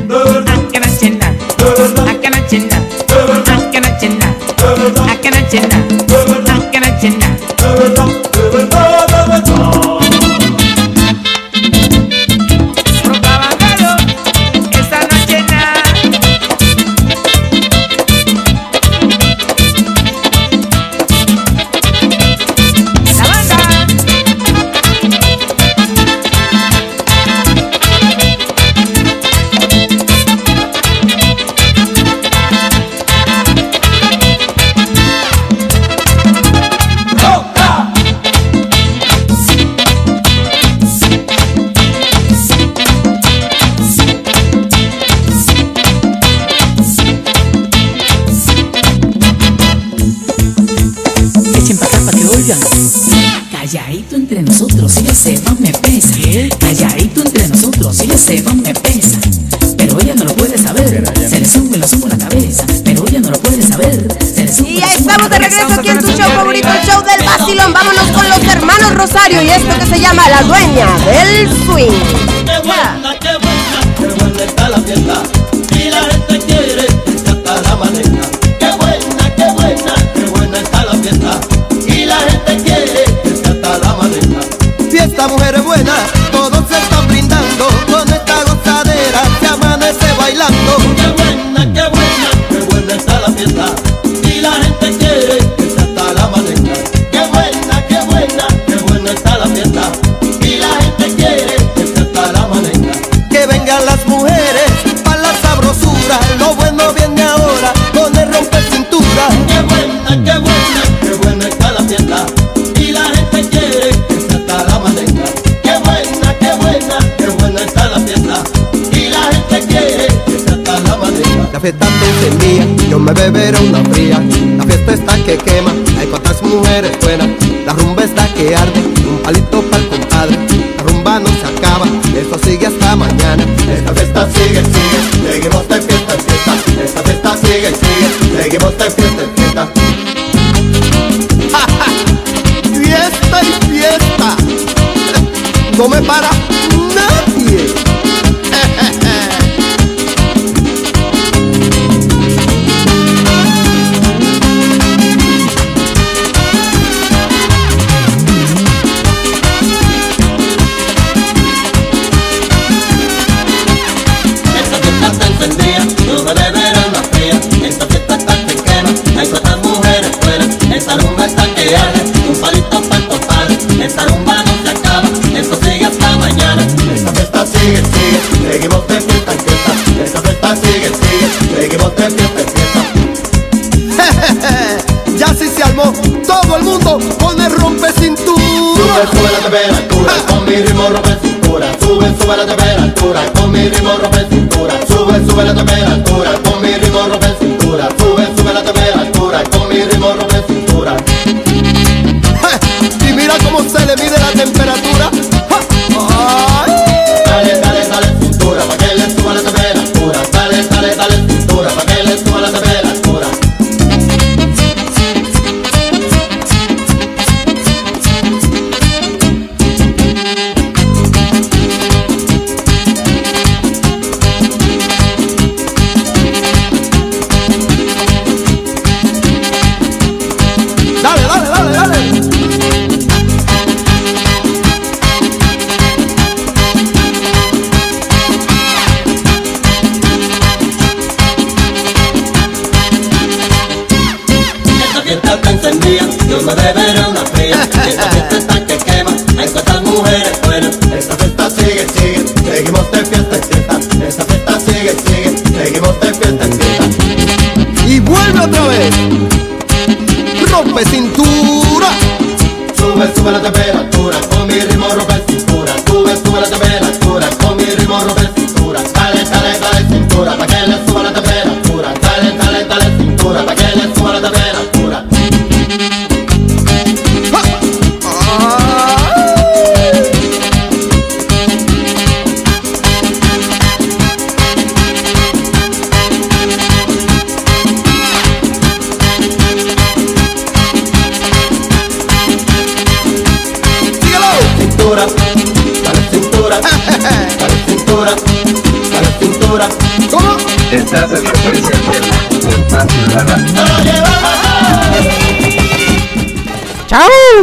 vuela 192.29 192.45
de 192.45 192.53
temperatura 192.53 193.21
con 193.33 193.51
mi 193.51 193.67
ritmo 193.67 193.89
rompe 193.97 194.28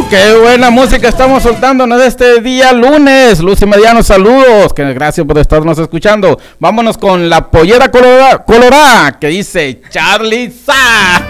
Qué 0.09 0.33
buena 0.41 0.69
música 0.69 1.09
estamos 1.09 1.43
soltándonos 1.43 2.01
este 2.01 2.39
día 2.39 2.71
lunes. 2.71 3.41
Luz 3.41 3.61
y 3.61 3.65
Mediano, 3.65 4.01
saludos. 4.01 4.73
Que 4.73 4.93
gracias 4.93 5.27
por 5.27 5.37
estarnos 5.37 5.77
escuchando. 5.79 6.39
Vámonos 6.59 6.97
con 6.97 7.29
la 7.29 7.51
pollera 7.51 7.91
colorada, 7.91 8.41
colorada 8.45 9.19
que 9.19 9.27
dice 9.27 9.81
Charlie 9.89 10.49
Sa. 10.65 11.27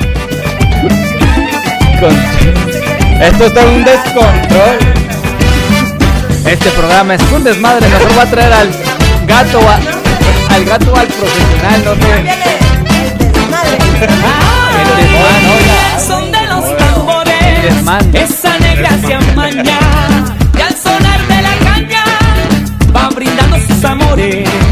Esto 3.19 3.45
está 3.45 3.65
un 3.65 3.83
descontrol. 3.83 4.77
Este 6.45 6.69
programa 6.69 7.15
es 7.15 7.21
un 7.31 7.43
desmadre. 7.43 7.87
Mejor 7.87 8.15
va 8.15 8.21
a 8.21 8.25
traer 8.27 8.53
al 8.53 8.69
gato, 9.25 9.59
al 10.49 10.65
gato 10.65 10.95
al 10.95 11.07
profesional. 11.07 11.83
No 11.83 11.95
sé. 11.95 12.23
Son 16.05 16.31
de 16.31 16.45
los 16.45 16.77
tambores 16.77 18.36
gracia 18.77 19.19
mañana. 19.35 20.35
Y 20.57 20.61
al 20.61 20.75
sonar 20.75 21.27
de 21.27 21.41
la 21.41 21.55
caña, 21.63 22.03
van 22.91 23.09
brindando 23.15 23.57
sus 23.67 23.83
amores. 23.83 24.66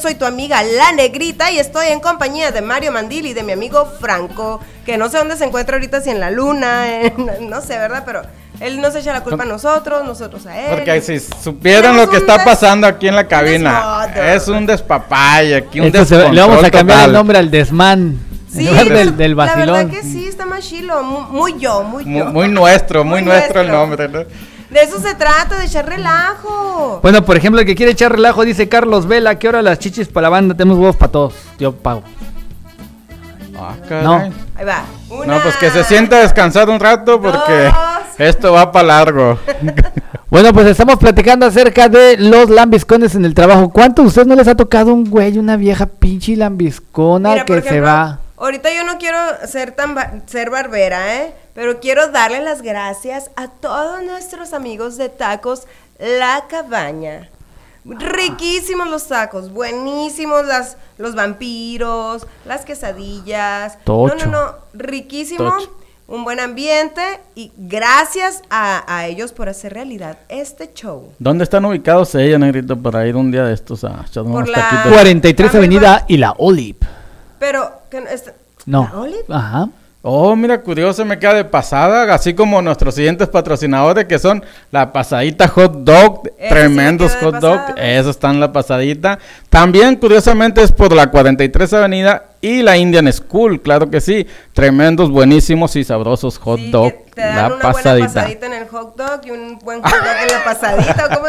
Soy 0.00 0.14
tu 0.14 0.24
amiga 0.24 0.62
La 0.62 0.92
Negrita 0.92 1.50
y 1.50 1.58
estoy 1.58 1.88
en 1.88 2.00
compañía 2.00 2.50
de 2.50 2.62
Mario 2.62 2.90
Mandil 2.92 3.26
y 3.26 3.34
de 3.34 3.42
mi 3.42 3.52
amigo 3.52 3.86
Franco, 4.00 4.60
que 4.84 4.96
no 4.98 5.08
sé 5.08 5.18
dónde 5.18 5.36
se 5.36 5.44
encuentra 5.44 5.76
ahorita, 5.76 6.00
si 6.00 6.10
en 6.10 6.20
la 6.20 6.30
luna, 6.30 7.00
en- 7.02 7.48
no 7.48 7.60
sé, 7.60 7.78
¿verdad? 7.78 8.02
Pero 8.04 8.22
él 8.60 8.80
nos 8.80 8.94
echa 8.94 9.12
la 9.12 9.22
culpa 9.22 9.42
a 9.44 9.46
nosotros, 9.46 10.04
nosotros 10.04 10.46
a 10.46 10.58
él. 10.58 10.76
Porque 10.78 11.00
si 11.00 11.20
supieran 11.20 11.96
lo 11.96 12.08
que 12.10 12.16
está 12.18 12.34
des- 12.38 12.44
pasando 12.44 12.86
aquí 12.86 13.08
en 13.08 13.16
la 13.16 13.26
cabina, 13.28 14.08
es 14.34 14.48
un 14.48 14.66
despapay 14.66 15.54
aquí, 15.54 15.80
un 15.80 15.90
le 15.92 16.40
vamos 16.40 16.64
a 16.64 16.70
cambiar 16.70 17.06
el 17.08 17.12
nombre 17.12 17.38
al 17.38 17.50
desmán. 17.50 18.18
Sí, 18.52 18.60
en 18.66 18.66
lugar 18.66 18.84
pero 18.88 18.98
del, 18.98 19.16
del 19.16 19.36
La 19.36 19.44
verdad 19.54 19.72
vacilón. 19.74 19.90
que 19.92 20.02
sí, 20.02 20.26
está 20.26 20.44
más 20.44 20.68
chilo, 20.68 21.00
mu- 21.04 21.20
muy, 21.20 21.54
yo, 21.60 21.84
muy, 21.84 22.04
Mu- 22.04 22.18
yo. 22.18 22.24
Muy, 22.26 22.48
nuestro, 22.48 23.04
muy, 23.04 23.20
Muy 23.22 23.30
nuestro 23.30 23.60
el 23.60 23.68
nombre. 23.70 24.08
¿no? 24.08 24.24
De 24.70 24.80
eso 24.82 25.00
se 25.00 25.14
trata, 25.16 25.56
de 25.58 25.64
echar 25.66 25.86
relajo. 25.88 27.00
Bueno, 27.02 27.24
por 27.24 27.36
ejemplo, 27.36 27.60
el 27.60 27.66
que 27.66 27.74
quiere 27.74 27.92
echar 27.92 28.12
relajo 28.12 28.44
dice 28.44 28.68
Carlos 28.68 29.06
Vela, 29.06 29.36
¿qué 29.38 29.48
hora 29.48 29.62
las 29.62 29.78
chichis 29.80 30.06
para 30.08 30.22
la 30.24 30.28
banda? 30.28 30.54
Tenemos 30.54 30.78
huevos 30.78 30.96
para 30.96 31.10
todos. 31.10 31.34
Yo 31.58 31.72
pago. 31.74 32.02
Ah, 33.58 33.74
No. 34.02 34.14
Ahí 34.54 34.64
va. 34.64 34.84
Una, 35.10 35.36
No, 35.36 35.42
pues 35.42 35.56
que 35.56 35.70
se 35.70 35.84
sienta 35.84 36.16
a 36.16 36.20
descansar 36.20 36.68
un 36.70 36.78
rato 36.80 37.20
porque 37.20 37.52
Dos. 37.64 37.74
esto 38.18 38.52
va 38.52 38.70
para 38.72 38.86
largo. 38.86 39.38
Bueno, 40.30 40.52
pues 40.52 40.64
estamos 40.68 40.94
platicando 40.96 41.44
acerca 41.44 41.88
de 41.88 42.16
los 42.16 42.48
lambiscones 42.50 43.16
en 43.16 43.24
el 43.24 43.34
trabajo. 43.34 43.68
¿Cuántos 43.70 44.04
de 44.04 44.08
ustedes 44.10 44.28
no 44.28 44.36
les 44.36 44.46
ha 44.46 44.54
tocado 44.54 44.94
un 44.94 45.10
güey, 45.10 45.36
una 45.38 45.56
vieja 45.56 45.86
pinche 45.86 46.36
lambiscona 46.36 47.30
Mira, 47.32 47.44
que 47.44 47.60
se 47.62 47.80
va? 47.80 48.20
Ahorita 48.36 48.68
yo 48.72 48.84
no 48.84 48.96
quiero 48.96 49.18
ser 49.48 49.72
tan 49.72 49.96
ba- 49.96 50.12
ser 50.26 50.48
barbera, 50.48 51.16
¿eh? 51.16 51.34
Pero 51.60 51.78
quiero 51.78 52.08
darle 52.10 52.40
las 52.40 52.62
gracias 52.62 53.30
a 53.36 53.48
todos 53.48 54.02
nuestros 54.02 54.54
amigos 54.54 54.96
de 54.96 55.10
tacos 55.10 55.64
La 55.98 56.44
Cabaña. 56.48 57.28
Riquísimos 57.84 58.88
los 58.88 59.06
tacos, 59.08 59.52
buenísimos 59.52 60.46
las 60.46 60.78
los 60.96 61.14
vampiros, 61.14 62.26
las 62.46 62.64
quesadillas. 62.64 63.76
Tocho. 63.84 64.14
No, 64.16 64.24
no, 64.24 64.30
no, 64.46 64.54
riquísimo. 64.72 65.50
Tocho. 65.50 65.76
Un 66.08 66.24
buen 66.24 66.40
ambiente 66.40 67.02
y 67.34 67.52
gracias 67.58 68.40
a, 68.48 68.82
a 68.96 69.06
ellos 69.08 69.32
por 69.32 69.50
hacer 69.50 69.74
realidad 69.74 70.16
este 70.30 70.72
show. 70.72 71.12
¿Dónde 71.18 71.44
están 71.44 71.66
ubicados 71.66 72.14
ella, 72.14 72.38
negrito, 72.38 72.74
para 72.80 73.06
ir 73.06 73.16
un 73.16 73.30
día 73.30 73.44
de 73.44 73.52
estos 73.52 73.84
a 73.84 74.02
echar 74.06 74.22
unos 74.22 74.34
Por 74.40 74.48
la- 74.48 74.56
taquitos? 74.70 74.92
43 74.94 75.50
Ah, 75.54 75.58
Avenida 75.58 76.04
y 76.08 76.16
la 76.16 76.32
Olive. 76.38 76.78
Pero 77.38 77.70
que 77.90 78.00
no- 78.00 78.06
No. 78.64 78.88
¿La 78.94 78.98
Olive? 78.98 79.24
Ajá. 79.28 79.68
Oh, 80.02 80.34
mira, 80.34 80.62
curioso, 80.62 81.04
me 81.04 81.18
queda 81.18 81.34
de 81.34 81.44
pasada, 81.44 82.14
así 82.14 82.32
como 82.32 82.62
nuestros 82.62 82.94
siguientes 82.94 83.28
patrocinadores 83.28 84.06
que 84.06 84.18
son 84.18 84.42
la 84.70 84.94
pasadita 84.94 85.46
hot 85.48 85.74
dog, 85.84 86.22
Ese 86.38 86.48
tremendos 86.48 87.14
hot 87.16 87.34
dog, 87.38 87.60
eso 87.76 88.08
está 88.08 88.30
en 88.30 88.40
la 88.40 88.50
pasadita. 88.50 89.18
También, 89.50 89.96
curiosamente, 89.96 90.62
es 90.62 90.72
por 90.72 90.94
la 90.94 91.08
43 91.10 91.74
Avenida 91.74 92.24
y 92.40 92.62
la 92.62 92.78
Indian 92.78 93.12
School, 93.12 93.60
claro 93.60 93.90
que 93.90 94.00
sí, 94.00 94.26
tremendos, 94.54 95.10
buenísimos 95.10 95.76
y 95.76 95.84
sabrosos 95.84 96.38
hot 96.38 96.58
Sí, 96.60 96.70
dog, 96.70 96.92
que 97.04 97.10
te 97.16 97.20
dan 97.20 97.34
la 97.36 97.46
una 97.48 97.56
buena 97.56 97.72
pasadita. 97.74 98.06
pasadita 98.14 98.46
en 98.46 98.52
el 98.54 98.68
hot 98.68 98.96
dog 98.96 99.20
y 99.26 99.30
un 99.32 99.58
buen 99.58 99.82
hot 99.82 99.92
dog 99.92 100.16
en 100.22 100.32
la 100.32 100.44
pasadita. 100.44 101.06
¿o 101.06 101.20
¿Cómo? 101.20 101.28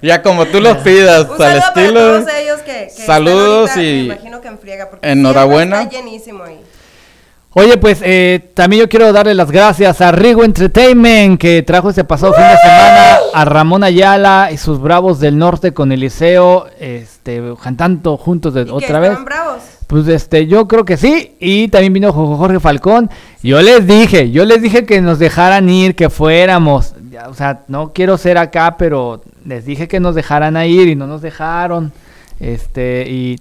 Ya 0.00 0.22
como 0.22 0.46
tú 0.46 0.58
los 0.58 0.78
pidas, 0.78 1.26
Un 1.26 1.32
al 1.32 1.36
para 1.36 1.58
estilo. 1.58 2.00
todos 2.00 2.34
ellos 2.34 2.60
que, 2.60 2.72
que 2.72 2.86
están 2.86 3.06
Saludos 3.06 3.70
ahorita, 3.72 3.82
y 3.82 3.92
me 4.08 4.14
imagino 4.14 4.40
que 4.40 4.48
en 4.48 4.58
friega, 4.58 4.88
porque 4.88 5.06
enhorabuena. 5.06 5.82
Está 5.82 5.98
llenísimo 5.98 6.42
ahí. 6.42 6.60
Oye, 7.58 7.78
pues 7.78 8.00
eh, 8.04 8.50
también 8.52 8.82
yo 8.82 8.88
quiero 8.90 9.10
darle 9.14 9.34
las 9.34 9.50
gracias 9.50 10.02
a 10.02 10.12
Rigo 10.12 10.44
Entertainment 10.44 11.40
que 11.40 11.62
trajo 11.62 11.88
este 11.88 12.04
pasado 12.04 12.34
fin 12.34 12.42
de 12.44 12.56
semana 12.58 13.16
a 13.32 13.44
Ramón 13.46 13.82
Ayala 13.82 14.50
y 14.52 14.58
sus 14.58 14.78
Bravos 14.78 15.20
del 15.20 15.38
Norte 15.38 15.72
con 15.72 15.90
Eliseo, 15.90 16.66
este, 16.78 17.42
cantando 17.62 18.18
juntos 18.18 18.52
de, 18.52 18.64
¿Y 18.64 18.68
otra 18.70 18.98
vez. 18.98 19.08
estaban 19.12 19.24
bravos? 19.24 19.62
Pues 19.86 20.06
este, 20.08 20.46
yo 20.46 20.68
creo 20.68 20.84
que 20.84 20.98
sí. 20.98 21.34
Y 21.40 21.68
también 21.68 21.94
vino 21.94 22.12
Jo- 22.12 22.36
Jorge 22.36 22.60
Falcón. 22.60 23.08
Yo 23.42 23.62
les 23.62 23.86
dije, 23.86 24.30
yo 24.30 24.44
les 24.44 24.60
dije 24.60 24.84
que 24.84 25.00
nos 25.00 25.18
dejaran 25.18 25.70
ir, 25.70 25.94
que 25.96 26.10
fuéramos. 26.10 26.92
Ya, 27.10 27.28
o 27.30 27.34
sea, 27.34 27.60
no 27.68 27.94
quiero 27.94 28.18
ser 28.18 28.36
acá, 28.36 28.76
pero 28.76 29.22
les 29.46 29.64
dije 29.64 29.88
que 29.88 29.98
nos 29.98 30.14
dejaran 30.14 30.58
a 30.58 30.66
ir 30.66 30.88
y 30.88 30.94
no 30.94 31.06
nos 31.06 31.22
dejaron. 31.22 31.90
Este, 32.38 33.06
y. 33.08 33.38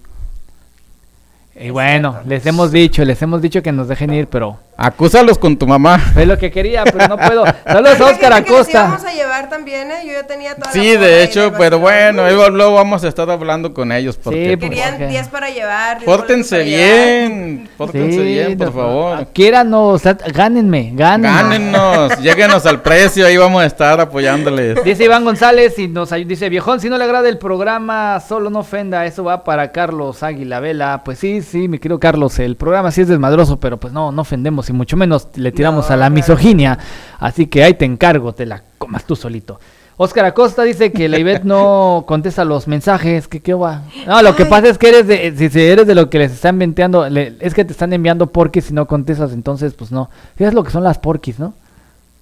Y 1.58 1.70
bueno, 1.70 2.18
les 2.26 2.45
hemos 2.45 2.72
dicho, 2.72 3.06
les 3.06 3.22
hemos 3.22 3.41
dicho 3.41 3.64
que 3.64 3.72
nos 3.72 3.88
dejen 3.88 4.14
ir, 4.14 4.28
pero 4.28 4.58
Acúsalos 4.78 5.38
con 5.38 5.57
tu 5.57 5.65
mamá. 5.67 6.01
es 6.17 6.28
lo 6.28 6.38
que 6.38 6.51
quería, 6.51 6.84
pero 6.84 7.07
no 7.07 7.17
puedo. 7.17 7.45
Saludos 7.65 8.01
a 8.01 8.05
Oscar 8.05 8.34
Acosta. 8.34 8.71
íbamos 8.86 9.05
a 9.05 9.13
llevar 9.13 9.49
también, 9.49 9.89
¿eh? 9.89 9.95
Yo 10.05 10.11
ya 10.13 10.28
tenía 10.28 10.53
toda 10.55 10.67
la 10.67 10.73
Sí, 10.73 10.97
de 10.97 11.23
hecho, 11.23 11.53
pero 11.57 11.80
bueno, 11.80 12.23
ahí 12.26 12.36
luego 12.51 12.73
vamos 12.73 13.03
a 13.03 13.07
estar 13.07 13.30
hablando 13.30 13.73
con 13.73 13.91
ellos 13.91 14.17
porque 14.21 14.49
Sí, 14.51 14.57
pues, 14.57 14.69
Querían 14.69 14.89
porque- 14.91 15.07
10 15.07 15.28
para 15.30 15.49
llevar. 15.49 15.97
10 15.99 16.05
pórtense 16.05 16.65
llevar. 16.65 17.30
bien, 17.30 17.69
pórtense 17.78 18.17
Sí, 18.17 18.23
bien, 18.23 18.57
por 18.57 18.67
no, 18.67 18.73
favor. 18.73 19.28
Quiéranos, 19.34 20.01
gánenme, 20.34 20.91
gánenme. 20.93 21.30
Gánenos, 21.38 22.19
lléguenos 22.21 22.65
al 22.65 22.82
precio, 22.82 23.26
ahí 23.28 23.38
vamos 23.38 23.63
a 23.63 23.65
estar 23.65 23.99
apoyándoles. 24.01 24.84
Dice 24.84 25.05
Iván 25.05 25.23
González 25.23 25.80
y 25.80 25.88
nos 25.88 26.11
dice, 26.11 26.49
viejón, 26.49 26.82
si 26.82 26.89
no 26.89 26.97
le 26.97 27.03
agrada 27.05 27.30
el 27.30 27.38
programa, 27.38 28.19
solo 28.19 28.49
no 28.49 28.59
ofenda, 28.59 29.05
eso 29.05 29.23
va 29.23 29.43
para 29.45 29.71
Carlos 29.71 30.21
Águila 30.21 30.59
Vela. 30.59 31.01
Pues 31.05 31.19
sí, 31.19 31.41
sí, 31.41 31.67
mi 31.69 31.80
querido 31.80 31.99
Carlos, 31.99 32.39
el 32.39 32.57
programa 32.57 32.91
sí 32.91 33.01
es 33.01 33.07
desmadroso, 33.07 33.57
pero 33.59 33.80
pues 33.80 33.93
no, 33.93 34.11
no 34.11 34.21
ofendemos 34.21 34.64
y 34.70 34.74
mucho 34.74 34.97
menos 34.97 35.28
le 35.36 35.51
tiramos 35.51 35.88
No, 35.89 35.93
a 35.93 35.97
la 35.97 36.09
misoginia. 36.09 36.78
Así 37.20 37.47
que 37.47 37.63
ahí 37.63 37.74
te 37.74 37.86
encargo, 37.86 38.34
te 38.34 38.45
la 38.45 38.61
comas 38.78 39.05
tú 39.05 39.16
solito. 39.16 39.59
Oscar 39.97 40.26
Acosta 40.26 40.63
dice 40.63 40.91
que 40.91 41.07
la 41.07 41.18
Ivette 41.18 41.45
no 41.45 42.03
contesta 42.07 42.43
los 42.43 42.68
mensajes, 42.68 43.30
que 43.30 43.39
qué 43.39 43.53
va. 43.53 43.84
No, 44.05 44.22
lo 44.22 44.36
que 44.36 44.45
pasa 44.45 44.68
es 44.68 44.78
que 44.78 44.89
eres 44.89 45.07
de, 45.07 45.34
si, 45.38 45.49
si 45.49 45.61
eres 45.61 45.88
de 45.88 45.95
lo 45.95 46.09
que 46.09 46.20
les 46.20 46.34
están 46.34 46.61
enviando, 46.61 47.07
le- 47.09 47.38
es 47.39 47.53
que 47.53 47.63
te 47.63 47.72
están 47.72 47.93
enviando 47.93 48.28
porquis 48.28 48.70
y 48.72 48.74
no 48.74 48.88
contestas, 48.88 49.32
entonces 49.32 49.74
pues 49.74 49.91
no. 49.93 50.09
Fíjate 50.36 50.53
lo 50.55 50.63
que 50.66 50.72
son 50.72 50.84
las 50.84 50.99
porquis, 50.99 51.39
¿no? 51.39 51.53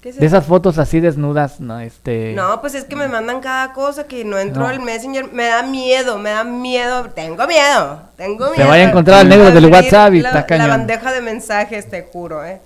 ¿Qué 0.03 0.09
es 0.09 0.17
De 0.19 0.25
esas 0.25 0.45
fotos 0.45 0.77
así 0.79 0.99
desnudas, 0.99 1.61
no, 1.61 1.79
este... 1.79 2.33
No, 2.35 2.59
pues 2.59 2.75
es 2.75 2.83
que 2.83 2.97
me 2.97 3.07
mandan 3.07 3.39
cada 3.39 3.71
cosa 3.71 4.03
que 4.03 4.25
no 4.25 4.37
entro 4.37 4.63
No. 4.63 4.67
al 4.67 4.81
Messenger. 4.81 5.31
Me 5.31 5.45
da 5.45 5.63
miedo, 5.63 6.17
me 6.19 6.31
da 6.31 6.43
miedo. 6.43 7.05
Tengo 7.15 7.47
miedo, 7.47 8.01
tengo 8.17 8.45
miedo. 8.47 8.55
Se 8.57 8.63
vaya 8.65 8.83
a 8.85 8.89
encontrar 8.89 9.21
al 9.21 9.29
negro 9.29 9.49
del 9.51 9.65
WhatsApp 9.67 10.13
y 10.15 10.21
la, 10.21 10.27
está 10.27 10.45
cañón. 10.45 10.67
La 10.67 10.75
bandeja 10.77 11.09
de 11.13 11.21
mensajes, 11.21 11.89
te 11.89 12.03
juro, 12.11 12.43
¿eh? 12.43 12.59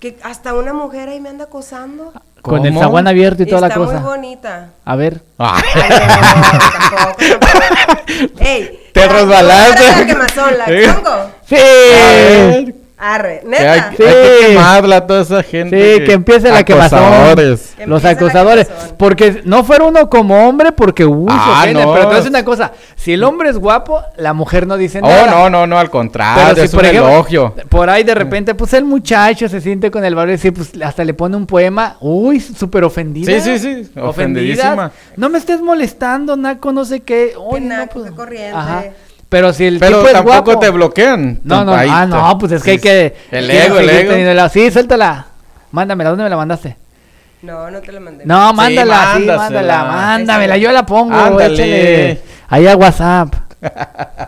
Que 0.00 0.18
hasta 0.24 0.52
una 0.52 0.72
mujer 0.72 1.08
ahí 1.10 1.20
me 1.20 1.28
anda 1.28 1.44
acosando. 1.44 2.12
Con 2.42 2.66
el 2.66 2.76
zaguán 2.76 3.06
abierto 3.06 3.44
y 3.44 3.46
toda 3.46 3.60
la 3.60 3.66
está 3.68 3.78
cosa. 3.78 4.00
muy 4.00 4.02
bonita. 4.02 4.70
A 4.84 4.96
ver. 4.96 5.20
Ah, 5.38 5.60
Ay, 5.74 5.90
no, 5.90 5.96
tampoco, 6.72 7.16
tampoco. 7.22 8.40
Ey, 8.44 8.80
Te 8.92 9.06
la- 9.06 9.12
resbalaste. 9.12 9.82
La 9.96 10.06
quemazón, 10.06 10.58
la 10.58 10.64
Sí. 10.66 10.72
pongo. 10.92 11.30
¡Sí! 11.46 12.74
Arre, 13.02 13.40
que 13.40 13.56
hay, 13.56 13.80
neta. 13.80 13.88
hay 13.88 13.96
que 13.96 14.46
quemarla 14.48 14.96
a 14.96 15.06
toda 15.06 15.22
esa 15.22 15.42
gente. 15.42 15.98
Sí, 15.98 16.04
que 16.04 16.12
empiece 16.12 16.50
la 16.50 16.62
quemazón. 16.64 16.98
acosadores. 16.98 17.72
Que 17.76 17.86
Los 17.86 18.04
acosadores. 18.04 18.68
quemazón. 18.68 18.96
Porque 18.98 19.40
no 19.44 19.64
fuera 19.64 19.84
uno 19.84 20.10
como 20.10 20.46
hombre, 20.46 20.72
porque 20.72 21.04
uy, 21.06 21.28
se 21.30 21.34
Ah, 21.38 21.58
ofenden, 21.62 21.84
no. 21.86 21.92
Pero 21.94 22.00
te 22.02 22.06
voy 22.06 22.14
a 22.14 22.16
decir 22.18 22.30
una 22.30 22.44
cosa: 22.44 22.72
si 22.96 23.12
el 23.14 23.24
hombre 23.24 23.48
es 23.48 23.56
guapo, 23.56 24.02
la 24.16 24.32
mujer 24.34 24.66
no 24.66 24.76
dice 24.76 25.00
Oh, 25.02 25.06
nada. 25.08 25.26
no, 25.30 25.48
no, 25.48 25.66
no, 25.66 25.78
al 25.78 25.88
contrario, 25.88 26.42
Pero 26.48 26.56
si 26.56 26.62
es 26.62 26.74
un 26.74 26.80
ejemplo, 26.84 27.08
elogio. 27.08 27.54
por 27.70 27.88
ahí 27.88 28.04
de 28.04 28.14
repente, 28.14 28.54
pues 28.54 28.74
el 28.74 28.84
muchacho 28.84 29.48
se 29.48 29.60
siente 29.62 29.90
con 29.90 30.04
el 30.04 30.14
valor 30.14 30.28
y 30.30 30.32
dice, 30.32 30.52
pues 30.52 30.72
hasta 30.82 31.02
le 31.02 31.14
pone 31.14 31.36
un 31.36 31.46
poema, 31.46 31.96
uy, 32.00 32.38
súper 32.40 32.84
ofendida. 32.84 33.32
Sí, 33.32 33.40
sí, 33.40 33.58
sí, 33.84 33.90
ofendidísima. 34.00 34.92
No 35.16 35.28
me 35.30 35.38
estés 35.38 35.60
molestando, 35.62 36.36
Naco, 36.36 36.72
no 36.72 36.84
sé 36.84 37.00
qué. 37.00 37.32
Uy, 37.38 37.60
no, 37.60 37.76
naco, 37.78 37.94
pues, 38.00 38.10
qué 38.10 38.16
corriente. 38.16 38.56
Ajá. 38.56 38.84
Pero 39.30 39.52
si 39.54 39.64
el 39.64 39.78
Pero 39.78 39.98
tipo 39.98 40.08
es 40.08 40.12
tampoco 40.12 40.42
guapo. 40.42 40.58
te 40.58 40.68
bloquean. 40.70 41.40
No, 41.44 41.64
no, 41.64 41.72
ah, 41.72 42.04
no, 42.04 42.36
pues 42.38 42.52
es 42.52 42.62
que 42.62 42.72
hay 42.72 42.78
que. 42.78 43.16
El 43.30 43.50
ego, 43.50 43.78
el 43.78 43.88
ego. 43.88 44.48
Sí, 44.50 44.70
suéltala. 44.70 45.26
Mándamela, 45.70 46.10
¿dónde 46.10 46.24
me 46.24 46.30
la 46.30 46.36
mandaste? 46.36 46.76
No, 47.42 47.70
no 47.70 47.80
te 47.80 47.92
la 47.92 48.00
mandé. 48.00 48.26
No, 48.26 48.52
mándala, 48.52 49.12
sí, 49.14 49.20
mándasela. 49.20 49.36
mándala, 49.38 49.84
mándamela, 49.84 50.56
yo 50.58 50.72
la 50.72 50.84
pongo, 50.84 51.14
Ándale. 51.14 51.54
échale. 51.54 52.22
Ahí 52.48 52.66
a 52.66 52.76
WhatsApp. 52.76 53.34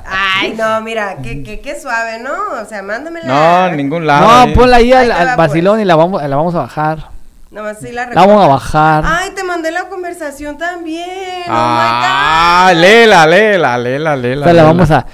Ay, 0.07 0.55
no, 0.57 0.81
mira, 0.83 1.17
qué, 1.23 1.43
qué, 1.43 1.61
qué 1.61 1.79
suave, 1.81 2.21
¿no? 2.21 2.63
O 2.63 2.65
sea, 2.65 2.83
mándamela. 2.83 3.27
No, 3.27 3.67
en 3.67 3.77
ningún 3.77 4.07
lado. 4.07 4.47
No, 4.47 4.53
ponla 4.55 4.77
ahí 4.77 4.93
al, 4.93 5.11
Ahí 5.11 5.17
te 5.17 5.23
al 5.23 5.29
va, 5.29 5.37
vacilón 5.37 5.81
y 5.81 5.85
la 5.85 5.97
vamos, 5.97 6.23
la 6.23 6.37
vamos 6.37 6.55
a 6.55 6.59
bajar. 6.61 6.99
Nomás 7.53 7.81
sí 7.83 7.93
la 7.93 8.07
vamos 8.15 8.43
a 8.43 8.49
bajar. 8.49 9.05
Ay, 9.07 9.31
te 9.37 9.45
mandé 9.45 9.71
la 9.71 9.85
conversación 9.91 10.57
también. 10.57 11.45
Ah, 11.49 12.73
léela, 12.75 13.27
léela, 13.27 13.77
léela, 13.77 14.17
léela. 14.17 14.47
Esta 14.47 14.53
la 14.55 14.63
vamos 14.63 14.91
a. 14.91 15.07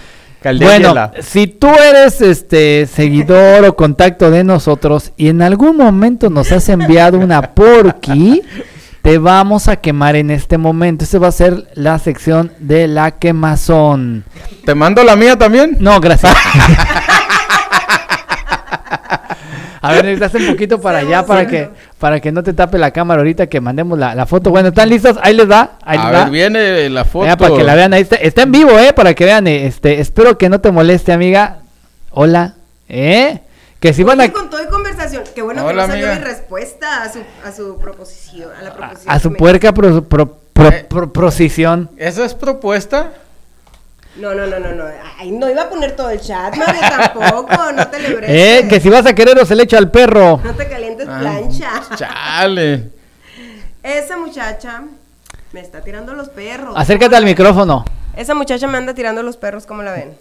Bueno, 0.45 1.11
si 1.21 1.49
tú 1.49 1.67
eres 1.67 2.21
este 2.21 2.87
seguidor 2.87 3.65
o 3.65 3.75
contacto 3.75 4.31
de 4.31 4.45
nosotros 4.45 5.11
y 5.17 5.31
en 5.31 5.43
algún 5.43 5.77
momento 5.77 6.31
nos 6.31 6.53
has 6.53 6.69
enviado 6.69 7.19
una 7.19 7.43
porky, 7.43 8.43
te 9.03 9.19
vamos 9.19 9.67
a 9.67 9.75
quemar 9.75 10.15
en 10.15 10.31
este 10.31 10.59
momento. 10.59 11.03
Esta 11.03 11.19
va 11.19 11.27
a 11.27 11.33
ser 11.33 11.67
la 11.75 11.99
sección 11.99 12.53
de 12.61 12.87
la 12.87 13.19
quemazón. 13.19 14.23
¿Te 14.65 14.77
mando 14.77 15.03
la 15.03 15.17
mía 15.17 15.37
también? 15.37 15.77
No, 15.81 15.99
gracias. 15.99 16.37
A 19.81 19.93
ver, 19.93 20.05
necesitas 20.05 20.35
un 20.35 20.47
poquito 20.49 20.81
para 20.81 20.99
allá 20.99 21.25
para 21.25 21.47
que, 21.47 21.69
para 21.99 22.21
que 22.21 22.33
no 22.33 22.43
te 22.43 22.53
tape 22.53 22.79
la 22.79 22.91
cámara 22.91 23.21
ahorita 23.21 23.47
que 23.47 23.61
mandemos 23.61 23.99
la, 23.99 24.15
la 24.15 24.27
foto. 24.27 24.51
Bueno, 24.51 24.69
¿están 24.69 24.89
listos? 24.89 25.17
Ahí 25.23 25.35
les 25.35 25.51
va. 25.51 25.79
Ahí 25.85 25.99
A 25.99 26.03
les 26.05 26.13
ver, 26.13 26.21
va. 26.21 26.31
viene 26.31 26.91
la 26.91 27.05
foto. 27.05 27.25
Mira, 27.25 27.37
para 27.37 27.55
que 27.57 27.65
la 27.65 27.75
vean 27.75 27.93
ahí. 27.95 28.03
Está, 28.03 28.17
está 28.17 28.43
en 28.43 28.53
vivo, 28.53 28.71
¿eh? 28.79 28.93
Para 28.93 29.15
que 29.15 29.25
vean. 29.25 29.47
eh, 29.47 29.67
Este, 29.67 30.01
espero 30.01 30.37
que 30.39 30.49
no 30.49 30.61
te 30.61 30.71
moleste, 30.71 31.13
amiga. 31.13 31.59
Hola. 32.11 32.55
¿Eh? 32.89 33.41
Que 33.81 33.93
si 33.93 34.03
van 34.03 34.21
a, 34.21 34.33
con 34.33 34.51
todo 34.51 34.61
y 34.63 34.67
conversación. 34.67 35.23
Qué 35.35 35.43
bueno 35.43 35.63
Hola, 35.65 35.71
que 35.71 35.87
no 35.89 35.93
salió 35.95 36.07
amiga. 36.11 36.21
mi 36.21 36.25
respuesta 36.33 37.03
a 37.05 37.13
su, 37.13 37.21
a 37.45 37.53
su 37.53 37.79
proposición. 37.79 38.51
A 38.59 38.63
la 38.65 38.75
proposición. 38.75 39.15
a 39.15 39.19
su 39.21 39.29
que 39.29 39.33
me- 39.35 39.39
puerca 39.39 39.73
pro, 39.73 40.03
pro- 40.03 40.39
pro- 40.53 40.69
Eh. 40.71 40.87
pro- 40.89 41.13
procesión. 41.13 41.89
¿Esa 41.97 42.25
es 42.25 42.35
propuesta? 42.35 43.13
No, 44.19 44.35
no, 44.35 44.47
no, 44.47 44.59
no, 44.59 44.73
no. 44.73 44.85
Ay, 45.19 45.31
no 45.31 45.49
iba 45.49 45.63
a 45.63 45.69
poner 45.69 45.95
todo 45.95 46.11
el 46.11 46.21
chat, 46.21 46.57
Mario, 46.57 46.81
tampoco. 46.81 47.73
No 47.73 47.89
te 47.89 47.99
lebres. 48.01 48.31
Eh, 48.33 48.67
que 48.69 48.81
si 48.81 48.89
vas 48.89 49.07
a 49.07 49.15
querer 49.15 49.39
o 49.39 49.47
se 49.47 49.55
le 49.55 49.63
echa 49.63 49.79
al 49.79 49.91
perro. 49.91 50.41
No 50.45 50.53
te 50.55 50.69
calientes 50.69 51.07
Ah, 51.09 51.19
plancha. 51.21 51.83
Chale. 51.97 52.91
Esa 53.83 54.17
muchacha 54.17 54.83
me 55.53 55.61
está 55.61 55.81
tirando 55.83 56.13
los 56.15 56.29
perros. 56.29 56.75
Acércate 56.77 57.17
al 57.17 57.25
micrófono. 57.25 57.85
Esa 58.17 58.35
muchacha 58.35 58.67
me 58.67 58.77
anda 58.79 58.93
tirando 58.95 59.23
los 59.23 59.37
perros, 59.37 59.65
¿cómo 59.67 59.83
la 59.83 59.93
ven? 59.93 60.17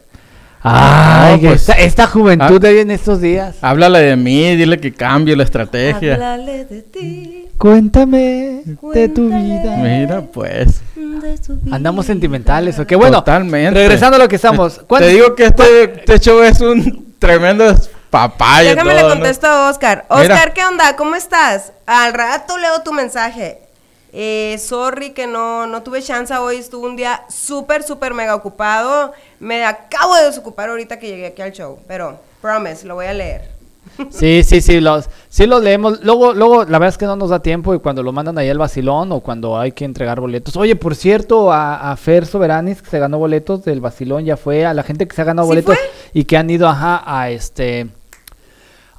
Ay, 0.70 1.36
No, 1.36 1.42
que 1.42 1.48
pues, 1.50 1.62
esta, 1.62 1.74
esta 1.74 2.08
juventud 2.08 2.56
ah. 2.56 2.60
de 2.60 2.70
hoy 2.70 2.80
en 2.80 2.92
estos 2.92 3.22
días. 3.22 3.56
Háblale 3.62 4.00
de 4.00 4.16
mí, 4.16 4.56
dile 4.56 4.80
que 4.80 4.94
cambie 4.94 5.36
la 5.36 5.44
estrategia. 5.44 6.14
Háblale 6.16 6.66
de 6.66 6.82
ti, 6.82 7.48
Cuéntame 7.58 8.64
de 8.94 9.10
tu 9.10 9.30
vida. 9.30 9.78
Mira, 9.78 10.22
pues. 10.22 10.82
vida. 10.96 11.76
Andamos 11.76 12.06
sentimentales, 12.06 12.78
¿o 12.80 12.86
qué? 12.86 12.96
Bueno, 12.96 13.18
Totalmente. 13.20 13.72
regresando 13.80 14.18
a 14.18 14.20
lo 14.20 14.28
que 14.28 14.36
estamos. 14.36 14.78
Te 14.80 14.86
¿cuántos- 14.86 15.12
digo 15.12 15.36
que 15.36 15.46
este, 15.46 15.84
este 15.84 16.20
show 16.20 16.42
es 16.44 16.62
un 16.62 17.14
tremendo 17.18 17.66
papaya. 18.10 18.72
Déjame 18.76 18.94
le 18.94 19.02
contesto 19.04 19.48
a 19.48 19.70
Oscar. 19.70 20.06
Mira. 20.10 20.36
Oscar, 20.36 20.54
¿qué 20.54 20.64
onda? 20.66 20.96
¿Cómo 20.96 21.16
estás? 21.16 21.74
Al 21.86 22.14
rato 22.14 22.58
leo 22.58 22.82
tu 22.84 22.94
mensaje. 22.94 23.60
Eh, 24.14 24.58
sorry 24.60 25.12
que 25.12 25.28
no, 25.28 25.68
no 25.68 25.84
tuve 25.84 26.02
chance 26.02 26.36
hoy. 26.36 26.58
Estuve 26.58 26.88
un 26.88 26.96
día 26.96 27.24
súper, 27.30 27.84
súper 27.84 28.14
mega 28.14 28.36
ocupado. 28.36 29.14
Me 29.40 29.66
acabo 29.66 30.16
de 30.16 30.26
desocupar 30.26 30.70
ahorita 30.70 30.98
que 31.00 31.08
llegué 31.08 31.28
aquí 31.28 31.42
al 31.42 31.52
show. 31.52 31.80
Pero, 31.88 32.20
promise, 32.42 32.86
lo 32.86 32.96
voy 32.96 33.06
a 33.06 33.14
leer. 33.14 33.58
Sí, 34.10 34.44
sí, 34.44 34.62
sí, 34.62 34.80
los, 34.82 35.10
sí 35.30 35.48
los 35.48 35.64
leemos. 35.64 36.04
Luego, 36.04 36.34
luego, 36.34 36.66
la 36.66 36.78
verdad 36.78 36.90
es 36.90 36.98
que 36.98 37.06
no 37.06 37.16
nos 37.16 37.30
da 37.30 37.40
tiempo 37.40 37.74
y 37.74 37.80
cuando 37.80 38.04
lo 38.04 38.12
mandan 38.12 38.38
ahí 38.38 38.50
al 38.50 38.58
vacilón 38.58 39.12
o 39.12 39.22
cuando 39.22 39.58
hay 39.58 39.72
que 39.72 39.86
entregar 39.86 40.20
boletos. 40.20 40.56
Oye, 40.58 40.76
por 40.76 40.96
cierto, 40.96 41.52
a, 41.52 41.92
a 41.92 41.98
Fer 41.98 42.26
Soberanis, 42.26 42.82
que 42.82 42.90
se 42.90 43.00
ganó 43.00 43.18
boletos 43.18 43.64
del 43.64 43.80
vacilón, 43.80 44.26
ya 44.26 44.38
fue. 44.38 44.66
A 44.66 44.74
la 44.74 44.84
gente 44.84 45.08
que 45.08 45.16
se 45.16 45.22
ha 45.22 45.26
ganado 45.26 45.48
¿Sí 45.48 45.52
boletos 45.52 45.76
fue? 45.76 45.90
y 46.14 46.26
que 46.26 46.38
han 46.38 46.50
ido, 46.50 46.68
ajá, 46.68 47.02
a 47.06 47.30
este... 47.30 47.88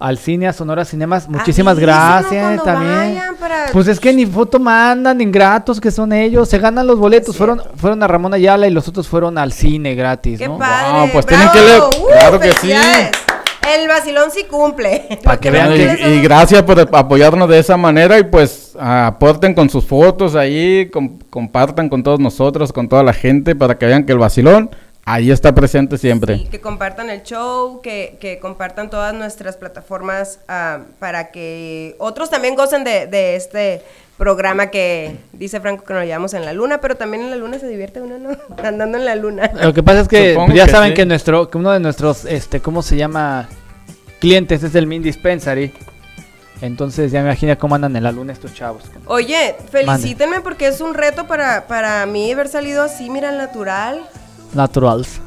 Al 0.00 0.16
cine, 0.18 0.46
a 0.46 0.52
Sonora 0.52 0.84
Cinemas, 0.84 1.28
muchísimas 1.28 1.76
gracias 1.78 2.62
también. 2.62 2.94
vayan 3.16 3.36
para- 3.36 3.66
Pues 3.72 3.88
es 3.88 3.98
que 3.98 4.12
ni 4.12 4.26
foto 4.26 4.60
mandan, 4.60 5.20
ingratos 5.20 5.80
que 5.80 5.90
son 5.90 6.12
ellos, 6.12 6.48
se 6.48 6.58
ganan 6.58 6.86
los 6.86 6.98
boletos, 6.98 7.36
fueron, 7.36 7.60
fueron 7.76 8.00
a 8.04 8.06
Ramón 8.06 8.32
Ayala 8.32 8.68
y 8.68 8.70
los 8.70 8.86
otros 8.86 9.08
fueron 9.08 9.36
al 9.38 9.52
cine 9.52 9.96
gratis, 9.96 10.38
¡Qué 10.38 10.46
¿no? 10.46 10.56
padre! 10.56 11.00
Wow, 11.00 11.08
pues 11.12 11.26
tienen 11.26 11.48
que 11.50 11.58
leer- 11.60 11.82
¡Uh, 11.82 12.06
claro 12.12 12.38
que 12.38 12.52
sí. 12.52 12.70
El 12.72 13.86
vacilón 13.88 14.30
sí 14.30 14.44
cumple. 14.48 15.18
Pa' 15.24 15.36
que 15.38 15.50
vean 15.50 15.72
Y, 15.74 16.20
gracias 16.22 16.62
por 16.62 16.80
apoyarnos 16.80 17.48
de 17.48 17.58
esa 17.58 17.76
manera 17.76 18.18
y 18.18 18.24
pues 18.24 18.74
aporten 18.80 19.52
con 19.52 19.68
sus 19.68 19.84
fotos 19.84 20.36
ahí, 20.36 20.88
com- 20.90 21.18
compartan 21.28 21.88
con 21.88 22.02
todos 22.02 22.20
nosotros, 22.20 22.72
con 22.72 22.88
toda 22.88 23.02
la 23.02 23.12
gente 23.12 23.54
para 23.56 23.76
que 23.76 23.84
vean 23.86 24.06
que 24.06 24.12
el 24.12 24.18
vacilón 24.18 24.70
ahí 25.08 25.30
está 25.30 25.54
presente 25.54 25.96
siempre. 25.96 26.36
Sí, 26.36 26.44
que 26.50 26.60
compartan 26.60 27.08
el 27.10 27.22
show, 27.22 27.80
que, 27.80 28.18
que 28.20 28.38
compartan 28.38 28.90
todas 28.90 29.14
nuestras 29.14 29.56
plataformas 29.56 30.40
ah, 30.48 30.80
para 30.98 31.30
que 31.30 31.96
otros 31.98 32.30
también 32.30 32.54
gocen 32.54 32.84
de, 32.84 33.06
de 33.06 33.36
este 33.36 33.82
programa 34.18 34.66
que 34.66 35.16
dice 35.32 35.60
Franco 35.60 35.84
que 35.84 35.94
nos 35.94 36.04
llevamos 36.04 36.34
en 36.34 36.44
la 36.44 36.52
luna, 36.52 36.80
pero 36.80 36.96
también 36.96 37.22
en 37.22 37.30
la 37.30 37.36
luna 37.36 37.58
se 37.58 37.68
divierte 37.68 38.02
uno, 38.02 38.18
¿no? 38.18 38.30
Andando 38.62 38.98
en 38.98 39.04
la 39.04 39.14
luna. 39.14 39.50
Lo 39.62 39.72
que 39.72 39.82
pasa 39.82 40.00
es 40.00 40.08
que 40.08 40.34
Supongo 40.34 40.54
ya 40.54 40.66
que 40.66 40.72
saben 40.72 40.90
sí. 40.90 40.94
que 40.94 41.06
nuestro, 41.06 41.48
que 41.48 41.56
uno 41.56 41.72
de 41.72 41.80
nuestros, 41.80 42.24
este, 42.24 42.60
¿cómo 42.60 42.82
se 42.82 42.96
llama? 42.96 43.48
Clientes 44.20 44.62
es 44.62 44.74
el 44.74 44.86
Min 44.86 45.02
Dispensary. 45.02 45.72
Entonces 46.60 47.12
ya 47.12 47.20
me 47.20 47.26
imagino 47.28 47.56
cómo 47.56 47.76
andan 47.76 47.94
en 47.94 48.02
la 48.02 48.10
luna 48.10 48.32
estos 48.32 48.52
chavos. 48.52 48.82
Oye, 49.06 49.54
felicítenme 49.70 50.40
porque 50.40 50.66
es 50.66 50.80
un 50.80 50.94
reto 50.94 51.28
para, 51.28 51.68
para 51.68 52.04
mí 52.06 52.32
haber 52.32 52.48
salido 52.48 52.82
así, 52.82 53.08
mira, 53.10 53.30
natural. 53.30 54.04
Naturals. 54.54 55.20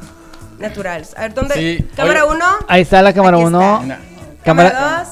Naturales. 0.58 1.14
A 1.16 1.22
ver, 1.22 1.34
¿dónde? 1.34 1.54
Sí, 1.54 1.88
Cámara 1.96 2.24
oye. 2.24 2.36
1. 2.36 2.44
Ahí 2.68 2.82
está 2.82 3.02
la 3.02 3.12
cámara 3.12 3.36
Aquí 3.36 3.46
1. 3.46 3.60
está. 3.82 3.98
Cámara. 4.44 4.70
Cámara 4.72 4.98
2. 5.04 5.08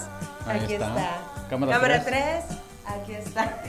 Ahí 0.49 0.61
Aquí 0.65 0.75
está. 0.75 0.87
está. 0.89 1.11
Cámara 1.49 1.73
Cámara 1.73 2.05
tres. 2.05 2.45
3. 2.47 2.59
Aquí 2.87 3.13
está. 3.13 3.57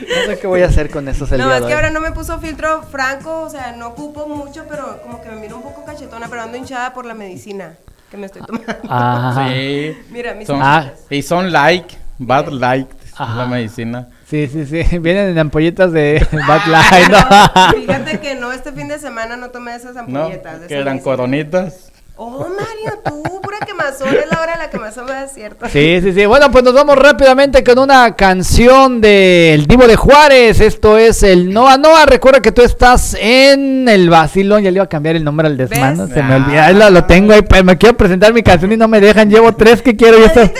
No 0.00 0.24
sé 0.32 0.38
qué 0.40 0.46
voy 0.46 0.62
a 0.62 0.66
hacer 0.66 0.90
con 0.90 1.06
esos 1.08 1.30
el 1.32 1.38
No, 1.38 1.52
es 1.52 1.62
que 1.62 1.74
ahora 1.74 1.90
no 1.90 2.00
me 2.00 2.12
puso 2.12 2.38
filtro 2.38 2.82
franco, 2.84 3.42
o 3.42 3.50
sea, 3.50 3.72
no 3.72 3.88
ocupo 3.88 4.26
mucho, 4.26 4.64
pero 4.68 5.02
como 5.02 5.20
que 5.20 5.28
me 5.28 5.36
miro 5.36 5.56
un 5.56 5.62
poco 5.62 5.84
cachetona, 5.84 6.28
pero 6.28 6.42
ando 6.42 6.56
hinchada 6.56 6.94
por 6.94 7.04
la 7.04 7.12
medicina 7.14 7.74
que 8.10 8.16
me 8.16 8.26
estoy 8.26 8.42
tomando. 8.42 8.72
Ajá. 8.88 9.48
Sí. 9.52 9.98
Mira, 10.10 10.32
mis 10.34 10.46
Son- 10.46 10.60
Ah. 10.62 10.92
Y 11.10 11.20
son 11.22 11.52
like, 11.52 11.96
bad 12.18 12.48
like, 12.48 12.88
la 13.18 13.44
medicina. 13.46 14.08
Sí, 14.28 14.46
sí, 14.48 14.66
sí. 14.66 14.98
Vienen 14.98 15.28
en 15.30 15.38
ampolletas 15.38 15.92
de 15.92 16.24
Bad 16.48 16.66
Light. 16.66 17.08
¿no? 17.10 17.72
Fíjate 17.80 18.20
que 18.20 18.34
no, 18.34 18.52
este 18.52 18.72
fin 18.72 18.88
de 18.88 18.98
semana 18.98 19.36
no 19.36 19.50
tomé 19.50 19.74
esas 19.74 19.94
¿No? 19.94 20.00
ampolletas. 20.00 20.60
de 20.62 20.66
Que 20.66 20.74
eran 20.78 20.98
coronitas. 20.98 21.90
Oh, 22.20 22.40
Mario, 22.40 23.00
tú, 23.04 23.22
pura 23.40 23.58
quemazón, 23.64 24.08
es 24.08 24.28
la 24.28 24.42
hora 24.42 24.54
de 24.54 24.58
la 24.58 24.70
quemazón, 24.70 25.06
¿verdad? 25.06 25.22
Es 25.26 25.32
cierto. 25.34 25.66
Sí, 25.68 26.00
sí, 26.02 26.12
sí. 26.12 26.26
Bueno, 26.26 26.50
pues 26.50 26.64
nos 26.64 26.74
vamos 26.74 26.96
rápidamente 26.98 27.62
con 27.62 27.78
una 27.78 28.16
canción 28.16 29.00
del 29.00 29.68
Divo 29.68 29.86
de 29.86 29.94
Juárez. 29.94 30.60
Esto 30.60 30.98
es 30.98 31.22
el 31.22 31.52
Noa 31.54 31.76
Noa. 31.76 32.06
Recuerda 32.06 32.40
que 32.42 32.50
tú 32.50 32.62
estás 32.62 33.16
en 33.20 33.88
el 33.88 34.10
Basilón. 34.10 34.64
Ya 34.64 34.72
le 34.72 34.78
iba 34.78 34.84
a 34.84 34.88
cambiar 34.88 35.14
el 35.14 35.22
nombre 35.22 35.46
al 35.46 35.56
desmano. 35.56 36.06
¿Ves? 36.06 36.14
Se 36.14 36.22
me 36.24 36.34
Ah. 36.34 36.36
olvida. 36.38 36.66
Ahí 36.66 36.74
lo, 36.74 36.90
lo 36.90 37.04
tengo 37.04 37.32
ahí. 37.34 37.42
pues, 37.42 37.62
Me 37.62 37.78
quiero 37.78 37.96
presentar 37.96 38.32
mi 38.34 38.42
canción 38.42 38.72
y 38.72 38.76
no 38.76 38.88
me 38.88 39.00
dejan. 39.00 39.30
Llevo 39.30 39.54
tres 39.54 39.80
que 39.80 39.94
quiero. 39.94 40.18
y 40.18 40.22
Ay, 40.24 40.50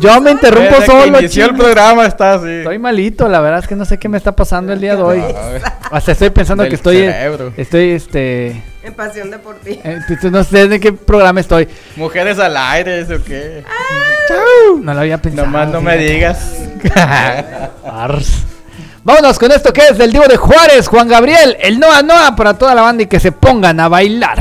Yo 0.00 0.08
me 0.08 0.16
solo. 0.18 0.30
interrumpo 0.30 0.70
Desde 0.70 0.80
que 0.80 0.86
solo. 0.86 1.18
inició 1.18 1.44
el 1.46 1.54
programa 1.56 2.06
está 2.06 2.34
así. 2.34 2.48
Estoy 2.48 2.78
malito, 2.78 3.28
la 3.28 3.40
verdad 3.40 3.60
es 3.60 3.66
que 3.66 3.76
no 3.76 3.84
sé 3.84 3.98
qué 3.98 4.08
me 4.08 4.16
está 4.18 4.34
pasando 4.36 4.72
el 4.72 4.80
día 4.80 4.96
de 4.96 5.02
hoy. 5.02 5.20
Ay. 5.20 5.60
Hasta 5.90 6.12
estoy 6.12 6.30
pensando 6.30 6.62
Del 6.62 6.70
que 6.70 6.76
estoy. 6.76 6.96
cerebro. 6.98 7.52
Estoy, 7.56 7.90
este. 7.90 8.62
En 8.82 8.94
pasión 8.94 9.30
deportiva. 9.30 9.80
eh, 9.84 9.98
tú- 10.08 10.16
tú 10.20 10.30
no 10.30 10.42
sé 10.44 10.66
de 10.68 10.80
qué 10.80 10.92
programa 10.92 11.40
estoy. 11.40 11.68
Mujeres 11.96 12.38
al 12.38 12.56
aire, 12.56 13.00
¿eso 13.00 13.22
qué? 13.24 13.64
No 14.82 14.94
lo 14.94 15.00
había 15.00 15.18
pensado. 15.18 15.46
Nomás 15.46 15.68
no 15.68 15.80
me 15.80 15.96
digas. 15.96 16.52
Ars. 17.84 18.44
Vámonos 19.02 19.38
con 19.38 19.50
esto 19.50 19.72
que 19.72 19.80
es 19.88 19.98
del 19.98 20.12
Divo 20.12 20.26
de 20.28 20.36
Juárez, 20.36 20.86
Juan 20.86 21.08
Gabriel, 21.08 21.56
el 21.60 21.80
Noa 21.80 22.02
Noa 22.02 22.36
para 22.36 22.54
toda 22.54 22.74
la 22.74 22.82
banda 22.82 23.02
y 23.02 23.06
que 23.06 23.18
se 23.18 23.32
pongan 23.32 23.80
a 23.80 23.88
bailar. 23.88 24.38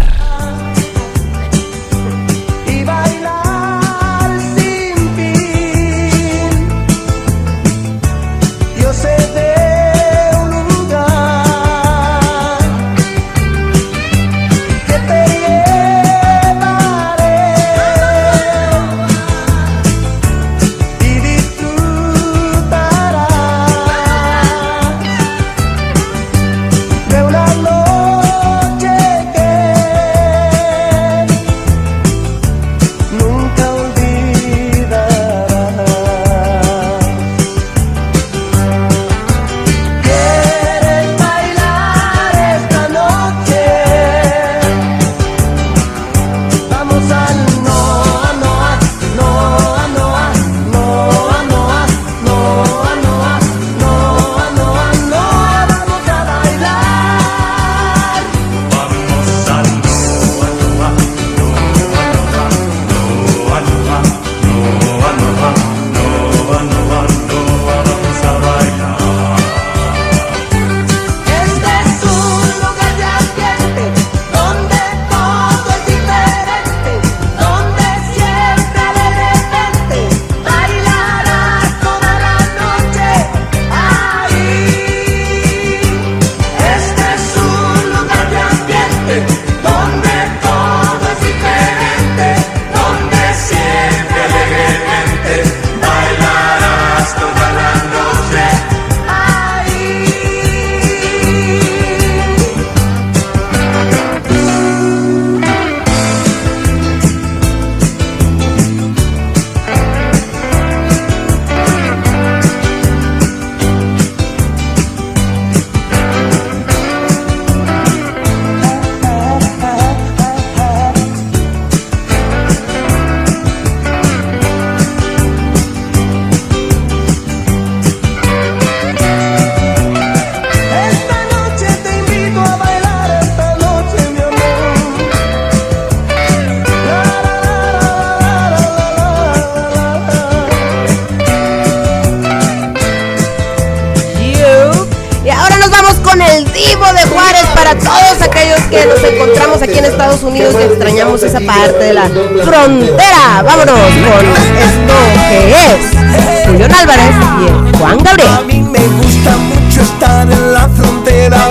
Frontera. 152.43 153.43
Vámonos 153.43 153.79
con 153.79 154.25
esto 154.57 154.93
que 155.29 155.39
es 155.51 156.47
Julián 156.47 156.73
Álvarez 156.73 157.15
y 157.41 157.77
Juan 157.77 157.99
A 157.99 158.03
Gabriel. 158.03 158.45
mí 158.47 158.61
me 158.61 158.79
gusta 159.03 159.37
mucho 159.37 159.81
estar 159.81 160.31
en 160.31 160.53
la 160.53 160.67
frontera 160.69 161.47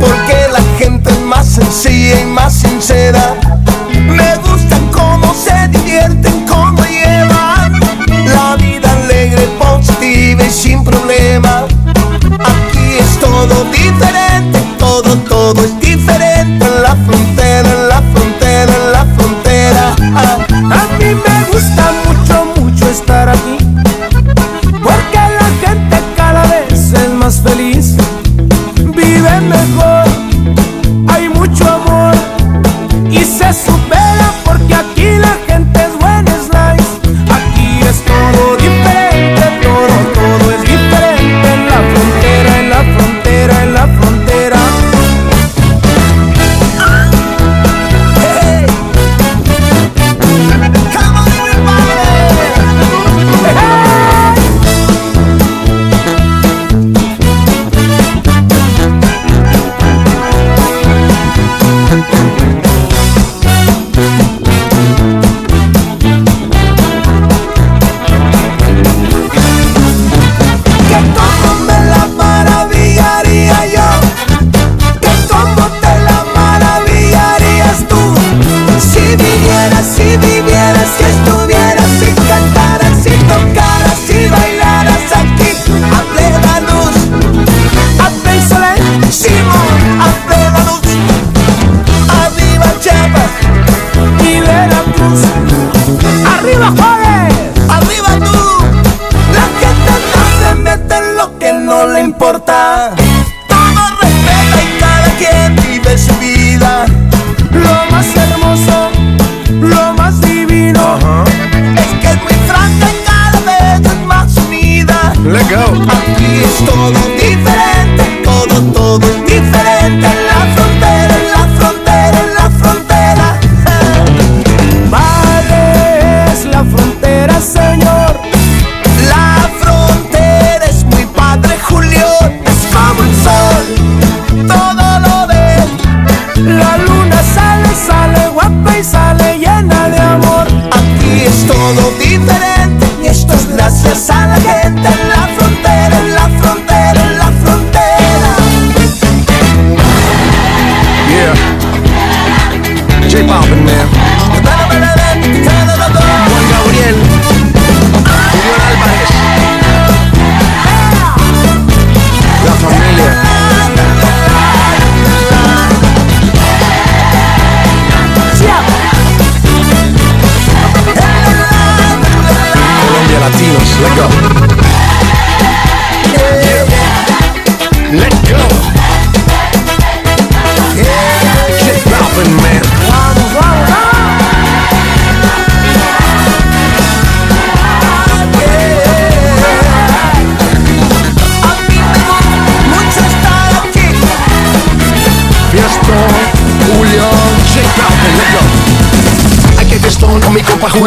porque 0.00 0.36
la 0.52 0.60
gente 0.78 1.10
es 1.10 1.20
más 1.20 1.46
sencilla 1.46 2.20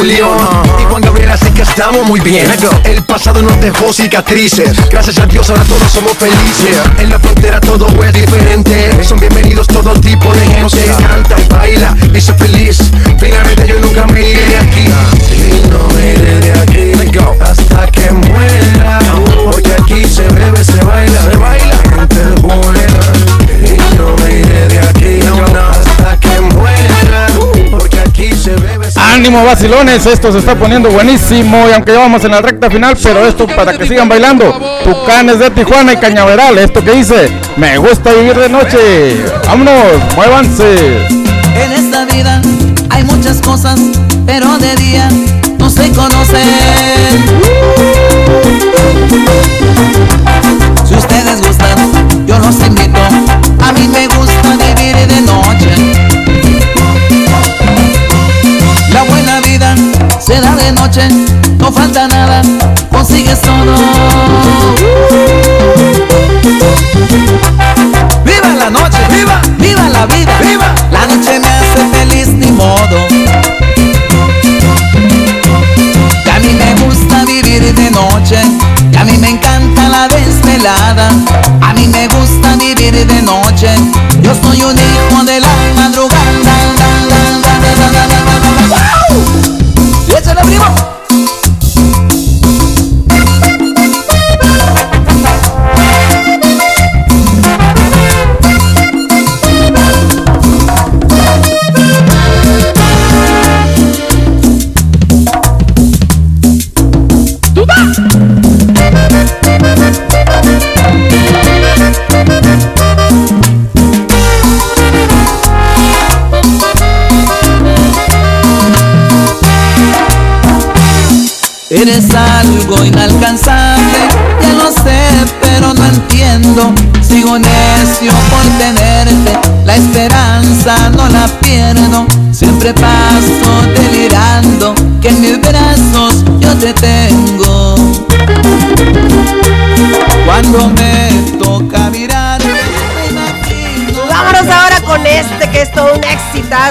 Y 0.01 0.85
Juan 0.89 1.01
Gabriel 1.01 1.29
así 1.31 1.51
que 1.51 1.63
estamos 1.63 2.07
muy 2.07 2.21
bien. 2.21 2.47
El 2.85 3.03
pasado 3.03 3.41
nos 3.41 3.59
dejó 3.59 3.91
cicatrices. 3.91 4.89
Gracias 4.89 5.17
a 5.17 5.25
Dios 5.25 5.49
ahora 5.49 5.63
todos 5.65 5.91
somos 5.91 6.13
felices. 6.13 6.77
En 6.97 7.09
la 7.09 7.19
frontera 7.19 7.59
todo 7.59 7.85
es 8.05 8.13
diferente. 8.13 9.03
Son 9.03 9.19
bienvenidos 9.19 9.67
todo 9.67 9.91
tipo 9.99 10.33
de 10.33 10.45
gente. 10.45 10.85
Canta 11.05 11.35
y 11.37 11.47
baila 11.49 11.97
y 12.13 12.21
sé 12.21 12.33
feliz. 12.35 12.79
Finalmente 13.19 13.67
yo 13.67 13.77
nunca 13.81 14.07
me 14.07 14.21
iré 14.21 14.45
de 14.45 14.57
aquí. 14.57 14.85
Y 15.35 15.67
no 15.67 15.85
me 15.93 16.13
iré 16.13 16.39
de 16.39 16.51
aquí 16.61 17.19
Hasta 17.41 17.87
que 17.91 18.09
muera. 18.11 18.99
Porque 19.51 19.73
aquí 19.81 20.05
se 20.05 20.23
bebe, 20.29 20.63
se 20.63 20.81
baila 20.81 21.21
Se 21.29 21.35
baila, 21.35 21.75
Ánimo 29.19 29.43
vacilones, 29.43 30.05
esto 30.05 30.31
se 30.31 30.37
está 30.37 30.55
poniendo 30.55 30.89
buenísimo 30.89 31.67
y 31.69 31.73
aunque 31.73 31.91
ya 31.91 31.99
vamos 31.99 32.23
en 32.23 32.31
la 32.31 32.41
recta 32.41 32.69
final, 32.69 32.95
pero 33.03 33.27
esto 33.27 33.47
para 33.47 33.77
que 33.77 33.85
sigan 33.85 34.07
bailando. 34.07 34.57
Tucanes 34.85 35.39
de 35.39 35.51
Tijuana 35.51 35.91
y 35.91 35.97
Cañaveral, 35.97 36.57
esto 36.57 36.81
que 36.81 36.91
dice, 36.91 37.29
me 37.57 37.77
gusta 37.77 38.13
vivir 38.13 38.37
de 38.37 38.47
noche. 38.47 39.25
Vámonos, 39.45 39.75
muévanse. 40.15 41.05
En 41.53 41.71
esta 41.73 42.05
vida 42.05 42.41
hay 42.91 43.03
muchas 43.03 43.41
cosas, 43.41 43.77
pero 44.25 44.57
de 44.57 44.73
día 44.77 45.09
no 45.57 45.69
se 45.69 45.91
conocen. 45.91 46.39
Si 50.87 50.95
ustedes 50.95 51.41
gustan, 51.41 52.25
yo 52.25 52.39
los 52.39 52.55
invito. 52.65 53.01
A 53.67 53.73
mí 53.73 53.85
me 53.89 54.07
gusta 54.15 54.38
no 61.57 61.71
falta 61.71 62.07
nada, 62.07 62.41
consigues 62.91 63.41
todo. 63.41 63.75
¡Viva 68.25 68.49
la 68.57 68.69
noche! 68.69 68.97
¡Viva! 69.15 69.41
¡Viva 69.57 69.89
la 69.89 70.05
vida! 70.05 70.39
¡Viva! 70.41 70.78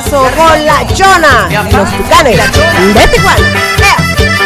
Exitazo 0.09 0.23
con 0.37 0.65
la 0.65 0.87
Chona. 0.95 1.49
Y 1.51 1.55
los 1.55 1.91
Tucanes. 1.91 2.41
De 2.95 3.09
Tijuana. 3.09 4.38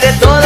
De 0.00 0.10
todo, 0.14 0.41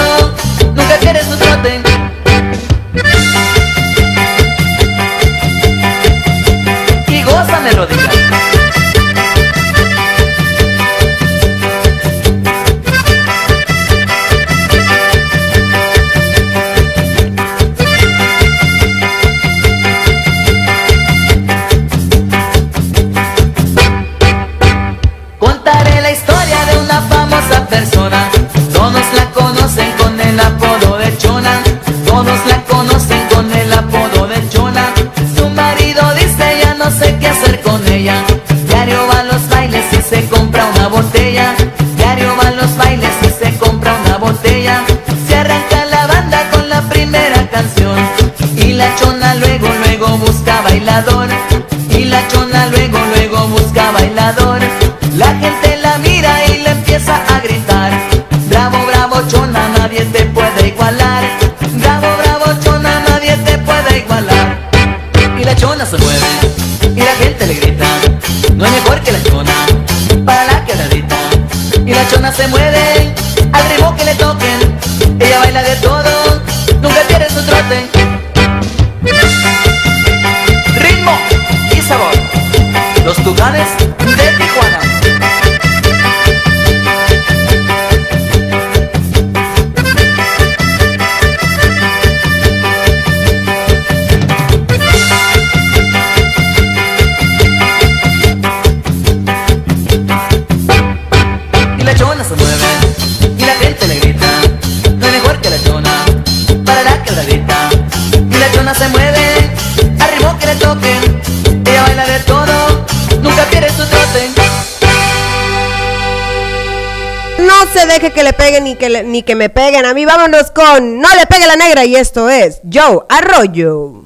deje 118.07 118.13
que 118.15 118.23
le 118.25 118.33
peguen 118.33 118.65
ni 118.65 118.75
que, 118.77 118.89
le- 118.89 119.03
ni 119.05 119.23
que 119.23 119.35
me 119.35 119.49
peguen. 119.49 119.85
A 119.87 119.95
mí 119.95 120.05
vámonos 120.05 120.51
con 120.51 121.01
No 121.01 121.09
le 121.15 121.27
pegue 121.27 121.47
la 121.47 121.57
negra 121.57 121.85
y 121.85 121.97
esto 121.97 122.29
es 122.31 122.61
Joe 122.73 123.01
Arroyo. 123.09 124.05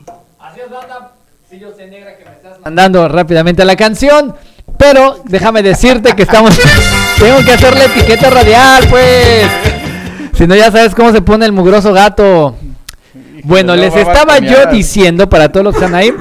mandando 2.64 3.08
rápidamente 3.08 3.62
a 3.62 3.64
la 3.64 3.76
canción. 3.76 4.34
Pero 4.78 5.20
déjame 5.24 5.62
decirte 5.62 6.14
que 6.14 6.22
estamos. 6.22 6.58
Tengo 7.18 7.38
que 7.44 7.52
hacer 7.52 7.76
la 7.76 7.84
etiqueta 7.84 8.30
radial, 8.30 8.86
pues. 8.88 9.46
Si 10.36 10.46
no, 10.46 10.54
ya 10.54 10.70
sabes 10.70 10.94
cómo 10.94 11.12
se 11.12 11.20
pone 11.20 11.44
el 11.44 11.52
mugroso 11.52 11.92
gato. 11.92 12.56
Bueno, 13.44 13.74
les 13.76 13.94
estaba 13.94 14.38
yo 14.38 14.66
diciendo 14.66 15.28
para 15.28 15.50
todos 15.50 15.64
los 15.64 15.74
que 15.76 15.84
están 15.84 15.94
ahí. 15.94 16.12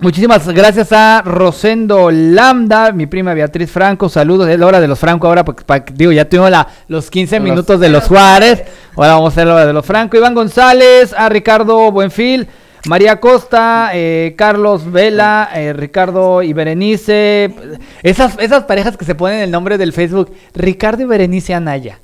Muchísimas 0.00 0.46
gracias 0.48 0.92
a 0.92 1.22
Rosendo 1.24 2.10
Lambda, 2.10 2.92
mi 2.92 3.06
prima 3.06 3.32
Beatriz 3.32 3.70
Franco. 3.70 4.08
Saludos, 4.10 4.46
es 4.48 4.58
la 4.58 4.66
hora 4.66 4.78
de 4.80 4.86
los 4.88 4.98
Franco 4.98 5.26
ahora, 5.26 5.42
porque 5.44 5.64
digo, 5.94 6.12
ya 6.12 6.28
tuvimos 6.28 6.50
la, 6.50 6.66
los 6.88 7.10
15 7.10 7.36
Los- 7.36 7.44
minutos 7.44 7.80
de 7.80 7.88
los 7.88 8.04
Juárez. 8.04 8.62
Ahora 8.94 9.14
vamos 9.14 9.32
a 9.32 9.32
hacer 9.32 9.46
la 9.46 9.54
hora 9.54 9.66
de 9.66 9.72
los 9.72 9.86
Franco. 9.86 10.16
Iván 10.18 10.34
González, 10.34 11.14
a 11.16 11.30
Ricardo 11.30 11.90
Buenfil, 11.90 12.46
María 12.86 13.18
Costa, 13.20 13.90
eh, 13.94 14.34
Carlos 14.36 14.90
Vela, 14.92 15.48
eh, 15.54 15.72
Ricardo 15.72 16.42
y 16.42 16.52
Berenice. 16.52 17.54
Esas, 18.02 18.36
esas 18.38 18.64
parejas 18.64 18.98
que 18.98 19.06
se 19.06 19.14
ponen 19.14 19.40
el 19.40 19.50
nombre 19.50 19.78
del 19.78 19.94
Facebook, 19.94 20.30
Ricardo 20.54 21.02
y 21.02 21.06
Berenice 21.06 21.54
Anaya. 21.54 22.00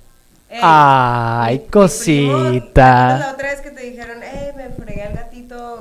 Ay, 0.61 1.59
La 1.65 1.71
cosita. 1.71 3.33
otra 3.35 3.49
vez 3.51 3.61
que 3.61 3.71
te 3.71 3.83
dijeron, 3.83 4.19
eh, 4.23 4.53
me 4.57 4.71
fregué 4.85 5.03
al 5.03 5.13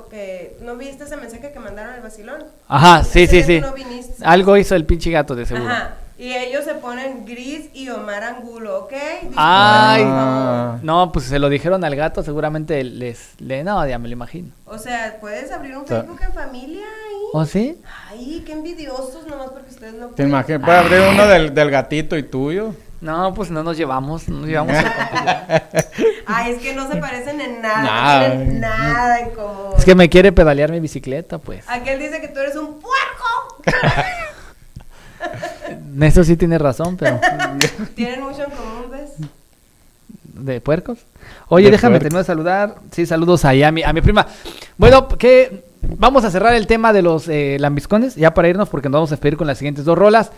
que... 0.10 0.58
¿No 0.62 0.76
viste 0.76 1.04
ese 1.04 1.18
mensaje 1.18 1.52
que 1.52 1.60
mandaron 1.60 1.94
al 1.94 2.02
vacilón? 2.02 2.44
Ajá, 2.68 3.04
sí, 3.04 3.24
Ese 3.24 3.44
sí, 3.44 3.56
sí. 3.56 3.62
no 3.62 3.74
viniste. 3.74 4.24
Algo 4.24 4.58
hizo 4.58 4.76
el 4.76 4.86
pinche 4.86 5.12
gato 5.12 5.36
de 5.36 5.46
seguro. 5.46 5.70
Ajá. 5.70 5.96
Y 6.22 6.36
ellos 6.36 6.64
se 6.66 6.76
ponen 6.76 7.26
Gris 7.26 7.70
y 7.74 7.90
Omar 7.90 8.24
Angulo, 8.24 8.82
¿ok? 8.84 8.94
Ay, 9.36 10.04
favor. 10.04 10.84
no, 10.84 11.12
pues 11.12 11.26
se 11.26 11.40
lo 11.40 11.50
dijeron 11.50 11.84
al 11.84 11.96
gato, 11.96 12.22
seguramente 12.22 12.84
les, 12.84 13.32
le, 13.40 13.64
no, 13.64 13.88
ya 13.88 13.98
me 13.98 14.08
lo 14.08 14.14
imagino. 14.14 14.50
O 14.66 14.78
sea, 14.78 15.18
puedes 15.20 15.52
abrir 15.52 15.76
un 15.76 15.88
Facebook 15.88 16.20
en 16.22 16.32
familia 16.32 16.86
ahí. 16.86 17.22
¿O 17.34 17.44
sí? 17.46 17.82
Ay, 18.08 18.44
qué 18.46 18.52
envidiosos 18.52 19.26
nomás 19.26 19.50
porque 19.50 19.72
ustedes 19.72 19.96
no 19.96 20.10
¿Te 20.10 20.22
imaginas? 20.22 20.62
Puede 20.64 20.78
abrir 20.78 21.00
uno 21.12 21.26
del, 21.26 21.56
del 21.56 21.72
gatito 21.72 22.16
y 22.16 22.22
tuyo. 22.22 22.76
No, 23.02 23.34
pues 23.34 23.50
no 23.50 23.64
nos 23.64 23.78
llevamos, 23.78 24.30
no 24.30 24.40
nos 24.42 24.48
llevamos. 24.48 24.76
Ay, 26.28 26.52
es 26.54 26.62
que 26.62 26.74
no 26.76 26.88
se 26.90 26.98
parecen 26.98 27.42
en 27.42 27.62
nada, 27.62 27.82
Nada. 27.84 28.28
no 28.28 28.36
tienen 28.36 28.60
nada 28.60 29.20
en 29.20 29.30
común. 29.32 29.74
es 29.78 29.84
que 29.86 29.96
me 29.96 30.08
quiere 30.08 30.32
pedalear 30.32 30.72
mi 30.72 30.80
bicicleta, 30.80 31.40
pues. 31.40 31.66
Aquel 31.68 32.00
dice 32.00 32.22
que 32.22 32.28
tú 32.28 32.40
eres 32.40 32.56
un 32.56 32.80
puerco 32.80 33.64
Eso 36.02 36.24
sí 36.24 36.38
tiene 36.38 36.58
razón, 36.58 36.98
pero. 36.98 37.20
Tienen 37.96 38.22
mucho 38.22 38.44
en 38.44 38.52
común, 38.52 38.92
¿ves? 38.92 39.12
¿De 40.24 40.62
puercos? 40.62 41.00
Oye, 41.50 41.66
De 41.66 41.72
déjame 41.72 42.00
terminar 42.00 42.24
de 42.24 42.28
saludar. 42.28 42.76
Sí, 42.92 43.06
saludos 43.06 43.46
ahí 43.46 43.64
a 43.64 43.72
mi, 43.72 43.84
a 43.84 43.94
mi 43.94 44.02
prima. 44.02 44.26
Bueno, 44.78 45.08
que 45.08 45.64
vamos 45.82 46.24
a 46.24 46.32
cerrar 46.32 46.56
el 46.56 46.68
tema 46.68 46.94
de 46.94 47.02
los 47.02 47.28
eh, 47.28 47.58
lambiscones, 47.60 48.16
ya 48.16 48.34
para 48.34 48.48
irnos, 48.48 48.70
porque 48.70 48.90
nos 48.90 48.94
vamos 49.00 49.12
a 49.12 49.16
despedir 49.16 49.38
con 49.38 49.48
las 49.48 49.58
siguientes 49.58 49.86
dos 49.86 49.98
rolas. 49.98 50.32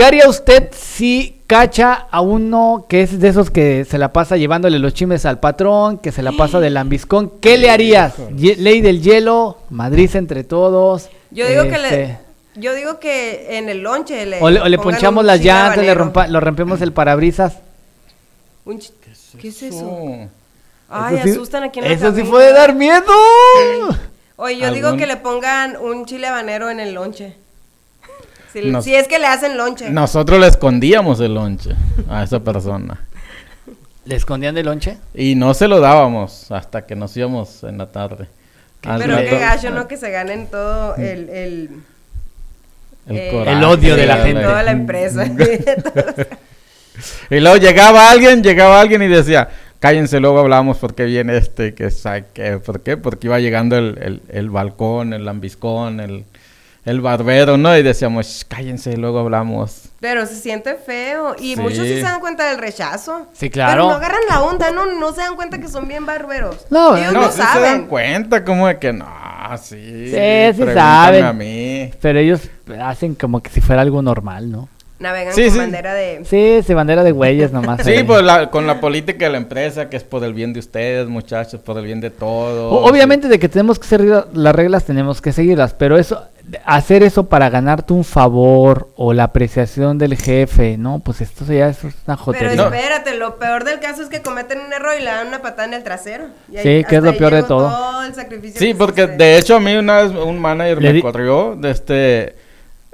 ¿Qué 0.00 0.06
haría 0.06 0.30
usted 0.30 0.70
si 0.72 1.42
cacha 1.46 1.92
a 2.10 2.22
uno 2.22 2.86
que 2.88 3.02
es 3.02 3.20
de 3.20 3.28
esos 3.28 3.50
que 3.50 3.84
se 3.84 3.98
la 3.98 4.14
pasa 4.14 4.38
llevándole 4.38 4.78
los 4.78 4.94
chimes 4.94 5.26
al 5.26 5.40
patrón, 5.40 5.98
que 5.98 6.10
se 6.10 6.22
la 6.22 6.32
pasa 6.32 6.58
de 6.58 6.70
lambiscón? 6.70 7.30
¿Qué 7.38 7.58
le 7.58 7.68
harías? 7.70 8.14
Ye- 8.34 8.56
Ley 8.56 8.80
del 8.80 9.02
hielo, 9.02 9.58
Madrid 9.68 10.08
entre 10.16 10.42
todos. 10.42 11.10
Yo 11.30 11.46
digo 11.46 11.64
que 11.64 11.74
este, 11.74 11.90
le. 11.90 12.18
Yo 12.58 12.72
digo 12.74 12.98
que 12.98 13.58
en 13.58 13.68
el 13.68 13.82
lonche 13.82 14.24
le. 14.24 14.40
O 14.40 14.48
le, 14.48 14.62
o 14.62 14.68
le 14.70 14.78
pongan 14.78 14.92
ponchamos 14.94 15.22
las 15.22 15.44
llantas, 15.44 15.84
le, 15.84 15.92
rompa, 15.92 16.28
lo 16.28 16.40
rompemos 16.40 16.80
el 16.80 16.94
parabrisas. 16.94 17.58
¿Qué 19.38 19.48
es 19.48 19.62
eso? 19.64 20.14
Ay, 20.88 21.16
Eso 21.16 21.24
sí- 21.24 21.30
asustan 21.32 21.64
aquí 21.64 21.80
en 21.80 21.84
la 21.84 21.92
Eso 21.92 22.14
sí 22.14 22.22
puede 22.22 22.54
dar 22.54 22.74
miedo. 22.74 23.04
Oye, 24.36 24.56
yo 24.56 24.72
digo 24.72 24.86
¿Algún- 24.88 24.98
que 24.98 25.06
le 25.06 25.18
pongan 25.18 25.76
un 25.76 26.06
chile 26.06 26.26
habanero 26.28 26.70
en 26.70 26.80
el 26.80 26.94
lonche. 26.94 27.36
Si, 28.52 28.62
Nos- 28.62 28.84
si 28.84 28.94
es 28.94 29.06
que 29.08 29.18
le 29.18 29.26
hacen 29.26 29.56
lonche. 29.56 29.90
Nosotros 29.90 30.40
le 30.40 30.46
escondíamos 30.48 31.20
el 31.20 31.34
lonche 31.34 31.70
a 32.08 32.22
esa 32.24 32.40
persona. 32.40 32.98
¿Le 34.04 34.16
escondían 34.16 34.54
de 34.54 34.62
lonche? 34.64 34.98
Y 35.14 35.34
no 35.36 35.54
se 35.54 35.68
lo 35.68 35.78
dábamos 35.80 36.50
hasta 36.50 36.84
que 36.86 36.96
nos 36.96 37.16
íbamos 37.16 37.62
en 37.64 37.78
la 37.78 37.86
tarde. 37.86 38.26
Al 38.84 39.00
Pero 39.00 39.14
rato- 39.16 39.28
qué 39.28 39.38
gacho, 39.38 39.70
¿no? 39.70 39.86
Que 39.86 39.96
se 39.96 40.10
ganen 40.10 40.46
todo 40.48 40.96
el... 40.96 41.28
el 41.28 41.70
El 43.08 43.16
eh, 43.16 43.28
coraje 43.30 43.56
El 43.58 43.64
odio 43.64 43.94
de 43.96 44.06
la 44.06 44.16
de 44.16 44.22
gente. 44.24 44.42
Toda 44.42 44.62
la 44.62 44.70
empresa. 44.72 45.24
Y 47.30 47.40
luego 47.40 47.56
llegaba 47.56 48.10
alguien, 48.10 48.42
llegaba 48.42 48.80
alguien 48.80 49.02
y 49.02 49.08
decía, 49.08 49.48
cállense, 49.78 50.20
luego 50.20 50.40
hablamos 50.40 50.76
porque 50.78 51.04
viene 51.04 51.36
este, 51.38 51.74
que 51.74 51.90
sabe 51.90 52.26
qué, 52.34 52.58
¿por 52.58 52.80
qué? 52.82 52.96
Porque 52.96 53.28
iba 53.28 53.38
llegando 53.38 53.78
el, 53.78 53.96
el, 54.02 54.22
el 54.28 54.50
balcón, 54.50 55.12
el 55.14 55.24
lambiscón, 55.24 56.00
el, 56.00 56.24
el 56.84 57.00
barbero, 57.00 57.56
¿no? 57.56 57.76
Y 57.76 57.82
decíamos, 57.82 58.26
"Shh, 58.26 58.44
cállense, 58.48 58.96
luego 58.96 59.18
hablamos. 59.20 59.82
Pero 60.00 60.24
se 60.26 60.34
siente 60.36 60.76
feo. 60.76 61.36
Y 61.38 61.54
Sí. 61.54 61.60
muchos 61.60 61.86
sí 61.86 61.96
se 61.96 62.02
dan 62.02 62.20
cuenta 62.20 62.48
del 62.48 62.58
rechazo. 62.58 63.26
Sí, 63.34 63.50
claro. 63.50 63.72
Pero 63.72 63.88
no 63.90 63.94
agarran 63.96 64.20
la 64.30 64.40
onda, 64.42 64.70
¿no? 64.70 64.86
No 64.86 65.12
se 65.12 65.20
dan 65.20 65.36
cuenta 65.36 65.58
que 65.60 65.68
son 65.68 65.86
bien 65.88 66.06
barberos. 66.06 66.56
No, 66.70 66.96
Ellos 66.96 67.12
no, 67.12 67.20
no, 67.22 67.26
sí 67.28 67.32
se 67.34 67.38
dan 67.42 67.52
saben. 67.52 67.86
cuenta 67.86 68.44
como 68.44 68.66
de 68.66 68.78
que 68.78 68.92
no, 68.94 69.06
sí. 69.62 70.10
Sí, 70.10 70.56
sí 70.56 70.64
saben. 70.74 71.24
a 71.24 71.32
mí. 71.34 71.90
Pero 72.00 72.18
ellos 72.18 72.48
hacen 72.82 73.14
como 73.14 73.42
que 73.42 73.50
si 73.50 73.60
fuera 73.60 73.82
algo 73.82 74.00
normal, 74.00 74.50
¿no? 74.50 74.68
Navegan 75.00 75.34
Sí, 75.34 75.44
con 75.44 75.52
sí. 75.52 75.58
bandera 75.58 75.94
de... 75.94 76.24
Sí, 76.26 76.60
se 76.66 76.74
bandera 76.74 77.02
de 77.02 77.12
güeyes 77.12 77.52
nomás. 77.52 77.80
Sí, 77.82 78.02
pues 78.06 78.22
la- 78.22 78.50
con 78.50 78.66
la 78.66 78.80
política 78.80 79.24
de 79.26 79.30
la 79.32 79.38
empresa, 79.38 79.88
que 79.88 79.96
es 79.96 80.04
por 80.04 80.22
el 80.24 80.34
bien 80.34 80.52
de 80.52 80.60
ustedes, 80.60 81.08
muchachos, 81.08 81.58
por 81.62 81.78
el 81.78 81.84
bien 81.86 82.02
de 82.02 82.10
todos. 82.10 82.70
O- 82.70 82.84
Obviamente 82.86 83.26
de 83.28 83.38
que 83.38 83.48
tenemos 83.48 83.78
que 83.78 83.86
seguir 83.88 84.24
las 84.34 84.54
reglas, 84.54 84.84
tenemos 84.84 85.22
que 85.22 85.32
seguirlas, 85.32 85.72
pero 85.72 85.96
eso, 85.98 86.22
hacer 86.64 87.02
eso 87.02 87.28
para 87.28 87.48
ganarte 87.50 87.92
un 87.92 88.04
favor 88.04 88.88
o 88.96 89.12
la 89.12 89.24
apreciación 89.24 89.98
del 89.98 90.16
jefe, 90.16 90.76
no, 90.78 90.98
pues 91.00 91.20
esto 91.20 91.44
ya 91.44 91.68
es 91.68 91.82
una 91.84 91.92
Pero 92.06 92.16
jotería. 92.16 92.64
espérate, 92.64 93.14
lo 93.16 93.36
peor 93.38 93.64
del 93.64 93.80
caso 93.80 94.02
es 94.02 94.08
que 94.08 94.22
cometen 94.22 94.58
un 94.60 94.72
error 94.72 94.94
y 94.98 95.04
le 95.04 95.10
dan 95.10 95.28
una 95.28 95.42
patada 95.42 95.64
en 95.68 95.74
el 95.74 95.82
trasero. 95.84 96.24
Y 96.50 96.56
ahí- 96.56 96.62
Sí, 96.62 96.84
que 96.88 96.96
es 96.96 97.02
lo 97.02 97.16
peor 97.16 97.34
de 97.34 97.42
todo. 97.42 98.02
el 98.02 98.14
sacrificio 98.14 98.58
Sí, 98.58 98.68
que 98.68 98.74
porque 98.74 99.06
de 99.06 99.38
hecho 99.38 99.56
a 99.56 99.60
mí 99.60 99.74
una 99.76 100.02
vez 100.02 100.12
un 100.12 100.38
manager 100.40 100.82
Le 100.82 100.92
me 100.94 101.02
corrió 101.02 101.54
de 101.56 101.70
este 101.70 102.34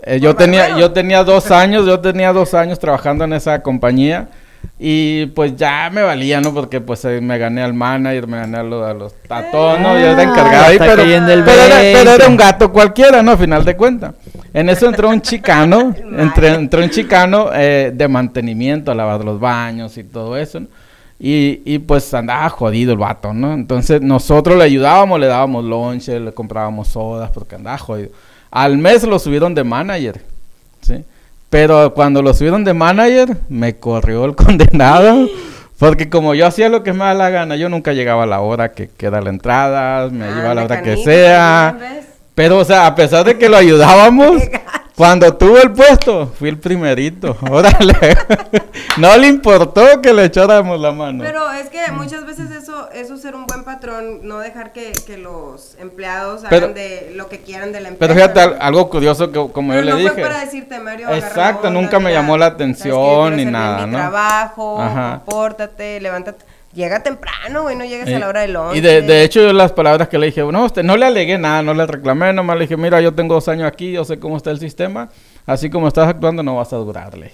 eh, 0.02 0.20
yo 0.20 0.30
¿Por 0.34 0.42
tenía 0.44 0.78
yo 0.78 0.92
tenía 0.92 1.24
dos 1.24 1.50
años 1.50 1.86
yo 1.86 2.00
tenía 2.00 2.32
dos 2.32 2.52
años 2.54 2.78
trabajando 2.78 3.24
en 3.24 3.32
esa 3.32 3.62
compañía 3.62 4.28
y 4.78 5.26
pues 5.26 5.56
ya 5.56 5.88
me 5.90 6.02
valía 6.02 6.40
no 6.40 6.52
porque 6.52 6.80
pues 6.80 7.04
eh, 7.06 7.20
me 7.20 7.38
gané 7.38 7.62
al 7.62 7.72
manager 7.74 8.26
me 8.26 8.38
gané 8.38 8.58
a 8.58 8.62
los, 8.62 8.86
a 8.86 8.94
los 8.94 9.14
a 9.28 9.50
todos, 9.50 9.80
no 9.80 9.94
yo 9.94 10.06
era 10.06 10.18
Ah, 10.18 10.22
encargado 10.22 10.64
ahí 10.66 10.78
pero, 10.78 10.96
pero 10.96 11.62
era, 11.62 11.76
20. 11.80 11.98
pero 11.98 12.10
era 12.12 12.28
un 12.28 12.36
gato 12.36 12.70
cualquiera 12.72 13.22
no 13.22 13.32
a 13.32 13.36
final 13.36 13.64
de 13.64 13.76
cuentas 13.76 14.14
en 14.52 14.68
eso 14.68 14.86
entró 14.86 15.08
un 15.08 15.20
chicano 15.22 15.94
entre, 16.18 16.54
entró 16.54 16.82
un 16.82 16.90
chicano 16.90 17.50
eh, 17.54 17.90
de 17.94 18.08
mantenimiento 18.08 18.90
a 18.90 18.94
lavar 18.94 19.24
los 19.24 19.40
baños 19.40 19.96
y 19.96 20.04
todo 20.04 20.36
eso 20.36 20.60
¿no? 20.60 20.66
Y, 21.18 21.62
y 21.64 21.78
pues 21.78 22.12
andaba 22.12 22.46
jodido 22.50 22.92
el 22.92 22.98
vato, 22.98 23.32
¿no? 23.32 23.54
Entonces 23.54 24.02
nosotros 24.02 24.58
le 24.58 24.64
ayudábamos, 24.64 25.18
le 25.18 25.26
dábamos 25.26 25.64
lonche, 25.64 26.20
le 26.20 26.32
comprábamos 26.32 26.88
sodas 26.88 27.30
porque 27.30 27.54
andaba 27.54 27.78
jodido. 27.78 28.10
Al 28.50 28.76
mes 28.76 29.02
lo 29.04 29.18
subieron 29.18 29.54
de 29.54 29.64
manager. 29.64 30.20
Pero 31.50 31.94
cuando 31.94 32.22
lo 32.22 32.34
subieron 32.34 32.64
de 32.64 32.74
manager, 32.74 33.36
me 33.48 33.76
corrió 33.76 34.24
el 34.24 34.34
condenado. 34.36 35.28
Porque 35.78 36.08
como 36.08 36.34
yo 36.34 36.46
hacía 36.46 36.70
lo 36.70 36.82
que 36.82 36.92
me 36.92 37.00
da 37.00 37.12
la 37.12 37.28
gana, 37.28 37.56
yo 37.56 37.68
nunca 37.68 37.92
llegaba 37.92 38.22
a 38.22 38.26
la 38.26 38.40
hora 38.40 38.72
que 38.72 38.88
queda 38.88 39.20
la 39.20 39.28
entrada, 39.28 40.08
me 40.08 40.26
iba 40.30 40.50
a 40.50 40.54
la 40.54 40.64
hora 40.64 40.82
que 40.82 40.96
sea. 40.96 41.78
Pero, 42.34 42.58
o 42.58 42.64
sea, 42.64 42.86
a 42.86 42.94
pesar 42.94 43.24
de 43.24 43.36
que 43.36 43.48
lo 43.48 43.56
ayudábamos, 43.56 44.42
cuando 44.96 45.34
tuvo 45.36 45.58
el 45.58 45.72
puesto, 45.72 46.26
fui 46.38 46.48
el 46.48 46.58
primerito. 46.58 47.36
Órale. 47.50 47.94
no 48.96 49.16
le 49.18 49.26
importó 49.28 50.00
que 50.00 50.12
le 50.12 50.24
echáramos 50.24 50.80
la 50.80 50.90
mano. 50.90 51.22
Pero 51.22 51.50
es 51.52 51.68
que 51.68 51.92
muchas 51.92 52.24
veces 52.24 52.50
eso, 52.50 52.88
eso 52.92 53.14
es 53.14 53.20
ser 53.20 53.34
un 53.36 53.44
buen 53.46 53.62
patrón, 53.64 54.20
no 54.26 54.38
dejar 54.38 54.72
que, 54.72 54.92
que 55.06 55.18
los 55.18 55.76
empleados 55.78 56.42
Pero- 56.48 56.66
hagan 56.66 56.74
de 56.74 57.12
lo 57.14 57.28
que 57.28 57.40
quieran 57.40 57.72
de 57.72 57.80
la 57.80 57.88
empresa. 57.88 58.14
Pero 58.14 58.32
fíjate, 58.32 58.56
algo 58.58 58.88
curioso 58.88 59.30
que 59.30 59.52
como 59.52 59.72
Pero 59.72 59.84
yo 59.84 59.90
no 59.90 59.96
le 59.96 60.02
fue 60.02 60.10
dije. 60.12 60.22
para 60.22 60.40
decirte, 60.40 60.78
Mario, 60.80 61.10
Exacto, 61.10 61.68
onda, 61.68 61.80
nunca 61.80 62.00
me 62.00 62.12
llamó 62.12 62.38
la 62.38 62.46
atención 62.46 63.36
ni 63.36 63.44
nada, 63.44 63.86
mi 63.86 63.92
¿no? 63.92 63.98
trabajo, 63.98 64.80
Ajá. 64.80 65.20
compórtate, 65.26 66.00
levántate. 66.00 66.44
Llega 66.76 67.02
temprano, 67.02 67.62
güey, 67.62 67.74
no 67.74 67.84
llegues 67.84 68.06
a 68.06 68.10
Eh, 68.10 68.18
la 68.18 68.28
hora 68.28 68.42
del 68.42 68.52
lunch. 68.52 68.76
Y 68.76 68.80
de, 68.82 69.00
de 69.02 69.22
hecho, 69.24 69.40
yo 69.40 69.52
las 69.54 69.72
palabras 69.72 70.08
que 70.08 70.18
le 70.18 70.26
dije, 70.26 70.42
no, 70.44 70.64
usted 70.66 70.82
no 70.84 70.96
le 70.98 71.06
alegué 71.06 71.38
nada, 71.38 71.62
no 71.62 71.72
le 71.74 71.86
reclamé, 71.86 72.32
nomás 72.34 72.56
le 72.58 72.64
dije, 72.64 72.76
mira, 72.76 73.00
yo 73.00 73.14
tengo 73.14 73.34
dos 73.34 73.48
años 73.48 73.66
aquí, 73.66 73.92
yo 73.92 74.04
sé 74.04 74.18
cómo 74.18 74.36
está 74.36 74.50
el 74.50 74.60
sistema, 74.60 75.08
así 75.46 75.70
como 75.70 75.88
estás 75.88 76.06
actuando 76.08 76.42
no 76.42 76.54
vas 76.56 76.72
a 76.74 76.76
durarle. 76.76 77.32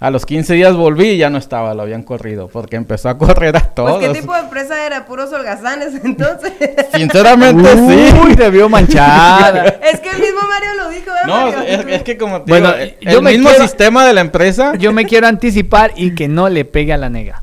A 0.00 0.10
los 0.10 0.26
15 0.26 0.54
días 0.54 0.74
volví 0.76 1.10
y 1.10 1.16
ya 1.18 1.30
no 1.30 1.38
estaba, 1.38 1.72
lo 1.74 1.82
habían 1.82 2.02
corrido, 2.02 2.48
porque 2.48 2.76
empezó 2.76 3.08
a 3.08 3.16
correr 3.18 3.56
a 3.56 3.60
todos. 3.60 3.96
Pues, 3.96 4.08
¿qué 4.12 4.20
tipo 4.20 4.32
de 4.34 4.40
empresa 4.40 4.84
era? 4.86 5.06
Puros 5.06 5.32
holgazanes, 5.32 5.94
entonces. 6.04 6.52
Sinceramente, 6.94 7.64
sí. 7.74 8.14
Uy, 8.24 8.34
te 8.36 8.50
vio 8.50 8.68
manchada. 8.68 9.64
es 9.92 10.00
que 10.00 10.10
el 10.10 10.18
mismo 10.20 10.40
Mario 10.48 10.74
lo 10.76 10.88
dijo, 10.90 11.06
¿verdad, 11.06 11.26
No, 11.26 11.46
Mario? 11.56 11.62
es, 11.90 11.96
es 11.96 12.02
que 12.02 12.16
como 12.18 12.42
te 12.42 12.50
Bueno, 12.52 12.72
digo, 12.74 12.80
eh, 12.84 12.96
yo 13.00 13.18
el 13.18 13.22
me 13.24 13.30
mismo 13.32 13.48
quiero- 13.50 13.64
sistema 13.64 14.04
de 14.06 14.12
la 14.12 14.20
empresa. 14.20 14.74
Yo 14.76 14.92
me 14.92 15.04
quiero 15.06 15.26
anticipar 15.26 15.92
y 15.96 16.14
que 16.14 16.28
no 16.28 16.48
le 16.48 16.64
pegue 16.64 16.92
a 16.92 16.96
la 16.96 17.08
negra. 17.08 17.42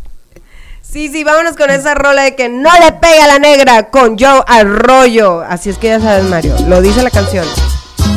Sí, 0.91 1.07
sí, 1.07 1.23
vámonos 1.23 1.55
con 1.55 1.69
esa 1.69 1.93
rola 1.93 2.23
de 2.23 2.35
que 2.35 2.49
no 2.49 2.69
le 2.79 2.91
pega 2.91 3.23
a 3.23 3.27
la 3.27 3.39
negra 3.39 3.89
con 3.89 4.19
Joe 4.19 4.43
Arroyo. 4.45 5.41
Así 5.41 5.69
es 5.69 5.77
que 5.77 5.87
ya 5.87 6.01
sabes, 6.01 6.25
Mario, 6.25 6.53
lo 6.67 6.81
dice 6.81 7.01
la 7.01 7.09
canción. 7.09 7.45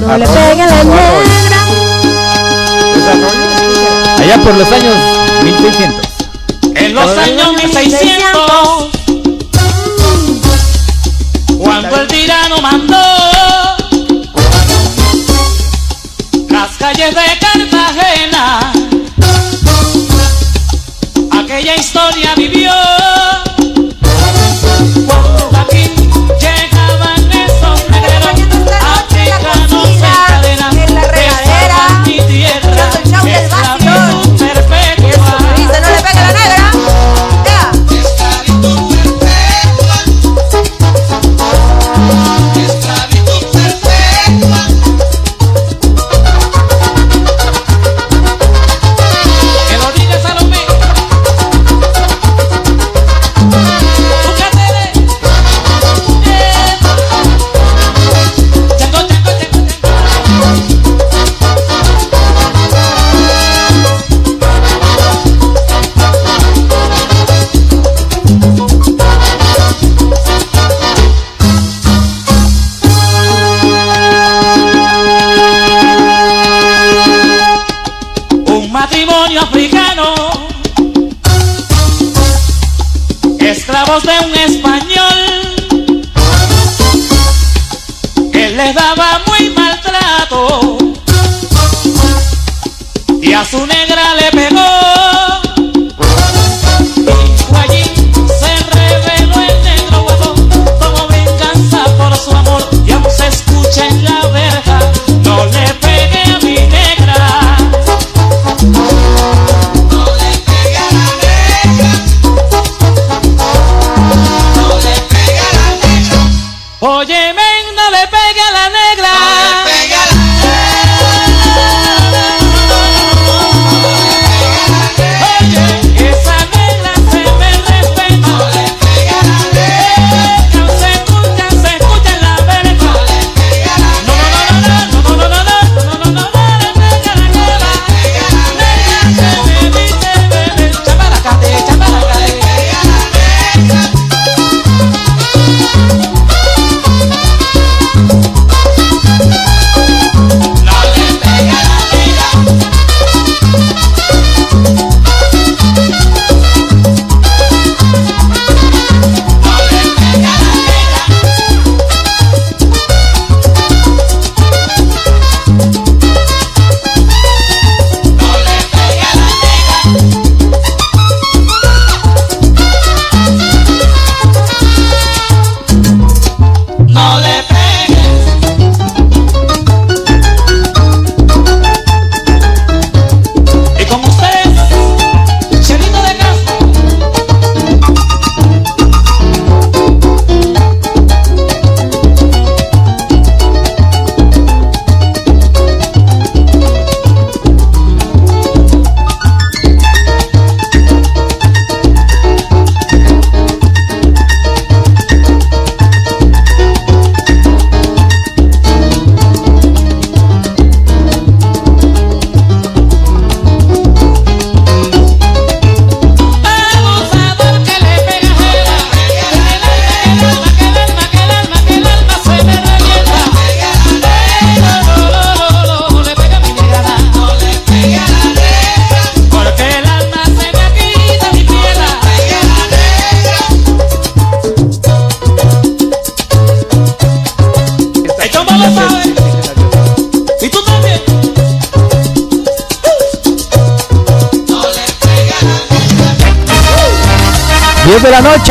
No 0.00 0.18
le 0.18 0.26
pega 0.26 0.64
a 0.64 0.66
la 0.66 0.82
negra. 0.82 1.56
Allá 4.18 4.42
por 4.42 4.56
los 4.56 4.72
años 4.72 4.96
1600. 5.44 6.06
En 6.74 6.94
los 6.96 7.16
años 7.16 7.52
1600, 7.62 8.90
cuando 11.58 12.00
el 12.00 12.08
tirano 12.08 12.60
mandó 12.60 12.96
las 16.48 16.76
calles 16.76 17.14
de 17.14 17.38
Cartagena, 17.38 18.72
aquella 21.30 21.76
historia 21.76 22.34
vivió. 22.36 22.63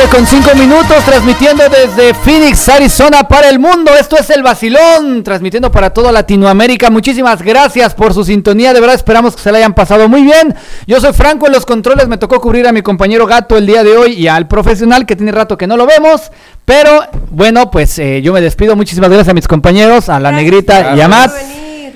Noche 0.03 0.15
con 0.15 0.25
5 0.25 0.55
minutos, 0.55 1.03
transmitiendo 1.05 1.63
desde 1.69 2.13
Phoenix, 2.13 2.67
Arizona 2.69 3.27
para 3.27 3.49
el 3.49 3.59
mundo. 3.59 3.91
Esto 3.99 4.17
es 4.17 4.30
el 4.30 4.41
Vacilón, 4.41 5.23
transmitiendo 5.23 5.71
para 5.71 5.91
toda 5.91 6.11
Latinoamérica. 6.11 6.89
Muchísimas 6.89 7.41
gracias 7.41 7.93
por 7.93 8.13
su 8.13 8.23
sintonía. 8.23 8.73
De 8.73 8.80
verdad 8.80 8.95
esperamos 8.95 9.35
que 9.35 9.41
se 9.41 9.51
la 9.51 9.59
hayan 9.59 9.73
pasado 9.73 10.07
muy 10.09 10.23
bien. 10.23 10.55
Yo 10.88 10.99
soy 10.99 11.13
Franco 11.13 11.47
en 11.47 11.53
los 11.53 11.65
controles. 11.65 12.07
Me 12.07 12.17
tocó 12.17 12.39
cubrir 12.39 12.67
a 12.67 12.71
mi 12.71 12.81
compañero 12.81 13.25
Gato 13.25 13.57
el 13.57 13.65
día 13.65 13.84
de 13.84 13.95
hoy 13.95 14.13
y 14.13 14.27
al 14.27 14.47
profesional 14.47 15.05
que 15.05 15.15
tiene 15.15 15.31
rato 15.31 15.57
que 15.57 15.67
no 15.67 15.77
lo 15.77 15.85
vemos. 15.85 16.31
Pero 16.65 17.01
bueno, 17.30 17.69
pues 17.69 17.97
eh, 17.99 18.21
yo 18.21 18.34
me 18.34 18.41
despido. 18.41 18.75
Muchísimas 18.75 19.09
gracias 19.09 19.30
a 19.30 19.34
mis 19.34 19.47
compañeros, 19.47 20.09
a 20.09 20.19
la 20.19 20.31
Negrita 20.31 20.95
y 20.95 21.01
a 21.01 21.07
Matt. 21.07 21.31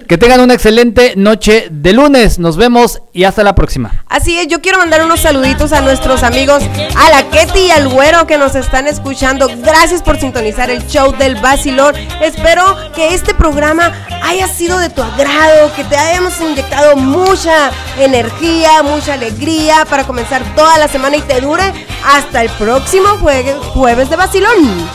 Que 0.07 0.17
tengan 0.17 0.39
una 0.39 0.53
excelente 0.53 1.13
noche 1.17 1.67
de 1.69 1.91
lunes. 1.91 2.39
Nos 2.39 2.55
vemos 2.55 3.01
y 3.11 3.25
hasta 3.25 3.43
la 3.43 3.55
próxima. 3.55 4.03
Así 4.07 4.37
es, 4.37 4.47
yo 4.47 4.61
quiero 4.61 4.77
mandar 4.77 5.03
unos 5.03 5.19
saluditos 5.19 5.73
a 5.73 5.81
nuestros 5.81 6.23
amigos, 6.23 6.63
a 6.95 7.09
la 7.09 7.29
Ketty 7.29 7.59
y 7.59 7.71
al 7.71 7.89
Güero 7.89 8.25
que 8.25 8.37
nos 8.37 8.55
están 8.55 8.87
escuchando. 8.87 9.49
Gracias 9.63 10.01
por 10.01 10.17
sintonizar 10.19 10.69
el 10.69 10.87
show 10.87 11.11
del 11.17 11.35
Basilón. 11.35 11.93
Espero 12.21 12.63
que 12.95 13.13
este 13.13 13.33
programa 13.33 13.91
haya 14.23 14.47
sido 14.47 14.79
de 14.79 14.89
tu 14.89 15.03
agrado, 15.03 15.73
que 15.75 15.83
te 15.83 15.97
hayamos 15.97 16.39
inyectado 16.39 16.95
mucha 16.95 17.71
energía, 17.99 18.83
mucha 18.83 19.13
alegría 19.13 19.85
para 19.89 20.05
comenzar 20.05 20.41
toda 20.55 20.77
la 20.77 20.87
semana 20.87 21.17
y 21.17 21.21
te 21.21 21.41
dure 21.41 21.63
hasta 22.05 22.41
el 22.43 22.49
próximo 22.51 23.07
jue- 23.21 23.57
jueves 23.73 24.09
de 24.09 24.15
Basilón. 24.15 24.87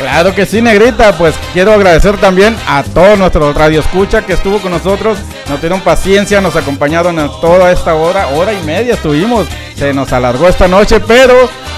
Claro 0.00 0.34
que 0.34 0.46
sí, 0.46 0.62
negrita. 0.62 1.12
Pues 1.18 1.34
quiero 1.52 1.74
agradecer 1.74 2.16
también 2.16 2.56
a 2.66 2.82
todos 2.82 3.18
nuestros 3.18 3.54
radio 3.54 3.80
escucha 3.80 4.24
que 4.24 4.32
estuvo 4.32 4.58
con 4.58 4.72
nosotros. 4.72 5.18
Nos 5.50 5.60
dieron 5.60 5.82
paciencia, 5.82 6.40
nos 6.40 6.56
acompañaron 6.56 7.18
en 7.18 7.28
toda 7.42 7.70
esta 7.70 7.94
hora, 7.94 8.28
hora 8.28 8.54
y 8.54 8.62
media 8.64 8.94
estuvimos. 8.94 9.46
Se 9.76 9.92
nos 9.92 10.10
alargó 10.14 10.48
esta 10.48 10.68
noche, 10.68 11.00
pero 11.00 11.34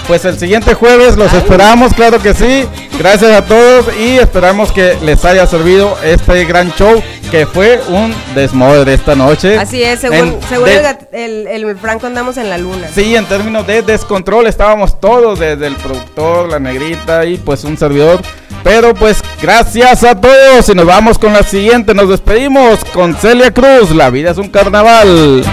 pues 0.07 0.23
el 0.23 0.39
siguiente 0.39 0.73
jueves 0.73 1.17
los 1.17 1.33
esperamos, 1.33 1.93
claro 1.93 2.19
que 2.19 2.33
sí. 2.33 2.65
Gracias 2.97 3.31
a 3.31 3.45
todos 3.45 3.87
y 3.97 4.17
esperamos 4.17 4.71
que 4.71 4.97
les 5.01 5.25
haya 5.25 5.45
servido 5.45 5.97
este 6.01 6.45
gran 6.45 6.73
show 6.75 7.03
que 7.33 7.47
fue 7.47 7.81
un 7.89 8.13
desmadre 8.35 8.93
esta 8.93 9.15
noche. 9.15 9.57
Así 9.57 9.81
es, 9.81 10.01
según, 10.01 10.17
En- 10.19 10.39
según 10.47 10.65
de- 10.65 10.95
el, 11.13 11.47
el- 11.47 11.63
el 11.65 11.75
Franco 11.77 12.05
andamos 12.05 12.37
en 12.37 12.47
la 12.47 12.59
luna. 12.59 12.87
Sí, 12.93 13.15
en 13.15 13.25
términos 13.25 13.65
de 13.65 13.81
descontrol 13.81 14.45
estábamos 14.45 14.99
todos, 14.99 15.39
desde 15.39 15.65
el 15.65 15.75
productor, 15.77 16.49
la 16.51 16.59
negrita 16.59 17.25
y 17.25 17.37
pues 17.39 17.63
un 17.63 17.75
servidor. 17.75 18.21
Pero 18.63 18.93
pues 18.93 19.23
gracias 19.41 20.03
a 20.03 20.13
todos 20.21 20.69
y 20.69 20.75
nos 20.75 20.85
vamos 20.85 21.17
con 21.17 21.33
la 21.33 21.41
siguiente. 21.41 21.95
Nos 21.95 22.07
despedimos 22.09 22.85
con 22.93 23.15
Celia 23.15 23.51
Cruz. 23.51 23.89
La 23.95 24.11
vida 24.11 24.29
es 24.29 24.37
un 24.37 24.49
carnaval. 24.49 25.43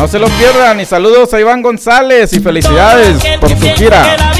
No 0.00 0.08
se 0.08 0.18
lo 0.18 0.28
pierdan 0.28 0.80
y 0.80 0.86
saludos 0.86 1.34
a 1.34 1.40
Iván 1.40 1.60
González 1.60 2.32
y 2.32 2.40
felicidades 2.40 3.22
por 3.38 3.50
su 3.50 3.66
gira. 3.76 4.39